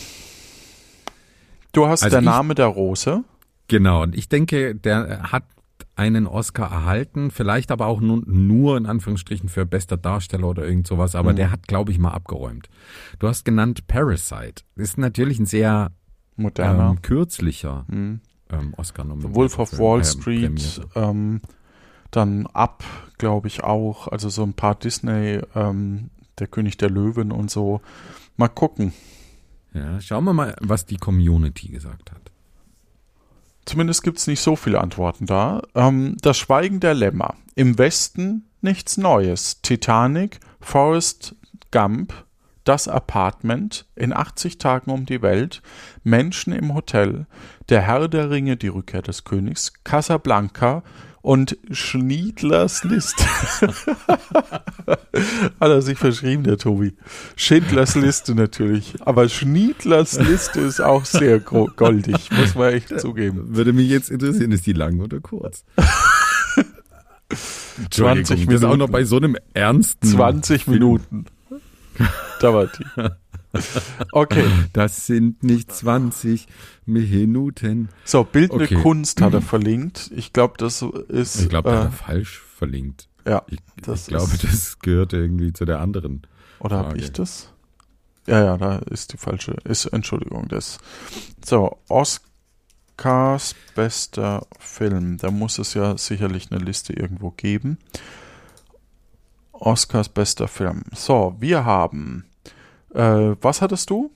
Du 1.73 1.87
hast 1.87 2.03
Also 2.03 2.15
der 2.15 2.19
ich- 2.21 2.25
Name 2.25 2.55
der 2.55 2.67
Rose. 2.67 3.23
Genau, 3.67 4.03
und 4.03 4.15
ich 4.15 4.27
denke, 4.27 4.75
der 4.75 5.31
hat 5.31 5.43
einen 5.95 6.27
Oscar 6.27 6.71
erhalten, 6.71 7.31
vielleicht 7.31 7.71
aber 7.71 7.85
auch 7.87 8.01
nur, 8.01 8.21
nur 8.25 8.75
in 8.77 8.85
Anführungsstrichen 8.85 9.49
für 9.49 9.65
bester 9.65 9.97
Darsteller 9.97 10.47
oder 10.47 10.65
irgend 10.65 10.87
sowas, 10.87 11.15
aber 11.15 11.33
der 11.33 11.51
hat, 11.51 11.67
glaube 11.67 11.91
ich, 11.91 11.99
mal 11.99 12.11
abgeräumt. 12.11 12.69
Du 13.19 13.27
hast 13.27 13.45
genannt 13.45 13.87
Parasite. 13.87 14.63
Das 14.75 14.89
ist 14.89 14.97
natürlich 14.97 15.39
ein 15.39 15.45
sehr 15.45 15.91
Moderner. 16.37 16.91
ähm, 16.91 17.01
kürzlicher 17.01 17.85
Hm. 17.89 18.19
ähm, 18.51 18.73
oscar 18.77 19.03
nominierter 19.03 19.35
Wolf 19.35 19.59
of 19.59 19.77
Wall 19.79 20.01
äh, 20.01 20.05
Street, 20.05 20.81
ähm, 20.95 21.41
dann 22.09 22.47
Up, 22.47 22.83
glaube 23.17 23.47
ich 23.47 23.63
auch. 23.63 24.07
Also 24.07 24.29
so 24.29 24.43
ein 24.43 24.53
paar 24.53 24.75
Disney, 24.75 25.39
ähm, 25.55 26.09
der 26.39 26.47
König 26.47 26.77
der 26.77 26.89
Löwen 26.89 27.31
und 27.31 27.51
so. 27.51 27.81
Mal 28.37 28.47
gucken. 28.49 28.91
Ja, 29.73 30.01
schauen 30.01 30.25
wir 30.25 30.33
mal, 30.33 30.55
was 30.59 30.85
die 30.85 30.97
Community 30.97 31.69
gesagt 31.69 32.11
hat. 32.11 32.31
Zumindest 33.65 34.03
gibt 34.03 34.17
es 34.17 34.27
nicht 34.27 34.41
so 34.41 34.55
viele 34.55 34.81
Antworten 34.81 35.25
da. 35.25 35.61
Ähm, 35.75 36.17
das 36.21 36.37
Schweigen 36.37 36.79
der 36.79 36.93
Lämmer. 36.93 37.35
Im 37.55 37.77
Westen 37.77 38.45
nichts 38.61 38.97
Neues. 38.97 39.61
Titanic, 39.61 40.39
Forrest 40.59 41.35
Gump, 41.71 42.13
Das 42.63 42.87
Apartment, 42.87 43.85
in 43.95 44.13
80 44.13 44.57
Tagen 44.57 44.91
um 44.91 45.05
die 45.05 45.21
Welt, 45.21 45.61
Menschen 46.03 46.53
im 46.53 46.73
Hotel, 46.73 47.25
Der 47.69 47.81
Herr 47.81 48.07
der 48.07 48.29
Ringe, 48.29 48.57
die 48.57 48.67
Rückkehr 48.67 49.01
des 49.01 49.23
Königs, 49.23 49.73
Casablanca 49.83 50.83
und 51.21 51.57
Schniedlers 51.69 52.83
Liste. 52.83 53.23
Hat 54.87 54.99
er 55.59 55.81
sich 55.81 55.97
verschrieben, 55.97 56.43
der 56.43 56.57
Tobi. 56.57 56.93
Schindlers 57.35 57.95
Liste 57.95 58.35
natürlich. 58.35 58.95
Aber 59.01 59.29
Schniedlers 59.29 60.19
Liste 60.19 60.61
ist 60.61 60.81
auch 60.81 61.05
sehr 61.05 61.39
goldig, 61.39 62.29
muss 62.31 62.55
man 62.55 62.73
echt 62.73 62.99
zugeben. 62.99 63.55
Würde 63.55 63.71
mich 63.73 63.89
jetzt 63.89 64.09
interessieren, 64.09 64.51
ist 64.51 64.65
die 64.65 64.73
lang 64.73 64.99
oder 64.99 65.19
kurz? 65.19 65.63
Entschuldigung, 67.77 68.25
20 68.25 68.47
das 68.47 68.63
auch 68.63 68.69
noch 68.69 68.87
Minuten. 68.87 68.91
bei 68.91 69.03
so 69.05 69.17
einem 69.17 69.37
ernsten 69.53 70.07
20 70.07 70.65
Film. 70.65 70.99
Da 72.39 72.53
war 72.53 72.67
die. 72.67 72.85
Okay. 74.11 74.45
Das 74.73 75.05
sind 75.07 75.43
nicht 75.43 75.71
20 75.71 76.47
Minuten. 76.85 77.89
So, 78.05 78.23
bildende 78.23 78.63
Okay. 78.65 78.75
Kunst 78.75 79.21
hat 79.21 79.33
er 79.33 79.41
verlinkt. 79.41 80.09
Ich 80.15 80.31
glaube, 80.33 80.53
das 80.57 80.81
ist. 80.81 81.41
Ich 81.41 81.49
glaube, 81.49 81.69
da 81.69 81.77
hat 81.79 81.83
äh, 81.83 81.87
er 81.87 81.91
falsch 81.91 82.39
verlinkt. 82.39 83.09
ja, 83.27 83.41
Ich, 83.47 83.59
das 83.81 84.03
ich 84.03 84.07
glaube, 84.07 84.33
ist, 84.33 84.43
das 84.43 84.79
gehört 84.79 85.13
irgendwie 85.13 85.51
zu 85.51 85.65
der 85.65 85.79
anderen. 85.81 86.21
Oder 86.59 86.77
habe 86.77 86.97
ich 86.97 87.11
das? 87.11 87.51
Ja, 88.27 88.43
ja, 88.43 88.57
da 88.57 88.77
ist 88.89 89.13
die 89.13 89.17
falsche. 89.17 89.57
Ist, 89.63 89.85
Entschuldigung, 89.87 90.47
das. 90.47 90.77
So, 91.43 91.77
Oscars 91.89 93.55
bester 93.75 94.45
Film. 94.59 95.17
Da 95.17 95.31
muss 95.31 95.57
es 95.59 95.73
ja 95.73 95.97
sicherlich 95.97 96.51
eine 96.51 96.63
Liste 96.63 96.93
irgendwo 96.93 97.31
geben. 97.31 97.79
Oscars 99.61 100.09
bester 100.09 100.47
Film. 100.47 100.83
So, 100.93 101.35
wir 101.39 101.65
haben. 101.65 102.25
Äh, 102.93 103.35
was 103.41 103.61
hattest 103.61 103.89
du? 103.89 104.11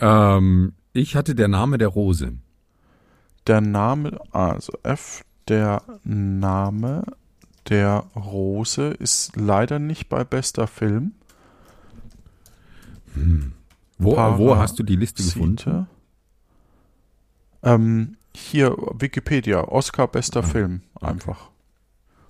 Ähm, 0.00 0.74
ich 0.92 1.16
hatte 1.16 1.34
der 1.34 1.48
Name 1.48 1.78
der 1.78 1.88
Rose. 1.88 2.32
Der 3.46 3.60
Name, 3.60 4.20
also 4.30 4.72
F, 4.82 5.24
der 5.48 5.82
Name 6.04 7.04
der 7.68 8.04
Rose 8.14 8.88
ist 8.88 9.36
leider 9.36 9.78
nicht 9.78 10.08
bei 10.08 10.24
bester 10.24 10.66
Film. 10.66 11.12
Wo, 13.98 14.14
Para- 14.14 14.38
wo 14.38 14.56
hast 14.56 14.78
du 14.78 14.82
die 14.82 14.96
Liste 14.96 15.22
gefunden? 15.22 15.86
Ähm, 17.62 18.16
hier, 18.34 18.76
Wikipedia, 18.98 19.60
Oscar 19.68 20.08
bester 20.08 20.42
Film, 20.42 20.82
einfach. 21.00 21.50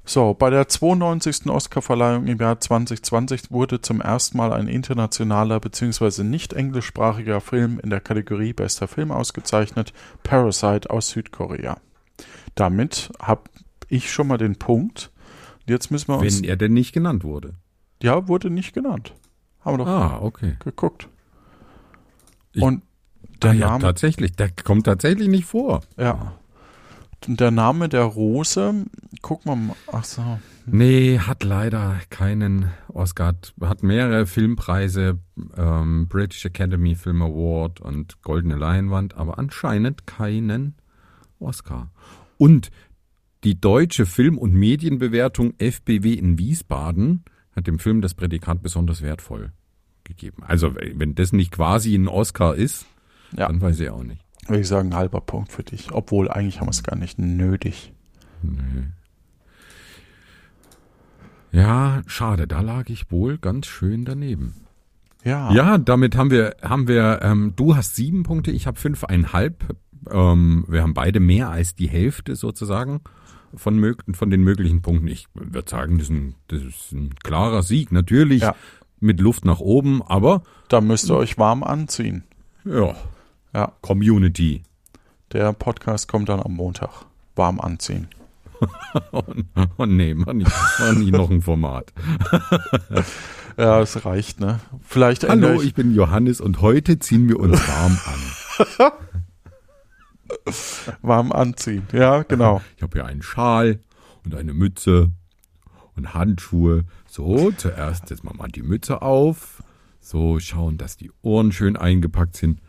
So, 0.06 0.34
bei 0.34 0.50
der 0.50 0.68
92. 0.68 1.46
Oscarverleihung 1.48 2.26
im 2.26 2.38
Jahr 2.38 2.60
2020 2.60 3.50
wurde 3.50 3.80
zum 3.80 4.02
ersten 4.02 4.36
Mal 4.36 4.52
ein 4.52 4.68
internationaler 4.68 5.60
bzw. 5.60 6.22
nicht 6.24 6.52
englischsprachiger 6.52 7.40
Film 7.40 7.80
in 7.82 7.88
der 7.88 8.00
Kategorie 8.00 8.52
bester 8.52 8.86
Film 8.86 9.10
ausgezeichnet, 9.10 9.94
Parasite 10.22 10.90
aus 10.90 11.08
Südkorea. 11.10 11.78
Damit 12.54 13.10
habe 13.20 13.42
ich 13.88 14.12
schon 14.12 14.26
mal 14.28 14.36
den 14.36 14.56
Punkt. 14.56 15.10
Jetzt 15.66 15.90
müssen 15.90 16.08
wir 16.08 16.18
uns. 16.18 16.42
Wenn 16.42 16.48
er 16.50 16.56
denn 16.56 16.74
nicht 16.74 16.92
genannt 16.92 17.24
wurde. 17.24 17.54
ja, 18.02 18.28
wurde 18.28 18.50
nicht 18.50 18.74
genannt. 18.74 19.14
Haben 19.64 19.78
wir 19.78 19.84
doch 19.86 19.90
Ah, 19.90 20.18
okay. 20.20 20.56
geguckt. 20.62 21.08
Ich- 22.52 22.62
Und 22.62 22.82
der 23.42 23.50
ah, 23.52 23.54
ja, 23.54 23.66
Name. 23.68 23.80
tatsächlich. 23.82 24.32
Der 24.36 24.50
kommt 24.50 24.84
tatsächlich 24.84 25.28
nicht 25.28 25.46
vor. 25.46 25.80
Ja. 25.96 26.34
Der 27.26 27.50
Name 27.50 27.88
der 27.88 28.02
Rose, 28.04 28.84
guck 29.22 29.46
mal, 29.46 29.58
ach 29.90 30.04
so. 30.04 30.38
Nee, 30.66 31.18
hat 31.18 31.42
leider 31.44 32.00
keinen 32.10 32.70
Oscar. 32.88 33.28
Hat, 33.28 33.54
hat 33.62 33.82
mehrere 33.82 34.26
Filmpreise, 34.26 35.18
ähm, 35.56 36.06
British 36.08 36.44
Academy 36.44 36.94
Film 36.94 37.22
Award 37.22 37.80
und 37.80 38.22
Goldene 38.22 38.56
Leinwand, 38.56 39.14
aber 39.14 39.38
anscheinend 39.38 40.06
keinen 40.06 40.74
Oscar. 41.38 41.90
Und 42.38 42.70
die 43.44 43.60
deutsche 43.60 44.06
Film- 44.06 44.38
und 44.38 44.54
Medienbewertung 44.54 45.54
FBW 45.58 46.14
in 46.14 46.38
Wiesbaden 46.38 47.24
hat 47.54 47.66
dem 47.66 47.78
Film 47.78 48.00
das 48.00 48.14
Prädikat 48.14 48.62
besonders 48.62 49.02
wertvoll 49.02 49.52
gegeben. 50.04 50.42
Also 50.46 50.74
wenn 50.74 51.14
das 51.14 51.32
nicht 51.32 51.52
quasi 51.52 51.94
ein 51.94 52.08
Oscar 52.08 52.54
ist, 52.54 52.86
Ja. 53.36 53.48
dann 53.48 53.60
weiß 53.60 53.80
ich 53.80 53.90
auch 53.90 54.02
nicht. 54.02 54.23
Würde 54.46 54.60
ich 54.60 54.68
sagen, 54.68 54.90
ein 54.90 54.96
halber 54.96 55.20
Punkt 55.20 55.52
für 55.52 55.62
dich. 55.62 55.92
Obwohl, 55.92 56.30
eigentlich 56.30 56.60
haben 56.60 56.66
wir 56.66 56.70
es 56.72 56.82
gar 56.82 56.96
nicht 56.96 57.18
nötig. 57.18 57.92
Ja, 61.52 62.02
schade, 62.06 62.46
da 62.46 62.60
lag 62.60 62.88
ich 62.88 63.10
wohl 63.10 63.38
ganz 63.38 63.66
schön 63.66 64.04
daneben. 64.04 64.54
Ja. 65.24 65.52
Ja, 65.52 65.78
damit 65.78 66.16
haben 66.16 66.30
wir, 66.30 66.56
haben 66.62 66.88
wir, 66.88 67.20
ähm, 67.22 67.52
du 67.56 67.76
hast 67.76 67.94
sieben 67.96 68.24
Punkte, 68.24 68.50
ich 68.50 68.66
habe 68.66 68.78
fünfeinhalb. 68.78 69.76
Ähm, 70.10 70.64
wir 70.68 70.82
haben 70.82 70.92
beide 70.94 71.20
mehr 71.20 71.48
als 71.48 71.74
die 71.74 71.88
Hälfte 71.88 72.36
sozusagen 72.36 73.00
von, 73.54 73.78
mög 73.78 74.02
von 74.12 74.30
den 74.30 74.42
möglichen 74.42 74.82
Punkten. 74.82 75.06
Ich 75.06 75.28
würde 75.32 75.70
sagen, 75.70 75.96
das 75.98 76.08
ist, 76.08 76.10
ein, 76.10 76.34
das 76.48 76.62
ist 76.62 76.92
ein 76.92 77.14
klarer 77.22 77.62
Sieg. 77.62 77.92
Natürlich 77.92 78.42
Ja. 78.42 78.54
mit 79.00 79.20
Luft 79.20 79.44
nach 79.46 79.60
oben, 79.60 80.02
aber 80.02 80.42
Da 80.68 80.80
müsst 80.82 81.08
ihr 81.08 81.16
euch 81.16 81.38
warm 81.38 81.62
anziehen. 81.62 82.24
ja, 82.64 82.94
Ja. 83.54 83.72
Community. 83.82 84.62
Der 85.32 85.52
Podcast 85.52 86.08
kommt 86.08 86.28
dann 86.28 86.40
am 86.40 86.54
Montag. 86.54 87.06
Warm 87.36 87.60
anziehen. 87.60 88.08
Oh, 89.12 89.22
oh 89.78 89.86
nee, 89.86 90.14
mach 90.14 90.32
nicht 90.32 90.50
noch 91.12 91.30
ein 91.30 91.42
Format. 91.42 91.92
Ja, 93.56 93.80
es 93.80 94.04
reicht, 94.04 94.40
ne? 94.40 94.58
Vielleicht 94.82 95.28
Hallo, 95.28 95.62
ich 95.62 95.74
bin 95.74 95.94
Johannes 95.94 96.40
und 96.40 96.60
heute 96.60 96.98
ziehen 96.98 97.28
wir 97.28 97.38
uns 97.38 97.60
warm 97.68 97.98
an. 98.80 98.92
warm 101.02 101.30
anziehen. 101.30 101.86
Ja, 101.92 102.24
genau. 102.24 102.62
Ich 102.76 102.82
habe 102.82 102.98
hier 102.98 103.06
einen 103.06 103.22
Schal 103.22 103.78
und 104.24 104.34
eine 104.34 104.54
Mütze 104.54 105.12
und 105.94 106.14
Handschuhe. 106.14 106.84
So, 107.06 107.52
zuerst 107.52 108.08
setzen 108.08 108.26
wir 108.26 108.34
mal 108.34 108.48
die 108.48 108.62
Mütze 108.62 109.02
auf. 109.02 109.62
So, 110.00 110.40
schauen, 110.40 110.76
dass 110.76 110.96
die 110.96 111.12
Ohren 111.22 111.52
schön 111.52 111.76
eingepackt 111.76 112.36
sind. 112.36 112.60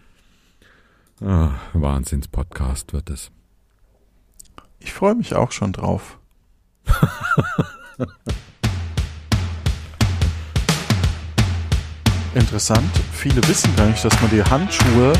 Ah, 1.23 1.51
Wahnsinns-Podcast 1.71 2.91
wird 2.91 3.09
es. 3.09 3.31
Ich 4.79 4.91
freue 4.91 5.15
mich 5.15 5.33
auch 5.33 5.53
schon 5.53 5.71
drauf. 5.71 6.19
Interessant. 12.35 12.91
Viele 13.13 13.41
wissen 13.47 13.73
gar 13.77 13.87
nicht, 13.87 14.03
dass 14.03 14.21
man 14.21 14.29
die 14.29 14.43
Handschuhe 14.43 15.13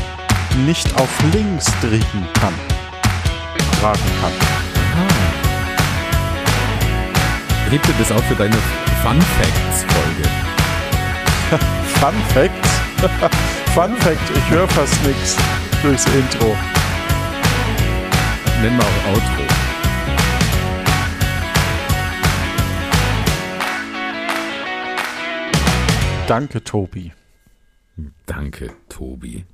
nicht 0.66 0.94
auf 1.00 1.08
links 1.32 1.64
drehen 1.80 2.28
kann. 2.34 2.52
Tragen 3.80 3.98
kann. 4.20 4.32
Heb 7.70 7.82
dir 7.82 7.94
das 7.98 8.12
auch 8.12 8.22
für 8.24 8.34
deine 8.34 8.56
Fun 9.02 9.20
Facts 9.20 9.84
Folge. 9.88 10.28
Fun 12.00 12.14
Fact. 12.34 12.66
Fun 13.74 13.96
Fact, 13.96 14.30
ich 14.36 14.50
höre 14.50 14.68
fast 14.68 15.02
nichts 15.04 15.36
durchs 15.82 16.06
Intro. 16.06 16.56
Nennen 18.62 18.78
wir 18.78 18.84
auch 18.84 19.08
Outro. 19.14 19.42
Danke, 26.26 26.64
Tobi. 26.64 27.12
Danke, 28.26 28.72
Tobi. 28.88 29.44